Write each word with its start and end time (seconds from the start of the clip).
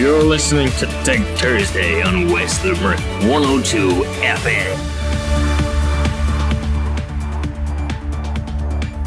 You're 0.00 0.22
listening 0.22 0.70
to 0.78 0.86
Tech 1.04 1.20
Thursday 1.36 2.00
on 2.00 2.32
West 2.32 2.64
Limerick 2.64 2.98
102 3.28 3.90
FM. 4.22 4.99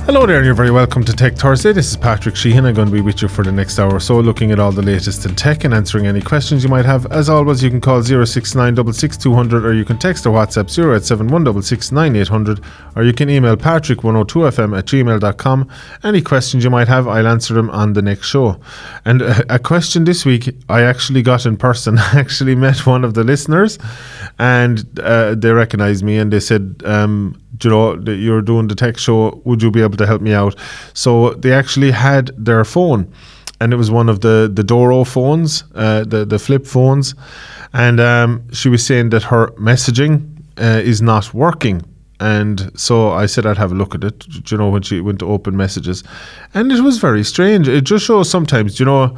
Hello 0.05 0.25
there, 0.25 0.35
and 0.35 0.45
you're 0.45 0.53
very 0.53 0.69
welcome 0.69 1.01
to 1.05 1.13
Tech 1.13 1.35
Thursday. 1.35 1.71
This 1.71 1.89
is 1.89 1.95
Patrick 1.95 2.35
Sheehan. 2.35 2.65
I'm 2.65 2.75
going 2.75 2.89
to 2.89 2.93
be 2.93 2.99
with 2.99 3.21
you 3.21 3.29
for 3.29 3.41
the 3.41 3.53
next 3.53 3.79
hour 3.79 3.93
or 3.93 4.01
so, 4.01 4.19
looking 4.19 4.51
at 4.51 4.59
all 4.59 4.73
the 4.73 4.81
latest 4.81 5.25
in 5.25 5.33
tech 5.33 5.63
and 5.63 5.73
answering 5.73 6.07
any 6.07 6.19
questions 6.19 6.61
you 6.61 6.69
might 6.69 6.83
have. 6.83 7.05
As 7.05 7.29
always, 7.29 7.63
you 7.63 7.69
can 7.69 7.79
call 7.79 8.03
069 8.03 8.77
or 8.77 9.73
you 9.73 9.85
can 9.85 9.97
text 9.97 10.25
or 10.25 10.33
WhatsApp 10.33 10.67
0871 10.77 11.47
or 12.97 13.03
you 13.03 13.13
can 13.13 13.29
email 13.29 13.55
patrick102fm 13.55 14.77
at 14.77 14.85
gmail.com. 14.85 15.69
Any 16.03 16.21
questions 16.21 16.65
you 16.65 16.69
might 16.69 16.89
have, 16.89 17.07
I'll 17.07 17.27
answer 17.27 17.53
them 17.53 17.69
on 17.69 17.93
the 17.93 18.01
next 18.01 18.27
show. 18.27 18.59
And 19.05 19.21
a, 19.21 19.55
a 19.55 19.57
question 19.57 20.03
this 20.03 20.25
week 20.25 20.53
I 20.67 20.81
actually 20.81 21.21
got 21.21 21.45
in 21.45 21.55
person. 21.55 21.97
I 21.99 22.19
actually 22.19 22.55
met 22.55 22.85
one 22.85 23.05
of 23.05 23.13
the 23.13 23.23
listeners, 23.23 23.79
and 24.37 24.99
uh, 24.99 25.35
they 25.35 25.51
recognized 25.53 26.03
me 26.03 26.17
and 26.17 26.33
they 26.33 26.41
said, 26.41 26.83
um, 26.83 27.39
you 27.63 27.69
know, 27.69 27.95
that 27.95 28.15
you're 28.15 28.41
doing 28.41 28.67
the 28.67 28.75
tech 28.75 28.97
show. 28.97 29.41
Would 29.45 29.61
you 29.61 29.71
be 29.71 29.81
able 29.81 29.97
to 29.97 30.05
help 30.05 30.21
me 30.21 30.33
out? 30.33 30.55
So 30.93 31.33
they 31.33 31.51
actually 31.51 31.91
had 31.91 32.31
their 32.37 32.63
phone, 32.65 33.11
and 33.59 33.73
it 33.73 33.77
was 33.77 33.89
one 33.89 34.09
of 34.09 34.19
the 34.19 34.51
the 34.53 34.63
Doro 34.63 35.03
phones, 35.03 35.63
uh, 35.75 36.03
the 36.03 36.25
the 36.25 36.39
flip 36.39 36.65
phones, 36.65 37.15
and 37.73 37.99
um, 37.99 38.43
she 38.51 38.69
was 38.69 38.85
saying 38.85 39.09
that 39.09 39.23
her 39.23 39.47
messaging 39.57 40.29
uh, 40.57 40.81
is 40.83 41.01
not 41.01 41.33
working. 41.33 41.81
And 42.19 42.71
so 42.75 43.11
I 43.11 43.25
said 43.25 43.45
I'd 43.45 43.57
have 43.57 43.73
a 43.73 43.75
look 43.75 43.95
at 43.95 44.03
it, 44.03 44.49
you 44.49 44.57
know, 44.57 44.69
when 44.69 44.81
she 44.81 45.01
went 45.01 45.19
to 45.19 45.25
open 45.27 45.57
messages. 45.57 46.03
And 46.53 46.71
it 46.71 46.79
was 46.79 46.97
very 46.97 47.23
strange. 47.23 47.67
It 47.67 47.83
just 47.83 48.05
shows 48.05 48.29
sometimes, 48.29 48.79
you 48.79 48.85
know, 48.85 49.17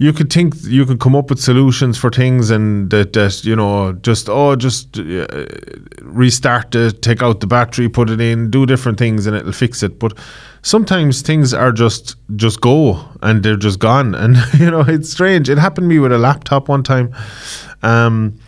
you 0.00 0.14
could 0.14 0.32
think 0.32 0.54
you 0.62 0.86
could 0.86 0.98
come 0.98 1.14
up 1.14 1.28
with 1.28 1.38
solutions 1.38 1.98
for 1.98 2.08
things 2.08 2.50
and 2.50 2.88
that, 2.88 3.12
that 3.12 3.44
you 3.44 3.54
know 3.54 3.92
just 3.92 4.30
oh 4.30 4.56
just 4.56 4.98
uh, 4.98 5.26
restart 6.00 6.74
it 6.74 7.02
take 7.02 7.22
out 7.22 7.40
the 7.40 7.46
battery 7.46 7.86
put 7.86 8.08
it 8.08 8.18
in 8.18 8.50
do 8.50 8.64
different 8.64 8.98
things 8.98 9.26
and 9.26 9.36
it'll 9.36 9.52
fix 9.52 9.82
it. 9.82 9.98
But 9.98 10.16
sometimes 10.62 11.20
things 11.20 11.52
are 11.52 11.70
just 11.70 12.16
just 12.36 12.62
go 12.62 12.98
and 13.20 13.42
they're 13.42 13.56
just 13.56 13.78
gone. 13.78 14.14
And 14.20 14.36
you 14.58 14.70
know 14.70 14.80
it's 14.80 15.10
strange. 15.10 15.50
It 15.50 15.58
happened 15.58 15.84
to 15.84 15.88
me 15.88 15.98
with 15.98 16.12
a 16.12 16.18
laptop 16.18 16.68
one 16.68 16.82
time. 16.82 17.14
Um, 17.82 18.38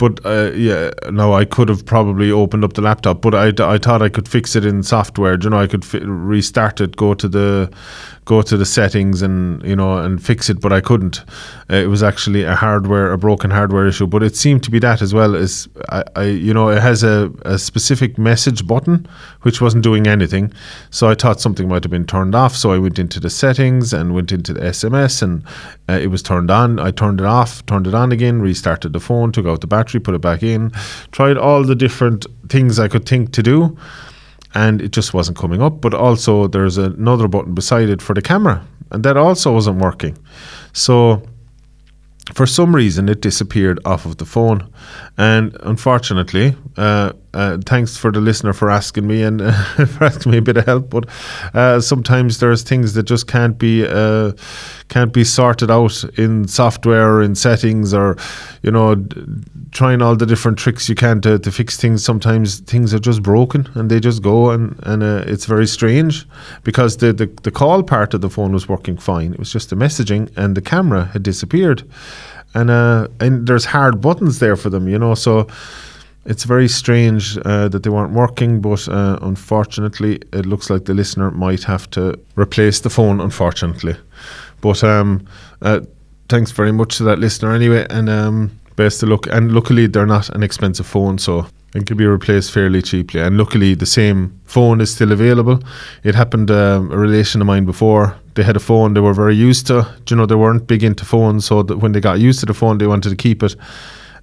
but 0.00 0.18
uh, 0.24 0.50
yeah, 0.52 0.90
no, 1.10 1.34
I 1.34 1.44
could 1.44 1.68
have 1.68 1.84
probably 1.84 2.30
opened 2.30 2.64
up 2.64 2.72
the 2.72 2.80
laptop, 2.80 3.20
but 3.20 3.34
I, 3.34 3.52
I 3.62 3.76
thought 3.76 4.00
I 4.00 4.08
could 4.08 4.26
fix 4.26 4.56
it 4.56 4.64
in 4.64 4.82
software. 4.82 5.38
You 5.38 5.50
know, 5.50 5.60
I 5.60 5.66
could 5.66 5.84
fi- 5.84 5.98
restart 5.98 6.80
it, 6.80 6.96
go 6.96 7.12
to 7.12 7.28
the 7.28 7.70
go 8.24 8.40
to 8.40 8.56
the 8.56 8.64
settings, 8.64 9.20
and 9.20 9.62
you 9.62 9.76
know, 9.76 9.98
and 9.98 10.24
fix 10.24 10.48
it, 10.48 10.58
but 10.58 10.72
I 10.72 10.80
couldn't. 10.80 11.20
Uh, 11.70 11.76
it 11.76 11.88
was 11.88 12.02
actually 12.02 12.44
a 12.44 12.54
hardware, 12.54 13.12
a 13.12 13.18
broken 13.18 13.50
hardware 13.50 13.86
issue. 13.86 14.06
But 14.06 14.22
it 14.22 14.36
seemed 14.36 14.62
to 14.62 14.70
be 14.70 14.78
that 14.78 15.02
as 15.02 15.12
well 15.12 15.36
as 15.36 15.68
I, 15.90 16.02
I 16.16 16.24
you 16.24 16.54
know, 16.54 16.70
it 16.70 16.80
has 16.80 17.02
a, 17.02 17.30
a 17.42 17.58
specific 17.58 18.16
message 18.16 18.66
button 18.66 19.06
which 19.42 19.60
wasn't 19.60 19.84
doing 19.84 20.06
anything. 20.06 20.50
So 20.88 21.10
I 21.10 21.14
thought 21.14 21.42
something 21.42 21.68
might 21.68 21.84
have 21.84 21.90
been 21.90 22.06
turned 22.06 22.34
off. 22.34 22.56
So 22.56 22.72
I 22.72 22.78
went 22.78 22.98
into 22.98 23.20
the 23.20 23.28
settings 23.28 23.92
and 23.92 24.14
went 24.14 24.32
into 24.32 24.54
the 24.54 24.60
SMS, 24.60 25.20
and 25.20 25.44
uh, 25.90 25.98
it 26.00 26.06
was 26.06 26.22
turned 26.22 26.50
on. 26.50 26.78
I 26.78 26.90
turned 26.90 27.20
it 27.20 27.26
off, 27.26 27.66
turned 27.66 27.86
it 27.86 27.94
on 27.94 28.12
again, 28.12 28.40
restarted 28.40 28.94
the 28.94 29.00
phone, 29.00 29.30
took 29.32 29.44
out 29.44 29.60
the 29.60 29.66
battery 29.66 29.89
put 29.98 30.14
it 30.14 30.20
back 30.20 30.42
in, 30.42 30.70
tried 31.10 31.36
all 31.36 31.64
the 31.64 31.74
different 31.74 32.26
things 32.48 32.78
I 32.78 32.86
could 32.86 33.06
think 33.06 33.32
to 33.32 33.42
do, 33.42 33.76
and 34.54 34.80
it 34.80 34.92
just 34.92 35.12
wasn't 35.12 35.36
coming 35.36 35.60
up. 35.60 35.80
But 35.80 35.94
also, 35.94 36.46
there's 36.46 36.78
another 36.78 37.26
button 37.26 37.54
beside 37.54 37.88
it 37.88 38.00
for 38.00 38.14
the 38.14 38.22
camera, 38.22 38.64
and 38.92 39.02
that 39.04 39.16
also 39.16 39.52
wasn't 39.52 39.78
working. 39.78 40.16
So, 40.72 41.22
for 42.34 42.46
some 42.46 42.76
reason, 42.76 43.08
it 43.08 43.20
disappeared 43.20 43.80
off 43.84 44.06
of 44.06 44.18
the 44.18 44.26
phone. 44.26 44.72
And 45.18 45.56
unfortunately, 45.60 46.54
uh, 46.76 47.12
uh, 47.32 47.58
thanks 47.64 47.96
for 47.96 48.10
the 48.10 48.20
listener 48.20 48.52
for 48.52 48.70
asking 48.70 49.06
me 49.06 49.22
and 49.22 49.40
uh, 49.40 49.52
for 49.86 50.04
asking 50.04 50.32
me 50.32 50.38
a 50.38 50.42
bit 50.42 50.56
of 50.56 50.66
help. 50.66 50.90
But 50.90 51.06
uh, 51.54 51.80
sometimes 51.80 52.40
there's 52.40 52.62
things 52.62 52.94
that 52.94 53.04
just 53.04 53.28
can't 53.28 53.56
be 53.56 53.86
uh, 53.86 54.32
can't 54.88 55.12
be 55.12 55.22
sorted 55.22 55.70
out 55.70 56.02
in 56.18 56.48
software 56.48 57.14
or 57.14 57.22
in 57.22 57.34
settings, 57.34 57.94
or 57.94 58.16
you 58.62 58.70
know, 58.70 58.96
trying 59.70 60.02
all 60.02 60.16
the 60.16 60.26
different 60.26 60.58
tricks 60.58 60.88
you 60.88 60.94
can 60.94 61.20
to, 61.20 61.38
to 61.38 61.52
fix 61.52 61.76
things. 61.76 62.04
Sometimes 62.04 62.60
things 62.60 62.92
are 62.92 62.98
just 62.98 63.22
broken 63.22 63.68
and 63.74 63.90
they 63.90 64.00
just 64.00 64.22
go, 64.22 64.50
and 64.50 64.78
and 64.82 65.02
uh, 65.02 65.22
it's 65.26 65.46
very 65.46 65.66
strange 65.66 66.26
because 66.64 66.96
the, 66.96 67.12
the 67.12 67.26
the 67.42 67.50
call 67.50 67.82
part 67.82 68.12
of 68.12 68.20
the 68.20 68.30
phone 68.30 68.52
was 68.52 68.68
working 68.68 68.96
fine. 68.96 69.32
It 69.32 69.38
was 69.38 69.52
just 69.52 69.70
the 69.70 69.76
messaging 69.76 70.30
and 70.36 70.56
the 70.56 70.62
camera 70.62 71.04
had 71.06 71.22
disappeared 71.22 71.84
and 72.54 72.70
uh, 72.70 73.08
and 73.20 73.46
there's 73.46 73.64
hard 73.64 74.00
buttons 74.00 74.38
there 74.38 74.56
for 74.56 74.70
them, 74.70 74.88
you 74.88 74.98
know. 74.98 75.14
So 75.14 75.46
it's 76.24 76.44
very 76.44 76.68
strange 76.68 77.38
uh, 77.38 77.68
that 77.68 77.82
they 77.82 77.90
weren't 77.90 78.12
working, 78.12 78.60
but 78.60 78.88
uh, 78.88 79.18
unfortunately, 79.22 80.16
it 80.32 80.46
looks 80.46 80.68
like 80.68 80.84
the 80.84 80.94
listener 80.94 81.30
might 81.30 81.62
have 81.64 81.88
to 81.90 82.18
replace 82.36 82.80
the 82.80 82.90
phone. 82.90 83.20
Unfortunately, 83.20 83.96
but 84.60 84.84
um, 84.84 85.26
uh, 85.62 85.80
thanks 86.28 86.50
very 86.50 86.72
much 86.72 86.98
to 86.98 87.04
that 87.04 87.18
listener 87.18 87.52
anyway, 87.52 87.86
and 87.88 88.08
um, 88.08 88.50
best 88.76 89.02
of 89.02 89.08
luck. 89.08 89.26
And 89.28 89.52
luckily, 89.52 89.86
they're 89.86 90.06
not 90.06 90.28
an 90.30 90.42
expensive 90.42 90.86
phone, 90.86 91.18
so 91.18 91.46
it 91.74 91.86
could 91.86 91.96
be 91.96 92.06
replaced 92.06 92.52
fairly 92.52 92.82
cheaply. 92.82 93.20
And 93.20 93.38
luckily, 93.38 93.74
the 93.74 93.86
same 93.86 94.38
phone 94.44 94.80
is 94.80 94.92
still 94.92 95.12
available. 95.12 95.62
It 96.04 96.14
happened 96.14 96.50
um, 96.50 96.90
a 96.92 96.98
relation 96.98 97.40
of 97.40 97.46
mine 97.46 97.64
before. 97.64 98.14
They 98.34 98.42
had 98.42 98.56
a 98.56 98.60
phone 98.60 98.94
they 98.94 99.00
were 99.00 99.14
very 99.14 99.36
used 99.36 99.66
to. 99.68 99.86
You 100.08 100.16
know, 100.16 100.26
they 100.26 100.34
weren't 100.34 100.66
big 100.66 100.84
into 100.84 101.04
phones, 101.04 101.46
so 101.46 101.62
that 101.62 101.78
when 101.78 101.92
they 101.92 102.00
got 102.00 102.20
used 102.20 102.40
to 102.40 102.46
the 102.46 102.54
phone, 102.54 102.76
they 102.76 102.86
wanted 102.86 103.10
to 103.10 103.16
keep 103.16 103.42
it, 103.42 103.56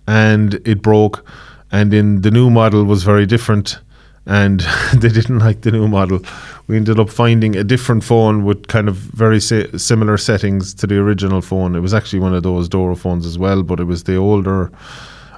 and 0.08 0.56
it 0.66 0.84
broke. 0.84 1.26
And 1.72 1.94
in 1.94 2.22
the 2.22 2.32
new 2.32 2.50
model 2.50 2.84
was 2.86 3.04
very 3.04 3.26
different, 3.26 3.80
and 4.26 4.60
they 4.94 5.10
didn't 5.10 5.40
like 5.40 5.62
the 5.62 5.72
new 5.72 5.88
model. 5.88 6.20
We 6.68 6.76
ended 6.76 7.00
up 7.00 7.10
finding 7.10 7.56
a 7.56 7.64
different 7.64 8.04
phone 8.04 8.44
with 8.44 8.68
kind 8.68 8.90
of 8.90 8.96
very 8.96 9.40
si- 9.40 9.78
similar 9.78 10.18
settings 10.18 10.74
to 10.76 10.88
the 10.88 10.98
original 10.98 11.42
phone. 11.42 11.76
It 11.76 11.82
was 11.82 11.94
actually 11.94 12.20
one 12.20 12.34
of 12.34 12.44
those 12.44 12.70
Doro 12.70 12.96
phones 12.96 13.26
as 13.26 13.38
well, 13.38 13.64
but 13.64 13.80
it 13.80 13.86
was 13.86 14.04
the 14.04 14.16
older 14.16 14.72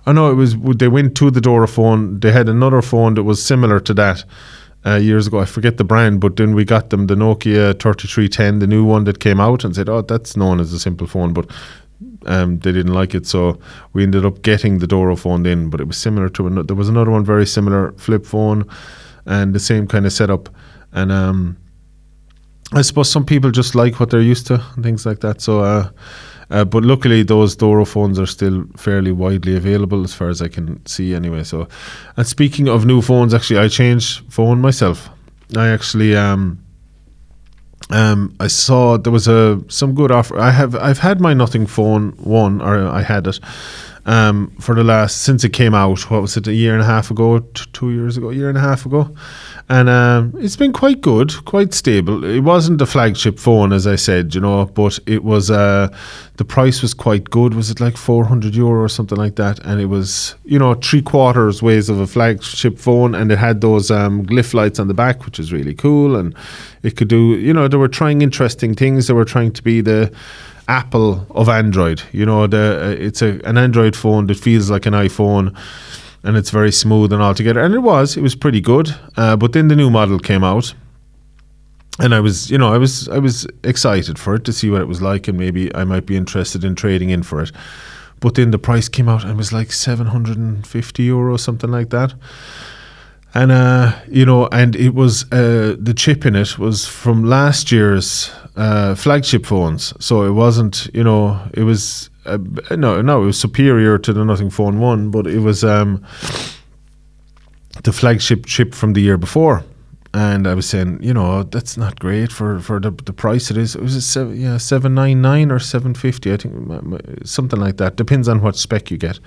Oh 0.09 0.11
know 0.11 0.31
it 0.31 0.33
was 0.33 0.55
they 0.57 0.87
went 0.87 1.15
to 1.17 1.29
the 1.29 1.39
Doro 1.39 1.67
phone. 1.67 2.19
They 2.19 2.31
had 2.31 2.49
another 2.49 2.81
phone 2.81 3.13
that 3.13 3.23
was 3.23 3.45
similar 3.45 3.79
to 3.81 3.93
that 3.93 4.23
uh, 4.83 4.95
years 4.95 5.27
ago. 5.27 5.39
I 5.39 5.45
forget 5.45 5.77
the 5.77 5.83
brand, 5.83 6.19
but 6.19 6.35
then 6.35 6.55
we 6.55 6.65
got 6.65 6.89
them 6.89 7.05
the 7.05 7.13
Nokia 7.13 7.79
3310, 7.79 8.57
the 8.57 8.65
new 8.65 8.83
one 8.83 9.03
that 9.03 9.19
came 9.19 9.39
out, 9.39 9.63
and 9.63 9.75
said, 9.75 9.87
"Oh, 9.87 10.01
that's 10.01 10.35
known 10.35 10.59
as 10.59 10.73
a 10.73 10.79
simple 10.79 11.05
phone," 11.05 11.31
but. 11.33 11.49
Um, 12.25 12.59
they 12.59 12.71
didn't 12.71 12.93
like 12.93 13.13
it, 13.13 13.27
so 13.27 13.59
we 13.93 14.03
ended 14.03 14.25
up 14.25 14.41
getting 14.41 14.79
the 14.79 14.87
Doro 14.87 15.15
phone 15.15 15.45
in. 15.45 15.69
But 15.69 15.81
it 15.81 15.87
was 15.87 15.97
similar 15.97 16.29
to 16.29 16.47
another. 16.47 16.67
There 16.67 16.75
was 16.75 16.89
another 16.89 17.11
one 17.11 17.25
very 17.25 17.45
similar, 17.45 17.91
flip 17.93 18.25
phone, 18.25 18.65
and 19.25 19.53
the 19.53 19.59
same 19.59 19.87
kind 19.87 20.05
of 20.05 20.13
setup. 20.13 20.49
And 20.91 21.11
um, 21.11 21.57
I 22.73 22.81
suppose 22.81 23.11
some 23.11 23.25
people 23.25 23.51
just 23.51 23.75
like 23.75 23.99
what 23.99 24.09
they're 24.09 24.21
used 24.21 24.47
to 24.47 24.63
and 24.75 24.83
things 24.83 25.05
like 25.05 25.19
that. 25.19 25.41
So 25.41 25.59
uh, 25.59 25.89
uh, 26.51 26.65
but 26.65 26.83
luckily, 26.83 27.23
those 27.23 27.55
Doro 27.55 27.85
phones 27.85 28.19
are 28.19 28.25
still 28.25 28.65
fairly 28.75 29.11
widely 29.11 29.55
available, 29.55 30.03
as 30.03 30.13
far 30.13 30.29
as 30.29 30.41
I 30.41 30.47
can 30.47 30.83
see, 30.85 31.13
anyway. 31.13 31.43
So, 31.43 31.67
and 32.17 32.25
speaking 32.25 32.67
of 32.67 32.85
new 32.85 33.01
phones, 33.01 33.33
actually, 33.33 33.59
I 33.59 33.67
changed 33.67 34.23
phone 34.31 34.59
myself. 34.59 35.09
I 35.55 35.67
actually 35.67 36.15
um, 36.15 36.63
um, 37.89 38.35
I 38.39 38.47
saw 38.47 38.97
there 38.97 39.11
was 39.11 39.27
a 39.27 39.61
some 39.67 39.95
good 39.95 40.11
offer. 40.11 40.37
I 40.39 40.51
have 40.51 40.75
I've 40.75 40.99
had 40.99 41.19
my 41.19 41.33
Nothing 41.33 41.65
phone 41.65 42.11
one, 42.17 42.61
or 42.61 42.87
I 42.87 43.01
had 43.01 43.27
it 43.27 43.39
um, 44.05 44.51
for 44.59 44.75
the 44.75 44.83
last 44.83 45.21
since 45.21 45.43
it 45.43 45.49
came 45.53 45.73
out. 45.73 46.09
What 46.09 46.21
was 46.21 46.37
it? 46.37 46.47
A 46.47 46.53
year 46.53 46.73
and 46.73 46.81
a 46.81 46.85
half 46.85 47.11
ago, 47.11 47.39
t- 47.39 47.65
two 47.73 47.91
years 47.91 48.17
ago, 48.17 48.29
a 48.29 48.33
year 48.33 48.49
and 48.49 48.57
a 48.57 48.61
half 48.61 48.85
ago, 48.85 49.15
and 49.69 49.87
um, 49.87 50.33
it's 50.39 50.55
been 50.55 50.73
quite 50.73 50.99
good, 50.99 51.45
quite 51.45 51.75
stable. 51.75 52.23
It 52.25 52.39
wasn't 52.39 52.79
the 52.79 52.87
flagship 52.87 53.37
phone, 53.37 53.71
as 53.71 53.85
I 53.85 53.95
said, 53.97 54.33
you 54.33 54.41
know, 54.41 54.65
but 54.65 54.97
it 55.05 55.23
was. 55.23 55.51
Uh, 55.51 55.95
the 56.37 56.45
price 56.45 56.81
was 56.81 56.93
quite 56.93 57.29
good. 57.29 57.53
Was 57.53 57.69
it 57.69 57.79
like 57.79 57.97
four 57.97 58.25
hundred 58.25 58.55
euro 58.55 58.81
or 58.81 58.89
something 58.89 59.17
like 59.17 59.35
that? 59.35 59.59
And 59.59 59.79
it 59.79 59.85
was, 59.85 60.35
you 60.43 60.57
know, 60.57 60.73
three 60.73 61.01
quarters 61.01 61.61
ways 61.61 61.87
of 61.87 61.99
a 61.99 62.07
flagship 62.07 62.79
phone, 62.79 63.13
and 63.13 63.31
it 63.31 63.37
had 63.37 63.61
those 63.61 63.91
um, 63.91 64.25
glyph 64.25 64.53
lights 64.55 64.79
on 64.79 64.87
the 64.87 64.93
back, 64.95 65.25
which 65.25 65.39
is 65.39 65.53
really 65.53 65.75
cool, 65.75 66.15
and 66.15 66.33
it 66.81 66.95
could 66.95 67.09
do. 67.09 67.35
You 67.35 67.53
know, 67.53 67.67
they 67.67 67.77
were 67.77 67.87
trying 67.87 68.21
interesting 68.21 68.73
things. 68.73 69.07
They 69.07 69.13
were 69.13 69.25
trying 69.25 69.51
to 69.51 69.61
be 69.61 69.81
the 69.81 70.11
Apple 70.67 71.27
of 71.31 71.47
Android. 71.49 72.01
You 72.11 72.25
know, 72.25 72.47
the 72.47 72.79
uh, 72.81 73.03
it's 73.03 73.21
a 73.21 73.39
an 73.45 73.57
Android 73.57 73.95
phone 73.95 74.27
that 74.27 74.39
feels 74.39 74.71
like 74.71 74.85
an 74.85 74.93
iPhone, 74.93 75.55
and 76.23 76.37
it's 76.37 76.49
very 76.49 76.71
smooth 76.71 77.13
and 77.13 77.21
all 77.21 77.33
together. 77.33 77.61
And 77.61 77.73
it 77.73 77.79
was, 77.79 78.17
it 78.17 78.21
was 78.21 78.35
pretty 78.35 78.61
good. 78.61 78.95
Uh, 79.17 79.35
but 79.35 79.53
then 79.53 79.67
the 79.67 79.75
new 79.75 79.89
model 79.89 80.19
came 80.19 80.43
out, 80.43 80.73
and 81.99 82.13
I 82.13 82.19
was, 82.19 82.49
you 82.49 82.57
know, 82.57 82.73
I 82.73 82.77
was, 82.77 83.07
I 83.09 83.19
was 83.19 83.47
excited 83.63 84.17
for 84.17 84.35
it 84.35 84.45
to 84.45 84.53
see 84.53 84.69
what 84.69 84.81
it 84.81 84.87
was 84.87 85.01
like, 85.01 85.27
and 85.27 85.37
maybe 85.37 85.73
I 85.75 85.83
might 85.83 86.05
be 86.05 86.15
interested 86.15 86.63
in 86.63 86.75
trading 86.75 87.09
in 87.09 87.23
for 87.23 87.41
it. 87.41 87.51
But 88.19 88.35
then 88.35 88.51
the 88.51 88.59
price 88.59 88.89
came 88.89 89.07
out 89.07 89.23
and 89.23 89.31
it 89.31 89.37
was 89.37 89.53
like 89.53 89.71
seven 89.71 90.07
hundred 90.07 90.37
and 90.37 90.67
fifty 90.67 91.03
euro, 91.03 91.37
something 91.37 91.71
like 91.71 91.89
that 91.91 92.13
and 93.33 93.51
uh, 93.51 93.95
you 94.07 94.25
know, 94.25 94.47
and 94.51 94.75
it 94.75 94.93
was 94.93 95.31
uh, 95.31 95.75
the 95.79 95.93
chip 95.95 96.25
in 96.25 96.35
it 96.35 96.57
was 96.57 96.87
from 96.87 97.23
last 97.23 97.71
year's 97.71 98.31
uh, 98.55 98.95
flagship 98.95 99.45
phones, 99.45 99.93
so 100.03 100.23
it 100.23 100.31
wasn't, 100.31 100.87
you 100.93 101.03
know, 101.03 101.39
it 101.53 101.63
was 101.63 102.09
uh, 102.35 102.75
no, 102.75 103.01
no, 103.01 103.23
it 103.23 103.25
was 103.25 103.39
superior 103.39 103.97
to 103.97 104.13
the 104.13 104.23
Nothing 104.23 104.49
Phone 104.49 104.79
One, 104.79 105.11
but 105.11 105.27
it 105.27 105.39
was 105.39 105.63
um, 105.63 106.05
the 107.83 107.91
flagship 107.91 108.45
chip 108.45 108.73
from 108.73 108.93
the 108.93 109.01
year 109.01 109.17
before. 109.17 109.63
And 110.11 110.47
I 110.47 110.55
was 110.55 110.67
saying, 110.67 111.03
you 111.03 111.13
know, 111.13 111.43
that's 111.43 111.77
not 111.77 111.99
great 111.99 112.31
for, 112.31 112.59
for 112.59 112.79
the, 112.79 112.89
the 112.89 113.13
price 113.13 113.51
it 113.51 113.57
is. 113.57 113.75
It 113.75 113.81
was 113.81 113.95
a 113.95 114.01
seven, 114.01 114.41
yeah, 114.41 114.57
seven 114.57 114.95
nine 114.95 115.21
nine 115.21 115.51
or 115.51 115.59
seven 115.59 115.93
fifty, 115.93 116.33
I 116.33 116.37
think, 116.37 116.55
something 117.25 117.59
like 117.59 117.77
that. 117.77 117.95
Depends 117.95 118.27
on 118.27 118.41
what 118.41 118.55
spec 118.55 118.89
you 118.89 118.97
get. 118.97 119.19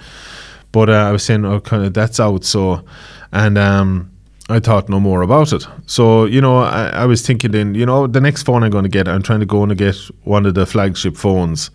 But 0.73 0.91
uh, 0.91 0.95
I 0.95 1.13
was 1.13 1.23
saying, 1.23 1.45
oh, 1.45 1.61
kind 1.61 1.85
of 1.85 1.95
that's 1.95 2.19
out. 2.19 2.45
So, 2.45 2.83
and 3.31 3.59
um, 3.59 4.11
I 4.49 4.59
thought 4.59 4.89
no 4.89 4.99
more 4.99 5.23
about 5.23 5.53
it. 5.53 5.65
So, 5.87 6.25
you 6.25 6.41
know, 6.41 6.59
I, 6.59 6.89
I 6.89 7.07
was 7.07 7.25
thinking 7.25 7.53
then, 7.53 7.77
you 7.77 7.87
know, 7.87 8.09
the 8.09 8.21
next 8.21 8.43
phone 8.43 8.65
I'm 8.65 8.71
going 8.71 8.83
to 8.83 8.91
get, 8.91 9.07
I'm 9.07 9.23
trying 9.23 9.41
to 9.41 9.47
go 9.47 9.63
and 9.63 9.79
get 9.79 9.95
one 10.25 10.47
of 10.47 10.55
the 10.55 10.67
flagship 10.67 11.17
phones. 11.17 11.71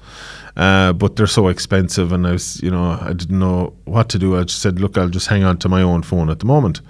Uh, 0.57 0.91
but 0.91 1.15
they're 1.15 1.27
so 1.27 1.49
expensive, 1.49 2.11
and 2.11 2.25
I 2.25 2.31
was, 2.31 2.61
you 2.63 2.71
know, 2.71 2.97
I 2.99 3.13
didn't 3.13 3.37
know 3.37 3.73
what 3.85 4.09
to 4.09 4.19
do. 4.19 4.35
I 4.35 4.43
just 4.43 4.59
said, 4.59 4.79
look, 4.79 4.97
I'll 4.97 5.07
just 5.07 5.27
hang 5.27 5.43
on 5.43 5.57
to 5.59 5.69
my 5.69 5.83
own 5.83 6.01
phone 6.01 6.31
at 6.31 6.39
the 6.39 6.45
moment. 6.45 6.81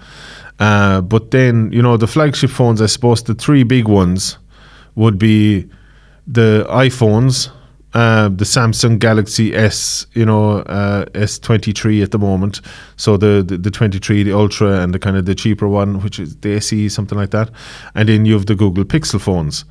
Uh, 0.57 1.01
but 1.01 1.31
then, 1.31 1.69
you 1.73 1.81
know, 1.81 1.97
the 1.97 2.07
flagship 2.07 2.49
phones, 2.49 2.81
I 2.81 2.85
suppose 2.85 3.23
the 3.23 3.35
three 3.35 3.63
big 3.63 3.89
ones 3.89 4.37
would 4.95 5.19
be 5.19 5.69
the 6.25 6.65
iPhones, 6.69 7.51
uh, 7.93 8.29
the 8.29 8.45
Samsung 8.45 8.99
Galaxy 8.99 9.53
S, 9.53 10.07
you 10.13 10.25
know, 10.25 10.59
uh, 10.59 11.05
S23 11.07 12.01
at 12.01 12.11
the 12.11 12.19
moment. 12.19 12.61
So 12.95 13.17
the, 13.17 13.43
the, 13.45 13.57
the 13.57 13.71
23, 13.71 14.23
the 14.23 14.33
Ultra, 14.33 14.79
and 14.81 14.93
the 14.93 14.99
kind 14.99 15.17
of 15.17 15.25
the 15.25 15.35
cheaper 15.35 15.67
one, 15.67 16.01
which 16.01 16.19
is 16.19 16.37
the 16.37 16.55
SE, 16.55 16.87
something 16.87 17.17
like 17.17 17.31
that. 17.31 17.51
And 17.95 18.07
then 18.07 18.25
you 18.25 18.33
have 18.33 18.45
the 18.45 18.55
Google 18.55 18.85
Pixel 18.85 19.19
phones. 19.19 19.65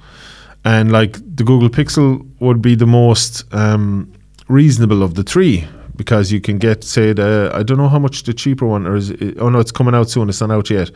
And 0.67 0.91
like 0.91 1.13
the 1.37 1.45
Google 1.45 1.71
Pixel 1.71 2.29
would 2.41 2.61
be 2.61 2.75
the 2.75 2.89
most 2.89 3.45
um, 3.55 4.13
reasonable 4.49 5.05
of 5.05 5.15
the 5.15 5.23
three 5.23 5.65
because 5.95 6.33
you 6.33 6.41
can 6.41 6.59
get, 6.59 6.83
say, 6.83 7.13
the, 7.13 7.53
I 7.55 7.63
don't 7.63 7.79
know 7.79 7.89
how 7.89 8.01
much 8.01 8.25
the 8.25 8.35
cheaper 8.35 8.67
one, 8.67 8.85
or 8.85 8.97
is 8.97 9.11
it, 9.11 9.39
oh 9.39 9.49
no, 9.49 9.61
it's 9.61 9.71
coming 9.71 9.95
out 9.95 10.11
soon, 10.11 10.29
it's 10.29 10.41
not 10.41 10.51
out 10.51 10.69
yet. 10.69 10.91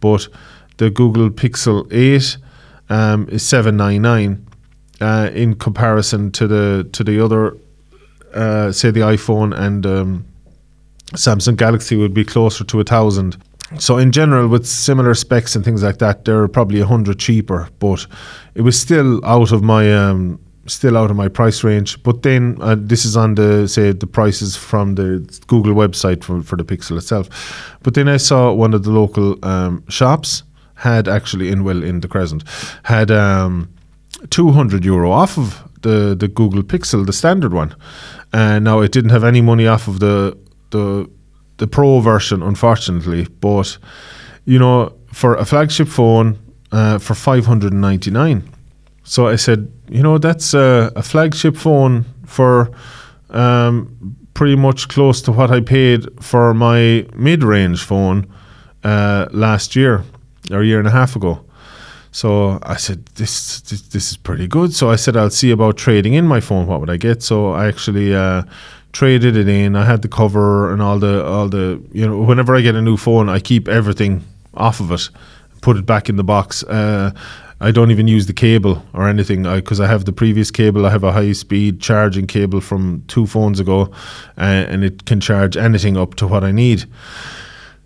But 0.00 0.26
the 0.78 0.88
Google 0.88 1.28
Pixel 1.28 1.86
8 1.92 2.38
um, 2.88 3.28
is 3.28 3.46
799 3.46 4.46
uh, 5.02 5.30
in 5.34 5.54
comparison 5.54 6.32
to 6.32 6.46
the 6.46 6.88
to 6.92 7.04
the 7.04 7.22
other, 7.22 7.58
uh, 8.32 8.72
say 8.72 8.90
the 8.90 9.00
iPhone 9.00 9.54
and 9.54 9.84
um, 9.84 10.24
Samsung 11.12 11.56
Galaxy 11.56 11.94
would 11.94 12.14
be 12.14 12.24
closer 12.24 12.64
to 12.64 12.80
a 12.80 12.84
thousand. 12.84 13.36
So 13.78 13.98
in 13.98 14.10
general, 14.10 14.48
with 14.48 14.66
similar 14.66 15.14
specs 15.14 15.54
and 15.54 15.64
things 15.64 15.82
like 15.82 15.98
that, 15.98 16.24
they're 16.24 16.48
probably 16.48 16.80
a 16.80 16.86
hundred 16.86 17.18
cheaper, 17.18 17.68
but 17.78 18.06
it 18.54 18.62
was 18.62 18.78
still 18.78 19.24
out 19.24 19.52
of 19.52 19.62
my 19.62 19.92
um, 19.92 20.40
still 20.66 20.96
out 20.96 21.10
of 21.10 21.16
my 21.16 21.28
price 21.28 21.62
range. 21.62 22.02
But 22.02 22.22
then 22.22 22.56
uh, 22.60 22.76
this 22.78 23.04
is 23.04 23.16
on 23.16 23.36
the 23.36 23.68
say 23.68 23.92
the 23.92 24.06
prices 24.06 24.56
from 24.56 24.96
the 24.96 25.20
Google 25.46 25.74
website 25.74 26.24
for, 26.24 26.42
for 26.42 26.56
the 26.56 26.64
Pixel 26.64 26.96
itself. 26.96 27.28
But 27.82 27.94
then 27.94 28.08
I 28.08 28.16
saw 28.16 28.52
one 28.52 28.74
of 28.74 28.82
the 28.82 28.90
local 28.90 29.42
um, 29.44 29.84
shops 29.88 30.42
had 30.74 31.06
actually 31.08 31.50
in 31.50 31.62
well 31.62 31.82
in 31.82 32.00
the 32.00 32.08
Crescent 32.08 32.42
had 32.84 33.10
um, 33.10 33.68
200 34.30 34.84
euro 34.84 35.10
off 35.10 35.38
of 35.38 35.62
the, 35.82 36.14
the 36.14 36.28
Google 36.28 36.62
Pixel, 36.62 37.06
the 37.06 37.12
standard 37.12 37.52
one. 37.52 37.74
And 38.32 38.64
now 38.64 38.80
it 38.80 38.92
didn't 38.92 39.10
have 39.10 39.24
any 39.24 39.40
money 39.40 39.66
off 39.66 39.88
of 39.88 40.00
the 40.00 40.36
the 40.70 41.10
the 41.60 41.66
Pro 41.66 42.00
version, 42.00 42.42
unfortunately. 42.42 43.28
But 43.40 43.78
you 44.44 44.58
know, 44.58 44.92
for 45.12 45.36
a 45.36 45.44
flagship 45.44 45.86
phone, 45.88 46.38
uh, 46.72 46.98
for 46.98 47.14
599. 47.14 48.48
So 49.02 49.26
I 49.26 49.36
said, 49.36 49.72
you 49.88 50.02
know, 50.02 50.18
that's 50.18 50.54
a, 50.54 50.92
a 50.94 51.02
flagship 51.02 51.56
phone 51.56 52.04
for 52.26 52.70
um, 53.30 54.16
pretty 54.34 54.56
much 54.56 54.88
close 54.88 55.20
to 55.22 55.32
what 55.32 55.50
I 55.50 55.60
paid 55.60 56.06
for 56.22 56.54
my 56.54 57.06
mid-range 57.14 57.82
phone 57.82 58.32
uh, 58.84 59.26
last 59.32 59.74
year 59.74 60.04
or 60.50 60.60
a 60.60 60.66
year 60.66 60.78
and 60.78 60.88
a 60.88 60.92
half 60.92 61.16
ago. 61.16 61.44
So 62.12 62.58
I 62.62 62.76
said, 62.76 63.06
this, 63.14 63.60
this, 63.62 63.82
this 63.82 64.10
is 64.10 64.16
pretty 64.16 64.48
good. 64.48 64.72
So 64.74 64.90
I 64.90 64.96
said, 64.96 65.16
I'll 65.16 65.30
see 65.30 65.50
about 65.50 65.76
trading 65.76 66.14
in 66.14 66.26
my 66.26 66.40
phone. 66.40 66.66
What 66.66 66.80
would 66.80 66.90
I 66.90 66.96
get? 66.96 67.22
So 67.22 67.52
I 67.52 67.66
actually 67.68 68.14
uh, 68.14 68.42
traded 68.92 69.36
it 69.36 69.48
in. 69.48 69.76
I 69.76 69.84
had 69.84 70.02
the 70.02 70.08
cover 70.08 70.72
and 70.72 70.82
all 70.82 70.98
the 70.98 71.24
all 71.24 71.48
the 71.48 71.82
you 71.92 72.06
know. 72.06 72.20
Whenever 72.20 72.56
I 72.56 72.60
get 72.60 72.74
a 72.74 72.82
new 72.82 72.96
phone, 72.96 73.28
I 73.28 73.40
keep 73.40 73.68
everything 73.68 74.24
off 74.54 74.80
of 74.80 74.90
it, 74.90 75.08
put 75.60 75.76
it 75.76 75.86
back 75.86 76.08
in 76.08 76.16
the 76.16 76.24
box. 76.24 76.62
Uh, 76.64 77.12
I 77.62 77.72
don't 77.72 77.90
even 77.90 78.08
use 78.08 78.26
the 78.26 78.32
cable 78.32 78.82
or 78.94 79.06
anything 79.06 79.42
because 79.42 79.80
I, 79.80 79.84
I, 79.84 79.88
have 79.88 80.06
the 80.06 80.12
previous 80.12 80.50
cable. 80.50 80.86
I 80.86 80.90
have 80.90 81.04
a 81.04 81.12
high 81.12 81.32
speed 81.32 81.80
charging 81.80 82.26
cable 82.26 82.62
from 82.62 83.04
two 83.06 83.26
phones 83.26 83.60
ago, 83.60 83.92
uh, 84.38 84.40
and 84.40 84.82
it 84.82 85.04
can 85.04 85.20
charge 85.20 85.58
anything 85.58 85.96
up 85.96 86.14
to 86.16 86.26
what 86.26 86.42
I 86.42 86.52
need. 86.52 86.86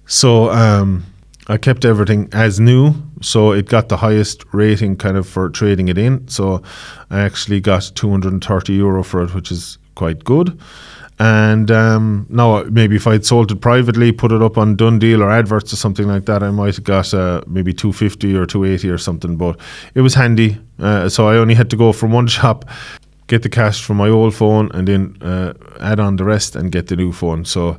So 0.07 0.51
um, 0.51 1.05
I 1.49 1.57
kept 1.57 1.85
everything 1.85 2.29
as 2.33 2.61
new, 2.61 2.95
so 3.21 3.51
it 3.51 3.69
got 3.69 3.89
the 3.89 3.97
highest 3.97 4.45
rating 4.53 4.97
kind 4.97 5.17
of 5.17 5.27
for 5.27 5.49
trading 5.51 5.89
it 5.89 5.99
in. 5.99 6.29
So 6.29 6.63
I 7.11 7.21
actually 7.21 7.61
got 7.61 7.91
230 7.97 8.73
euro 8.75 9.03
for 9.03 9.25
it, 9.25 9.35
which 9.35 9.51
is 9.51 9.79
quite 9.95 10.25
good. 10.25 10.59
And 11.19 11.71
um, 11.71 12.27
now, 12.29 12.65
maybe 12.65 12.97
if 12.97 13.07
I'd 13.07 13.25
sold 13.25 13.53
it 13.53 13.61
privately, 13.61 14.11
put 14.11 14.33
it 14.33 14.43
up 14.43 14.59
on 14.59 14.77
DoneDeal 14.77 15.21
or 15.21 15.31
adverts 15.31 15.73
or 15.73 15.77
something 15.77 16.09
like 16.09 16.25
that, 16.27 16.43
I 16.43 16.51
might 16.51 16.75
have 16.75 16.85
got 16.85 17.15
uh, 17.15 17.41
maybe 17.47 17.73
250 17.73 18.35
or 18.35 18.47
280 18.47 18.91
or 18.91 18.99
something. 18.99 19.37
But 19.37 19.61
it 19.95 20.01
was 20.01 20.15
handy. 20.15 20.59
Uh, 20.81 21.09
so 21.09 21.29
I 21.29 21.37
only 21.37 21.55
had 21.55 21.71
to 21.71 21.77
go 21.77 21.93
from 21.93 22.11
one 22.11 22.27
shop, 22.39 22.65
get 23.29 23.43
the 23.43 23.49
cash 23.49 23.83
from 23.85 23.97
my 23.99 24.09
old 24.09 24.35
phone, 24.35 24.73
and 24.75 24.89
then 24.89 25.17
uh, 25.21 25.53
add 25.81 26.01
on 26.01 26.17
the 26.17 26.25
rest 26.25 26.57
and 26.57 26.73
get 26.73 26.89
the 26.89 26.97
new 26.97 27.13
phone. 27.13 27.45
So 27.45 27.79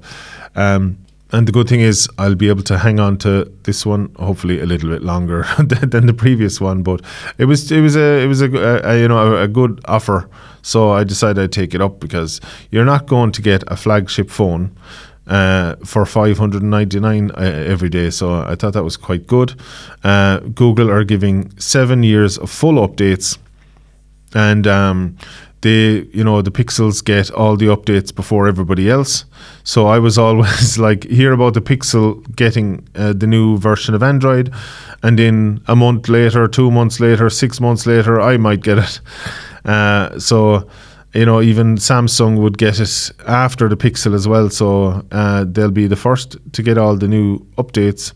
um, 0.55 0.97
and 1.31 1.47
the 1.47 1.51
good 1.51 1.67
thing 1.67 1.81
is, 1.81 2.07
I'll 2.17 2.35
be 2.35 2.49
able 2.49 2.63
to 2.63 2.77
hang 2.77 2.99
on 2.99 3.17
to 3.19 3.51
this 3.63 3.85
one 3.85 4.13
hopefully 4.17 4.61
a 4.61 4.65
little 4.65 4.89
bit 4.89 5.01
longer 5.01 5.45
than 5.59 6.05
the 6.05 6.13
previous 6.13 6.61
one. 6.61 6.83
But 6.83 7.01
it 7.37 7.45
was 7.45 7.71
it 7.71 7.81
was 7.81 7.95
a 7.95 8.23
it 8.23 8.27
was 8.27 8.41
a, 8.41 8.47
a 8.83 9.01
you 9.01 9.07
know 9.07 9.35
a, 9.35 9.43
a, 9.43 9.47
good 9.47 9.81
offer, 9.85 10.29
so 10.65 10.89
I 10.89 11.03
decided 11.03 11.43
I'd 11.43 11.51
take 11.51 11.75
it 11.75 11.81
up 11.81 11.99
because 11.99 12.41
you're 12.71 12.85
not 12.85 13.05
going 13.05 13.31
to 13.33 13.41
get 13.41 13.63
a 13.67 13.77
flagship 13.77 14.29
phone. 14.29 14.75
Uh, 15.27 15.75
for 15.83 16.05
599 16.05 17.31
uh, 17.31 17.33
every 17.35 17.89
day, 17.89 18.11
so 18.11 18.41
I 18.41 18.53
thought 18.53 18.73
that 18.73 18.83
was 18.83 18.95
quite 18.95 19.25
good. 19.25 19.59
Uh, 20.03 20.37
Google 20.53 20.91
are 20.91 21.03
giving 21.03 21.49
seven 21.57 22.03
years 22.03 22.37
of 22.37 22.51
full 22.51 22.75
updates, 22.87 23.39
and 24.35 24.67
um, 24.67 25.17
they 25.65 26.05
you 26.13 26.23
know 26.23 26.43
the 26.43 26.51
pixels 26.51 27.03
get 27.03 27.31
all 27.31 27.57
the 27.57 27.65
updates 27.65 28.13
before 28.13 28.47
everybody 28.47 28.87
else 28.87 29.25
so 29.63 29.87
i 29.87 29.97
was 29.97 30.15
always 30.25 30.77
like 30.77 31.03
hear 31.05 31.33
about 31.33 31.55
the 31.55 31.61
pixel 31.61 32.05
getting 32.35 32.87
uh, 32.95 33.13
the 33.13 33.25
new 33.25 33.57
version 33.57 33.95
of 33.95 34.03
android 34.03 34.53
and 35.01 35.17
then 35.17 35.59
a 35.67 35.75
month 35.75 36.07
later 36.07 36.47
two 36.47 36.69
months 36.69 36.99
later 36.99 37.31
six 37.31 37.59
months 37.59 37.87
later 37.87 38.21
i 38.21 38.37
might 38.37 38.61
get 38.61 38.77
it 38.77 38.99
uh, 39.65 40.17
so 40.19 40.67
you 41.13 41.25
know 41.25 41.41
even 41.41 41.75
samsung 41.75 42.39
would 42.39 42.57
get 42.57 42.79
it 42.79 43.11
after 43.27 43.69
the 43.69 43.77
pixel 43.77 44.13
as 44.13 44.27
well 44.27 44.49
so 44.49 45.05
uh, 45.11 45.45
they'll 45.47 45.71
be 45.71 45.87
the 45.87 45.95
first 45.95 46.37
to 46.53 46.61
get 46.61 46.77
all 46.77 46.95
the 46.95 47.07
new 47.07 47.39
updates 47.57 48.13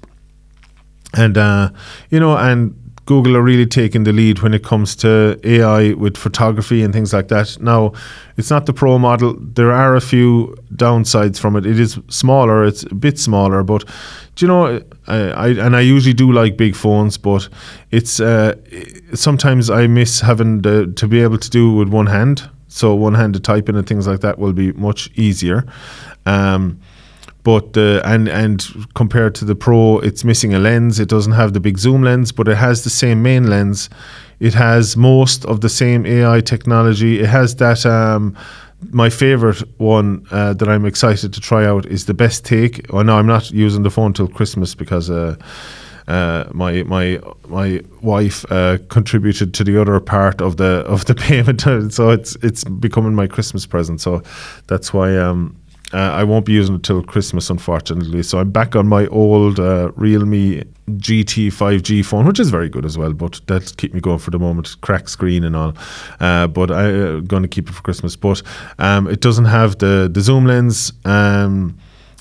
and 1.14 1.38
uh, 1.38 1.70
you 2.10 2.20
know 2.20 2.38
and 2.38 2.76
Google 3.10 3.36
are 3.36 3.42
really 3.42 3.66
taking 3.66 4.04
the 4.04 4.14
lead 4.14 4.44
when 4.44 4.54
it 4.54 4.64
comes 4.64 4.96
to 4.98 5.40
AI 5.44 5.94
with 5.94 6.16
photography 6.16 6.84
and 6.84 6.94
things 6.94 7.12
like 7.12 7.30
that. 7.30 7.58
Now, 7.60 7.94
it's 8.38 8.52
not 8.52 8.68
the 8.68 8.74
pro 8.74 9.00
model. 9.00 9.36
There 9.40 9.72
are 9.72 9.96
a 9.96 10.00
few 10.00 10.56
downsides 10.76 11.40
from 11.40 11.56
it. 11.56 11.66
It 11.66 11.80
is 11.80 11.98
smaller. 12.10 12.64
It's 12.64 12.84
a 12.84 12.94
bit 12.94 13.18
smaller, 13.18 13.64
but 13.64 13.84
do 14.36 14.46
you 14.46 14.48
know? 14.48 14.84
I, 15.10 15.18
I 15.30 15.48
and 15.50 15.76
I 15.76 15.82
usually 15.82 16.14
do 16.14 16.32
like 16.32 16.58
big 16.58 16.76
phones, 16.76 17.18
but 17.18 17.50
it's 17.92 18.20
uh, 18.20 18.56
sometimes 19.14 19.70
I 19.70 19.88
miss 19.88 20.22
having 20.22 20.62
the, 20.62 20.92
to 20.96 21.08
be 21.08 21.22
able 21.22 21.38
to 21.38 21.50
do 21.50 21.74
with 21.74 21.90
one 21.90 22.08
hand. 22.08 22.50
So 22.72 22.94
one-handed 22.94 23.44
typing 23.44 23.76
and 23.76 23.88
things 23.88 24.08
like 24.08 24.20
that 24.20 24.38
will 24.38 24.54
be 24.54 24.72
much 24.74 25.10
easier. 25.16 25.66
Um, 26.28 26.80
but 27.44 27.76
uh, 27.76 28.02
and 28.06 28.28
and 28.28 28.64
compared 28.94 29.34
to 29.36 29.46
the 29.46 29.56
Pro, 29.56 30.00
it's 30.00 30.24
missing 30.24 30.54
a 30.54 30.60
lens. 30.60 31.00
It 31.00 31.10
doesn't 31.10 31.34
have 31.34 31.54
the 31.54 31.60
big 31.60 31.78
zoom 31.78 32.04
lens, 32.04 32.32
but 32.32 32.48
it 32.48 32.58
has 32.58 32.84
the 32.84 32.90
same 32.90 33.24
main 33.24 33.48
lens. 33.48 33.90
It 34.40 34.54
has 34.54 34.96
most 34.96 35.46
of 35.46 35.62
the 35.62 35.70
same 35.70 36.06
AI 36.06 36.42
technology. 36.42 37.20
It 37.20 37.28
has 37.28 37.56
that. 37.56 37.86
Um, 37.86 38.38
my 38.92 39.10
favorite 39.10 39.62
one 39.80 40.26
uh, 40.32 40.54
that 40.54 40.68
I'm 40.68 40.86
excited 40.86 41.34
to 41.34 41.40
try 41.40 41.66
out 41.66 41.86
is 41.86 42.06
the 42.06 42.14
best 42.14 42.46
take. 42.46 42.86
Oh 42.94 43.02
no, 43.02 43.18
I'm 43.18 43.28
not 43.28 43.52
using 43.52 43.84
the 43.84 43.92
phone 43.92 44.14
till 44.14 44.28
Christmas 44.28 44.76
because. 44.76 45.10
Uh, 45.10 45.36
uh, 46.08 46.50
my 46.54 46.82
my 46.84 47.20
my 47.48 47.82
wife 48.02 48.44
uh, 48.50 48.80
contributed 48.88 49.54
to 49.54 49.64
the 49.64 49.80
other 49.80 50.00
part 50.00 50.42
of 50.42 50.58
the 50.58 50.84
of 50.88 51.06
the 51.06 51.14
payment, 51.28 51.62
so 51.94 52.10
it's 52.10 52.36
it's 52.42 52.64
becoming 52.64 53.14
my 53.14 53.28
Christmas 53.28 53.68
present. 53.68 54.02
So 54.02 54.24
that's 54.66 54.92
why 54.92 55.16
um, 55.16 55.56
uh, 55.94 55.98
I 55.98 56.24
won't 56.24 56.46
be 56.46 56.54
using 56.54 56.76
it 56.76 56.84
till 56.84 57.04
Christmas, 57.04 57.50
unfortunately. 57.50 58.24
So 58.24 58.40
I'm 58.40 58.52
back 58.52 58.76
on 58.76 58.88
my 58.88 59.08
old 59.08 59.60
uh, 59.60 59.92
Realme 59.96 60.64
GT 60.88 61.48
5G 61.48 62.06
phone, 62.06 62.26
which 62.26 62.40
is 62.40 62.50
very 62.50 62.70
good 62.70 62.86
as 62.86 62.98
well. 62.98 63.14
But 63.14 63.42
that'll 63.48 63.76
keep 63.76 63.94
me 63.94 64.00
going 64.00 64.20
for 64.20 64.32
the 64.32 64.40
moment. 64.40 64.80
Crack 64.82 65.10
screen 65.10 65.44
and 65.44 65.56
all. 65.56 65.74
Uh, 66.20 66.48
but 66.48 66.72
I'm 66.72 67.18
uh, 67.18 67.20
going 67.22 67.44
to 67.44 67.50
keep 67.50 67.70
it 67.70 67.74
for 67.74 67.82
Christmas. 67.82 68.16
But 68.16 68.42
um, 68.78 69.08
it 69.08 69.22
doesn't 69.22 69.46
have 69.46 69.80
the 69.80 70.10
the 70.12 70.22
zoom 70.22 70.46
lens. 70.46 70.94
Um, 71.06 71.78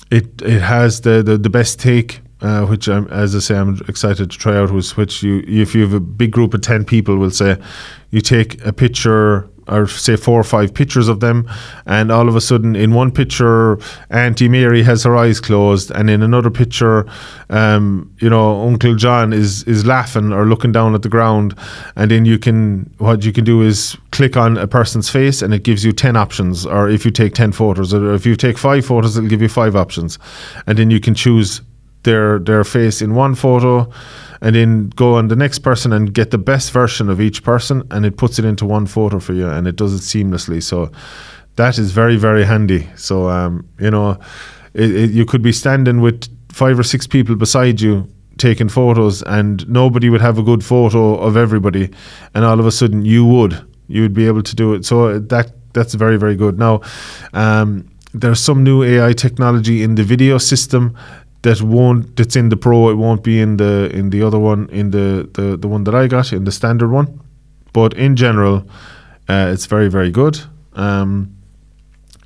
it 0.09 0.41
it 0.41 0.61
has 0.61 1.01
the 1.01 1.21
the, 1.21 1.37
the 1.37 1.49
best 1.49 1.79
take 1.79 2.21
uh, 2.41 2.65
which 2.65 2.87
I'm, 2.87 3.07
as 3.09 3.35
I 3.35 3.39
say, 3.39 3.57
I'm 3.57 3.79
excited 3.87 4.31
to 4.31 4.37
try 4.37 4.57
out. 4.57 4.71
Was 4.71 4.95
which 4.95 5.21
you, 5.23 5.43
if 5.45 5.75
you 5.75 5.81
have 5.81 5.93
a 5.93 5.99
big 5.99 6.31
group 6.31 6.53
of 6.53 6.61
ten 6.61 6.85
people, 6.85 7.17
will 7.17 7.31
say, 7.31 7.57
you 8.11 8.21
take 8.21 8.65
a 8.65 8.71
picture 8.71 9.49
or 9.69 9.87
say 9.87 10.15
four 10.15 10.39
or 10.39 10.43
five 10.43 10.73
pictures 10.73 11.07
of 11.07 11.19
them, 11.19 11.47
and 11.85 12.11
all 12.11 12.27
of 12.27 12.35
a 12.35 12.41
sudden, 12.41 12.75
in 12.75 12.93
one 12.93 13.11
picture, 13.11 13.77
Auntie 14.09 14.49
Mary 14.49 14.83
has 14.83 15.03
her 15.03 15.15
eyes 15.15 15.39
closed, 15.39 15.91
and 15.91 16.09
in 16.09 16.21
another 16.21 16.49
picture, 16.49 17.05
um, 17.49 18.11
you 18.19 18.29
know, 18.29 18.67
Uncle 18.67 18.95
John 18.95 19.33
is 19.33 19.63
is 19.63 19.85
laughing 19.85 20.33
or 20.33 20.45
looking 20.45 20.71
down 20.71 20.95
at 20.95 21.01
the 21.01 21.09
ground, 21.09 21.55
and 21.95 22.11
then 22.11 22.25
you 22.25 22.39
can 22.39 22.91
what 22.97 23.23
you 23.23 23.31
can 23.31 23.43
do 23.43 23.61
is 23.61 23.95
click 24.11 24.35
on 24.35 24.57
a 24.57 24.67
person's 24.67 25.09
face, 25.09 25.41
and 25.41 25.53
it 25.53 25.63
gives 25.63 25.85
you 25.85 25.91
ten 25.91 26.15
options. 26.15 26.65
Or 26.65 26.89
if 26.89 27.05
you 27.05 27.11
take 27.11 27.33
ten 27.33 27.51
photos, 27.51 27.93
or 27.93 28.13
if 28.13 28.25
you 28.25 28.35
take 28.35 28.57
five 28.57 28.85
photos, 28.85 29.17
it'll 29.17 29.29
give 29.29 29.41
you 29.41 29.49
five 29.49 29.75
options, 29.75 30.19
and 30.67 30.77
then 30.77 30.91
you 30.91 30.99
can 30.99 31.15
choose 31.15 31.61
their 32.03 32.39
their 32.39 32.63
face 32.63 33.01
in 33.01 33.13
one 33.13 33.35
photo 33.35 33.91
and 34.41 34.55
then 34.55 34.89
go 34.89 35.15
on 35.15 35.27
the 35.27 35.35
next 35.35 35.59
person 35.59 35.91
and 35.93 36.13
get 36.13 36.31
the 36.31 36.37
best 36.37 36.71
version 36.71 37.09
of 37.09 37.19
each 37.19 37.43
person 37.43 37.83
and 37.91 38.05
it 38.05 38.17
puts 38.17 38.39
it 38.39 38.45
into 38.45 38.65
one 38.65 38.85
photo 38.85 39.19
for 39.19 39.33
you 39.33 39.47
and 39.47 39.67
it 39.67 39.75
does 39.75 39.93
it 39.93 40.01
seamlessly. 40.01 40.61
So 40.61 40.91
that 41.55 41.77
is 41.77 41.91
very 41.91 42.15
very 42.15 42.45
handy. 42.45 42.87
So 42.95 43.29
um, 43.29 43.67
you 43.79 43.91
know 43.91 44.19
it, 44.73 44.95
it, 44.95 45.11
you 45.11 45.25
could 45.25 45.41
be 45.41 45.51
standing 45.51 46.01
with 46.01 46.27
five 46.51 46.79
or 46.79 46.83
six 46.83 47.07
people 47.07 47.35
beside 47.35 47.81
you 47.81 48.07
taking 48.37 48.69
photos 48.69 49.21
and 49.23 49.67
nobody 49.69 50.09
would 50.09 50.21
have 50.21 50.37
a 50.37 50.43
good 50.43 50.63
photo 50.63 51.15
of 51.15 51.35
everybody 51.35 51.89
and 52.33 52.45
all 52.45 52.59
of 52.59 52.65
a 52.65 52.71
sudden 52.71 53.03
you 53.03 53.25
would. 53.25 53.65
You 53.87 54.03
would 54.03 54.13
be 54.13 54.27
able 54.27 54.43
to 54.43 54.55
do 54.55 54.73
it. 54.73 54.85
So 54.85 55.19
that 55.19 55.51
that's 55.73 55.93
very 55.93 56.17
very 56.17 56.35
good. 56.35 56.57
Now 56.57 56.81
um, 57.33 57.89
there's 58.13 58.39
some 58.39 58.63
new 58.63 58.83
AI 58.83 59.13
technology 59.13 59.83
in 59.83 59.95
the 59.95 60.03
video 60.03 60.37
system 60.37 60.95
that 61.41 61.61
won't 61.61 62.15
that's 62.15 62.35
in 62.35 62.49
the 62.49 62.57
pro 62.57 62.89
it 62.89 62.95
won't 62.95 63.23
be 63.23 63.39
in 63.39 63.57
the 63.57 63.89
in 63.93 64.09
the 64.09 64.21
other 64.21 64.39
one 64.39 64.69
in 64.69 64.91
the 64.91 65.29
the, 65.33 65.57
the 65.57 65.67
one 65.67 65.83
that 65.85 65.95
I 65.95 66.07
got 66.07 66.33
in 66.33 66.43
the 66.43 66.51
standard 66.51 66.91
one. 66.91 67.21
But 67.73 67.93
in 67.93 68.15
general 68.15 68.67
uh, 69.27 69.49
it's 69.53 69.65
very 69.65 69.89
very 69.89 70.11
good. 70.11 70.39
Um, 70.73 71.35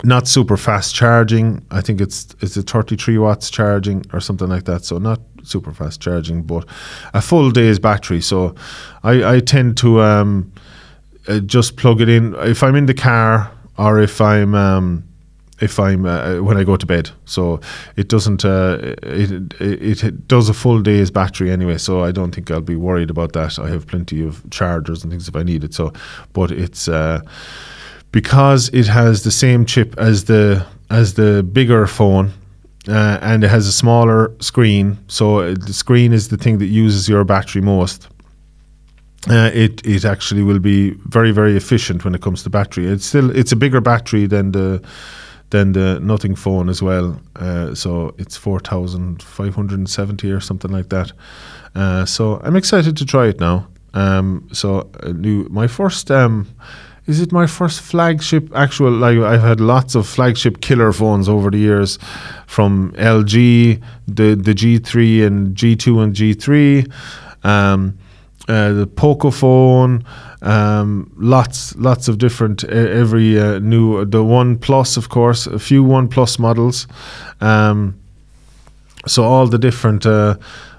not 0.03 0.27
super 0.27 0.58
fast 0.58 0.93
charging. 0.96 1.65
I 1.72 1.82
think 1.82 2.01
it's 2.01 2.36
it's 2.41 2.58
a 2.58 2.63
33 2.63 3.17
watts 3.17 3.50
charging 3.50 4.05
or 4.13 4.20
something 4.20 4.50
like 4.50 4.65
that. 4.65 4.84
So 4.84 4.98
not 4.98 5.22
super 5.43 5.74
fast 5.74 6.01
charging 6.01 6.41
but 6.41 6.65
a 7.13 7.22
full 7.22 7.51
day's 7.51 7.79
battery. 7.79 8.22
So 8.22 8.55
I, 9.03 9.36
I 9.36 9.39
tend 9.39 9.77
to 9.77 10.01
um, 10.01 10.51
uh, 11.27 11.39
just 11.39 11.77
plug 11.77 12.01
it 12.01 12.10
in. 12.10 12.36
If 12.39 12.63
I'm 12.63 12.75
in 12.75 12.86
the 12.86 12.93
car 12.93 13.51
or 13.77 14.00
if 14.00 14.20
I'm 14.22 14.55
um, 14.55 15.03
if 15.60 15.79
I'm 15.79 16.05
uh, 16.05 16.41
when 16.41 16.57
I 16.57 16.63
go 16.63 16.77
to 16.77 16.86
bed. 16.86 17.12
So 17.25 17.60
it 17.95 18.10
doesn't 18.10 18.43
uh, 18.45 18.95
it, 19.03 19.53
it, 19.62 20.03
it 20.03 20.27
does 20.27 20.50
a 20.50 20.53
full 20.53 20.81
day's 20.81 21.12
battery 21.12 21.51
anyway. 21.51 21.77
So 21.77 22.03
I 22.03 22.12
don't 22.12 22.33
think 22.33 22.50
I'll 22.51 22.62
be 22.62 22.75
worried 22.75 23.10
about 23.10 23.33
that. 23.33 23.60
I 23.60 23.69
have 23.69 23.88
plenty 23.88 24.25
of 24.25 24.43
chargers 24.50 25.03
and 25.03 25.12
things 25.12 25.27
if 25.27 25.36
I 25.36 25.43
need 25.43 25.63
it. 25.63 25.74
So, 25.74 25.93
but 26.33 26.51
it's 26.51 26.88
uh, 26.88 27.22
because 28.12 28.69
it 28.69 28.88
has 28.88 29.24
the 29.24 29.31
same 29.31 29.65
chip 29.65 29.95
as 29.98 30.25
the 30.25 30.65
as 30.89 31.13
the 31.13 31.43
bigger 31.43 31.88
phone. 31.88 32.31
Uh, 32.86 33.17
and 33.22 33.45
it 33.45 33.50
has 33.50 33.65
a 33.65 33.72
smaller 33.72 34.29
screen, 34.41 34.98
so 35.07 35.53
the 35.53 35.72
screen 35.72 36.12
is 36.12 36.27
the 36.27 36.36
thing 36.36 36.57
that 36.57 36.65
uses 36.65 37.07
your 37.07 37.24
battery 37.24 37.62
most. 37.62 38.10
Uh, 39.29 39.50
it 39.53 39.86
it 39.88 40.03
actually 40.03 40.43
will 40.43 40.60
be 40.60 40.89
very 41.07 41.31
very 41.31 41.55
efficient 41.55 42.03
when 42.03 42.13
it 42.13 42.22
comes 42.22 42.43
to 42.43 42.50
battery. 42.50 42.86
It's 42.88 43.05
still 43.05 43.31
it's 43.33 43.53
a 43.53 43.55
bigger 43.55 43.79
battery 43.79 44.27
than 44.27 44.51
the 44.51 44.81
then 45.53 45.72
the 45.74 46.00
Nothing 46.01 46.36
phone 46.36 46.67
as 46.67 46.81
well. 46.81 47.22
Uh, 47.36 47.75
so 47.75 48.13
it's 48.17 48.36
4,570 48.36 50.31
or 50.31 50.39
something 50.39 50.72
like 50.72 50.89
that. 50.89 51.12
Uh, 51.75 52.05
so 52.05 52.41
I'm 52.43 52.55
excited 52.55 52.98
to 52.98 53.05
try 53.05 53.27
it 53.27 53.39
now. 53.39 53.67
Um, 53.93 54.50
so 54.51 54.89
uh, 55.03 55.10
new 55.10 55.48
my 55.50 55.67
first 55.67 56.10
um, 56.10 56.48
is 57.05 57.22
it 57.22 57.31
my 57.31 57.45
first 57.45 57.81
flagship 57.81 58.50
actual 58.55 58.91
like 58.91 59.19
I've 59.19 59.41
had 59.41 59.60
lots 59.60 59.93
of 59.93 60.07
flagship 60.07 60.62
killer 60.62 60.91
phones 60.91 61.29
over 61.29 61.51
the 61.51 61.60
years 61.60 62.00
from 62.48 62.91
LG 62.93 63.79
the 64.07 64.36
the 64.36 64.53
G3 64.53 65.27
and 65.27 65.55
G2 65.55 66.03
and 66.03 66.15
G3 66.15 66.91
um, 67.45 67.95
uh, 68.47 68.73
the 68.73 68.88
Poco 68.88 69.31
phone 69.31 70.03
um, 70.43 71.09
lots, 71.17 71.73
lots 71.77 72.09
of 72.09 72.17
different. 72.17 72.63
every 72.65 73.39
uh, 73.39 73.59
new 73.59 74.03
the 74.05 74.23
One 74.23 74.57
Plus, 74.57 74.97
of 74.97 75.07
course, 75.09 75.47
a 75.47 75.57
few 75.57 75.83
One 75.83 76.09
Plus 76.09 76.38
models. 76.38 76.85
Um, 77.39 77.97
so 79.07 79.23
all 79.23 79.47
the 79.47 79.57
different, 79.57 80.05
uh, 80.05 80.35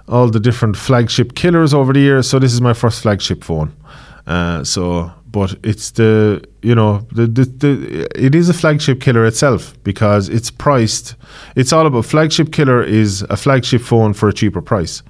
all 0.06 0.28
the 0.28 0.40
different 0.40 0.76
flagship 0.76 1.34
killers 1.34 1.72
over 1.72 1.94
the 1.94 2.00
years. 2.00 2.28
So 2.28 2.38
this 2.38 2.52
is 2.52 2.60
my 2.60 2.74
first 2.74 3.02
flagship 3.02 3.42
phone. 3.42 3.74
Uh, 4.26 4.64
so, 4.64 5.10
but 5.26 5.54
it's 5.62 5.92
the 5.92 6.44
you 6.62 6.74
know 6.74 7.06
the, 7.12 7.26
the 7.26 7.44
the 7.44 8.08
it 8.14 8.34
is 8.34 8.50
a 8.50 8.54
flagship 8.54 9.00
killer 9.00 9.24
itself 9.24 9.74
because 9.82 10.28
it's 10.28 10.50
priced. 10.50 11.16
It's 11.56 11.72
all 11.72 11.86
about 11.86 12.04
flagship 12.04 12.52
killer 12.52 12.82
is 12.82 13.22
a 13.30 13.36
flagship 13.36 13.80
phone 13.80 14.12
for 14.12 14.28
a 14.28 14.32
cheaper 14.32 14.60
price 14.60 15.02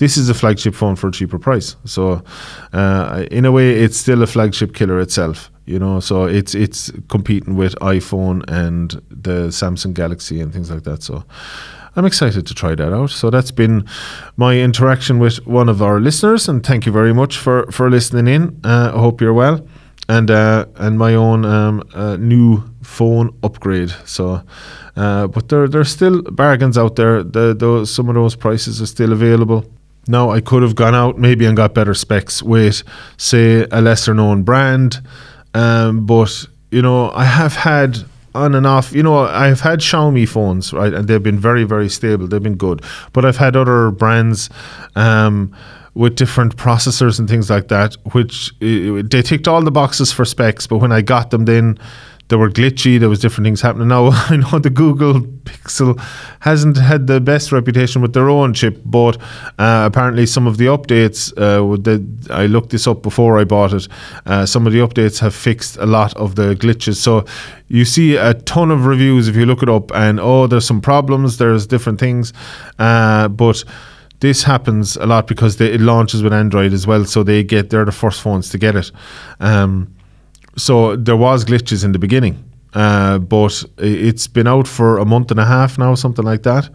this 0.00 0.16
is 0.16 0.30
a 0.30 0.34
flagship 0.34 0.74
phone 0.74 0.96
for 0.96 1.08
a 1.08 1.12
cheaper 1.12 1.38
price. 1.38 1.76
So, 1.84 2.22
uh, 2.72 3.26
in 3.30 3.44
a 3.44 3.52
way, 3.52 3.70
it's 3.72 3.98
still 3.98 4.22
a 4.22 4.26
flagship 4.26 4.74
killer 4.74 4.98
itself. 4.98 5.50
You 5.66 5.78
know, 5.78 6.00
so 6.00 6.24
it's 6.24 6.54
it's 6.54 6.90
competing 7.08 7.54
with 7.54 7.74
iPhone 7.80 8.42
and 8.48 8.90
the 9.10 9.50
Samsung 9.50 9.92
Galaxy 9.92 10.40
and 10.40 10.52
things 10.52 10.70
like 10.70 10.82
that. 10.84 11.02
So. 11.02 11.22
I'm 11.96 12.04
excited 12.04 12.46
to 12.46 12.54
try 12.54 12.76
that 12.76 12.92
out. 12.92 13.10
So 13.10 13.30
that's 13.30 13.50
been 13.50 13.84
my 14.36 14.56
interaction 14.60 15.18
with 15.18 15.44
one 15.44 15.68
of 15.68 15.82
our 15.82 15.98
listeners, 15.98 16.48
and 16.48 16.64
thank 16.64 16.86
you 16.86 16.92
very 16.92 17.12
much 17.12 17.36
for 17.36 17.66
for 17.72 17.90
listening 17.90 18.28
in. 18.28 18.60
Uh, 18.62 18.92
I 18.94 18.98
hope 18.98 19.20
you're 19.20 19.34
well, 19.34 19.66
and 20.08 20.30
uh, 20.30 20.66
and 20.76 20.98
my 20.98 21.16
own 21.16 21.44
um, 21.44 21.82
uh, 21.92 22.16
new 22.16 22.62
phone 22.82 23.36
upgrade. 23.42 23.92
So, 24.04 24.40
uh, 24.94 25.26
but 25.26 25.48
there 25.48 25.66
there's 25.66 25.90
still 25.90 26.22
bargains 26.22 26.78
out 26.78 26.94
there. 26.94 27.24
The, 27.24 27.54
those 27.54 27.90
some 27.92 28.08
of 28.08 28.14
those 28.14 28.36
prices 28.36 28.80
are 28.80 28.86
still 28.86 29.12
available. 29.12 29.64
Now, 30.10 30.30
I 30.30 30.40
could 30.40 30.62
have 30.62 30.74
gone 30.74 30.94
out 30.94 31.18
maybe 31.18 31.46
and 31.46 31.56
got 31.56 31.72
better 31.72 31.94
specs 31.94 32.42
with, 32.42 32.82
say, 33.16 33.66
a 33.70 33.80
lesser 33.80 34.12
known 34.12 34.42
brand. 34.42 35.00
Um, 35.54 36.04
but, 36.04 36.46
you 36.70 36.82
know, 36.82 37.10
I 37.12 37.24
have 37.24 37.54
had 37.54 37.98
on 38.34 38.54
and 38.54 38.66
off, 38.66 38.92
you 38.92 39.02
know, 39.02 39.18
I've 39.18 39.60
had 39.60 39.78
Xiaomi 39.78 40.28
phones, 40.28 40.72
right? 40.72 40.92
And 40.92 41.06
they've 41.06 41.22
been 41.22 41.38
very, 41.38 41.64
very 41.64 41.88
stable. 41.88 42.26
They've 42.26 42.42
been 42.42 42.56
good. 42.56 42.82
But 43.12 43.24
I've 43.24 43.36
had 43.36 43.56
other 43.56 43.90
brands. 43.90 44.50
Um, 44.96 45.54
with 45.94 46.14
different 46.14 46.56
processors 46.56 47.18
and 47.18 47.28
things 47.28 47.50
like 47.50 47.66
that, 47.66 47.96
which 48.12 48.52
uh, 48.62 49.02
they 49.04 49.22
ticked 49.22 49.48
all 49.48 49.60
the 49.60 49.72
boxes 49.72 50.12
for 50.12 50.24
specs, 50.24 50.66
but 50.66 50.78
when 50.78 50.92
I 50.92 51.02
got 51.02 51.30
them, 51.30 51.46
then 51.46 51.78
they 52.30 52.36
were 52.36 52.48
glitchy. 52.48 52.98
There 52.98 53.08
was 53.08 53.18
different 53.18 53.44
things 53.44 53.60
happening. 53.60 53.88
Now 53.88 54.10
I 54.12 54.36
know 54.36 54.58
the 54.58 54.70
Google 54.70 55.20
Pixel 55.20 56.00
hasn't 56.40 56.78
had 56.78 57.06
the 57.06 57.20
best 57.20 57.52
reputation 57.52 58.00
with 58.00 58.14
their 58.14 58.30
own 58.30 58.54
chip, 58.54 58.80
but 58.84 59.20
uh, 59.58 59.84
apparently 59.86 60.26
some 60.26 60.46
of 60.46 60.56
the 60.56 60.66
updates. 60.66 61.32
Uh, 61.36 61.76
the, 61.76 62.02
I 62.32 62.46
looked 62.46 62.70
this 62.70 62.86
up 62.86 63.02
before 63.02 63.38
I 63.38 63.44
bought 63.44 63.74
it. 63.74 63.88
Uh, 64.24 64.46
some 64.46 64.66
of 64.66 64.72
the 64.72 64.78
updates 64.78 65.18
have 65.18 65.34
fixed 65.34 65.76
a 65.76 65.86
lot 65.86 66.16
of 66.16 66.36
the 66.36 66.54
glitches. 66.54 66.96
So 66.96 67.24
you 67.68 67.84
see 67.84 68.16
a 68.16 68.34
ton 68.34 68.70
of 68.70 68.86
reviews 68.86 69.28
if 69.28 69.36
you 69.36 69.44
look 69.44 69.62
it 69.62 69.68
up, 69.68 69.92
and 69.92 70.18
oh, 70.18 70.46
there's 70.46 70.66
some 70.66 70.80
problems. 70.80 71.38
There's 71.38 71.66
different 71.66 72.00
things, 72.00 72.32
uh, 72.78 73.28
but 73.28 73.64
this 74.20 74.44
happens 74.44 74.96
a 74.96 75.06
lot 75.06 75.26
because 75.26 75.56
they, 75.56 75.72
it 75.72 75.80
launches 75.80 76.22
with 76.22 76.32
Android 76.32 76.72
as 76.72 76.86
well, 76.86 77.04
so 77.04 77.22
they 77.22 77.42
get 77.42 77.70
they're 77.70 77.84
the 77.84 77.92
first 77.92 78.20
phones 78.20 78.50
to 78.50 78.58
get 78.58 78.76
it. 78.76 78.92
Um, 79.40 79.94
so 80.60 80.96
there 80.96 81.16
was 81.16 81.44
glitches 81.44 81.84
in 81.84 81.92
the 81.92 81.98
beginning, 81.98 82.44
uh, 82.74 83.18
but 83.18 83.64
it's 83.78 84.26
been 84.26 84.46
out 84.46 84.68
for 84.68 84.98
a 84.98 85.04
month 85.04 85.30
and 85.30 85.40
a 85.40 85.44
half 85.44 85.78
now, 85.78 85.94
something 85.94 86.24
like 86.24 86.42
that. 86.42 86.68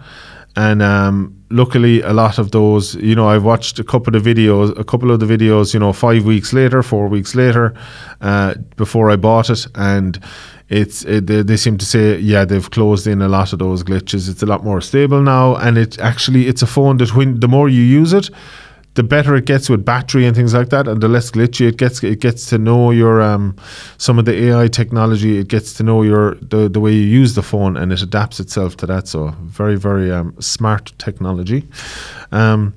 And 0.58 0.82
um, 0.82 1.44
luckily, 1.50 2.02
a 2.02 2.14
lot 2.14 2.40
of 2.40 2.52
those, 2.52 2.96
you 2.96 3.14
know, 3.14 3.28
I've 3.28 3.44
watched 3.44 3.78
a 3.78 3.84
couple 3.84 4.16
of 4.16 4.24
videos, 4.24 4.78
a 4.80 4.86
couple 4.86 5.12
of 5.12 5.20
the 5.20 5.26
videos, 5.26 5.74
you 5.74 5.80
know, 5.80 5.92
five 5.92 6.24
weeks 6.24 6.54
later, 6.54 6.82
four 6.82 7.08
weeks 7.08 7.36
later, 7.36 7.74
uh, 8.22 8.54
before 8.78 9.12
I 9.12 9.18
bought 9.18 9.50
it, 9.50 9.68
and 9.76 10.18
it's 10.70 11.04
it, 11.04 11.28
they, 11.28 11.58
seem 11.58 11.78
to 11.78 11.86
say 11.86 12.18
yeah 12.18 12.44
they've 12.44 12.72
closed 12.72 13.06
in 13.06 13.22
a 13.22 13.28
lot 13.28 13.54
of 13.54 13.60
those 13.60 13.84
glitches. 13.84 14.30
It's 14.30 14.42
a 14.42 14.48
lot 14.48 14.64
more 14.64 14.82
stable 14.82 15.22
now, 15.22 15.56
and 15.58 15.78
it 15.78 16.00
actually 16.00 16.48
it's 16.48 16.62
a 16.62 16.68
phone 16.68 16.98
that 16.98 17.14
when 17.16 17.40
the 17.40 17.48
more 17.48 17.70
you 17.70 17.82
use 17.82 18.14
it, 18.14 18.30
the 18.96 19.04
better 19.04 19.36
it 19.36 19.46
gets 19.46 19.70
with 19.70 19.86
battery 19.86 20.26
and 20.26 20.36
things 20.36 20.54
like 20.54 20.70
that, 20.70 20.88
and 20.88 21.02
the 21.02 21.08
less 21.08 21.32
glitchy 21.32 21.68
it 21.68 21.78
gets. 21.78 22.04
It 22.04 22.20
gets 22.20 22.46
to 22.48 22.58
know 22.58 22.92
your 22.92 23.22
um, 23.22 23.56
some 23.98 24.18
of 24.18 24.26
the 24.26 24.46
AI 24.46 24.68
technology. 24.68 25.38
It 25.38 25.48
gets 25.48 25.74
to 25.74 25.84
know 25.84 26.02
your 26.02 26.36
the, 26.36 26.70
the 26.70 26.80
way 26.80 26.94
you 26.94 27.06
use 27.22 27.36
the 27.36 27.44
phone, 27.44 27.78
and 27.78 27.92
it 27.92 28.02
adapts 28.02 28.40
itself 28.40 28.78
to 28.78 28.86
that. 28.88 29.08
So 29.08 29.36
very 29.44 29.76
very 29.76 30.12
um, 30.12 30.36
smart 30.40 30.94
technology. 30.98 31.68
Um, 32.32 32.74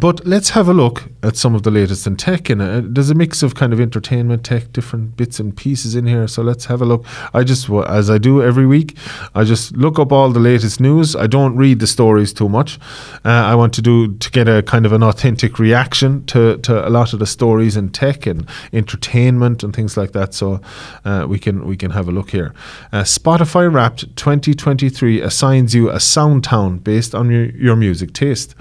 but 0.00 0.26
let's 0.26 0.50
have 0.50 0.68
a 0.68 0.74
look 0.74 1.04
at 1.22 1.36
some 1.36 1.54
of 1.54 1.62
the 1.62 1.70
latest 1.70 2.06
in 2.06 2.16
tech. 2.16 2.48
And 2.48 2.62
uh, 2.62 2.82
there's 2.84 3.10
a 3.10 3.14
mix 3.14 3.42
of 3.42 3.54
kind 3.54 3.72
of 3.72 3.80
entertainment 3.80 4.44
tech, 4.44 4.72
different 4.72 5.16
bits 5.16 5.38
and 5.38 5.56
pieces 5.56 5.94
in 5.94 6.06
here. 6.06 6.26
So 6.26 6.42
let's 6.42 6.64
have 6.64 6.80
a 6.80 6.84
look. 6.84 7.04
I 7.32 7.44
just, 7.44 7.70
as 7.70 8.10
I 8.10 8.18
do 8.18 8.42
every 8.42 8.66
week, 8.66 8.96
I 9.34 9.44
just 9.44 9.76
look 9.76 9.98
up 9.98 10.10
all 10.10 10.30
the 10.30 10.40
latest 10.40 10.80
news. 10.80 11.14
I 11.14 11.26
don't 11.26 11.56
read 11.56 11.80
the 11.80 11.86
stories 11.86 12.32
too 12.32 12.48
much. 12.48 12.78
Uh, 13.24 13.28
I 13.28 13.54
want 13.54 13.74
to 13.74 13.82
do 13.82 14.14
to 14.14 14.30
get 14.30 14.48
a 14.48 14.62
kind 14.62 14.86
of 14.86 14.92
an 14.92 15.02
authentic 15.02 15.58
reaction 15.58 16.24
to, 16.26 16.56
to 16.58 16.86
a 16.86 16.90
lot 16.90 17.12
of 17.12 17.18
the 17.18 17.26
stories 17.26 17.76
in 17.76 17.90
tech 17.90 18.26
and 18.26 18.48
entertainment 18.72 19.62
and 19.62 19.76
things 19.76 19.96
like 19.96 20.12
that. 20.12 20.34
So 20.34 20.60
uh, 21.04 21.26
we 21.28 21.38
can 21.38 21.66
we 21.66 21.76
can 21.76 21.90
have 21.90 22.08
a 22.08 22.12
look 22.12 22.30
here. 22.30 22.54
Uh, 22.92 23.02
Spotify 23.02 23.72
Wrapped 23.72 24.16
2023 24.16 25.20
assigns 25.20 25.74
you 25.74 25.90
a 25.90 26.00
sound 26.00 26.42
town 26.42 26.78
based 26.78 27.14
on 27.14 27.30
your, 27.30 27.46
your 27.50 27.76
music 27.76 28.12
taste. 28.12 28.54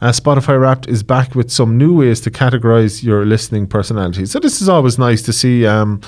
Uh, 0.00 0.10
Spotify 0.10 0.60
Wrapped 0.60 0.69
Wrapped 0.70 0.86
is 0.86 1.02
back 1.02 1.34
with 1.34 1.50
some 1.50 1.76
new 1.76 1.98
ways 1.98 2.20
to 2.20 2.30
categorize 2.30 3.02
your 3.02 3.26
listening 3.26 3.66
personality. 3.66 4.24
So 4.24 4.38
this 4.38 4.62
is 4.62 4.68
always 4.68 5.00
nice 5.00 5.20
to 5.22 5.32
see. 5.32 5.66
Um, 5.66 6.00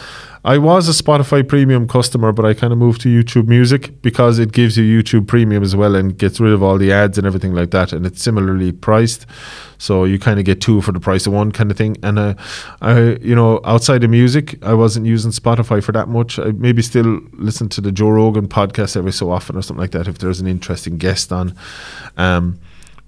I 0.45 0.57
was 0.59 0.89
a 0.89 1.03
Spotify 1.03 1.47
Premium 1.47 1.89
customer, 1.89 2.31
but 2.31 2.45
I 2.45 2.55
kind 2.55 2.73
of 2.73 2.79
moved 2.79 3.01
to 3.01 3.09
YouTube 3.09 3.49
Music 3.49 4.01
because 4.03 4.39
it 4.39 4.53
gives 4.53 4.79
you 4.79 4.85
YouTube 4.85 5.27
Premium 5.27 5.65
as 5.65 5.75
well 5.75 5.97
and 5.97 6.17
gets 6.17 6.39
rid 6.39 6.53
of 6.53 6.63
all 6.63 6.79
the 6.79 6.93
ads 6.93 7.19
and 7.19 7.27
everything 7.27 7.55
like 7.55 7.73
that, 7.73 7.93
and 7.93 8.07
it's 8.07 8.23
similarly 8.23 8.71
priced. 8.71 9.27
So 9.79 10.05
you 10.05 10.21
kind 10.21 10.39
of 10.39 10.45
get 10.45 10.61
two 10.61 10.81
for 10.81 10.93
the 10.93 11.01
price 11.01 11.27
of 11.27 11.33
one 11.33 11.51
kind 11.51 11.73
of 11.73 11.77
thing. 11.77 11.97
And 12.05 12.17
uh, 12.17 12.35
I, 12.81 13.17
you 13.21 13.35
know, 13.35 13.61
outside 13.65 14.05
of 14.05 14.11
music, 14.11 14.65
I 14.65 14.75
wasn't 14.75 15.07
using 15.07 15.33
Spotify 15.33 15.83
for 15.83 15.91
that 15.91 16.07
much. 16.07 16.39
I 16.39 16.53
maybe 16.53 16.83
still 16.83 17.21
listen 17.33 17.69
to 17.71 17.81
the 17.81 17.91
Joe 17.91 18.11
Rogan 18.11 18.47
podcast 18.47 18.97
every 18.97 19.13
so 19.13 19.33
often 19.33 19.57
or 19.57 19.63
something 19.63 19.81
like 19.81 19.91
that 19.91 20.07
if 20.07 20.19
there's 20.19 20.39
an 20.39 20.47
interesting 20.47 20.99
guest 20.99 21.33
on. 21.33 21.57
Um, 22.17 22.61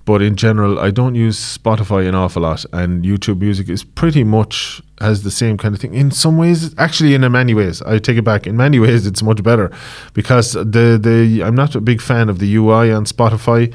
but 0.04 0.20
in 0.20 0.37
general, 0.37 0.78
I 0.78 0.90
don't 0.90 1.14
use 1.14 1.58
Spotify 1.58 2.06
an 2.08 2.14
awful 2.14 2.42
lot, 2.42 2.64
and 2.73 3.04
YouTube 3.04 3.40
Music 3.40 3.68
is 3.68 3.84
pretty 3.84 4.25
much 4.25 4.82
has 5.00 5.23
the 5.23 5.30
same 5.30 5.56
kind 5.56 5.75
of 5.75 5.80
thing. 5.80 5.94
In 5.94 6.11
some 6.11 6.37
ways, 6.37 6.75
actually, 6.78 7.14
in 7.14 7.30
many 7.32 7.54
ways, 7.54 7.80
I 7.82 7.99
take 7.99 8.18
it 8.18 8.25
back. 8.25 8.46
In 8.46 8.56
many 8.56 8.78
ways, 8.78 9.06
it's 9.06 9.23
much 9.23 9.42
better 9.42 9.70
because 10.12 10.52
the 10.52 10.99
the 11.00 11.42
I'm 11.42 11.54
not 11.54 11.75
a 11.75 11.80
big 11.80 12.00
fan 12.00 12.28
of 12.28 12.38
the 12.38 12.54
UI 12.56 12.92
on 12.92 13.04
Spotify. 13.06 13.75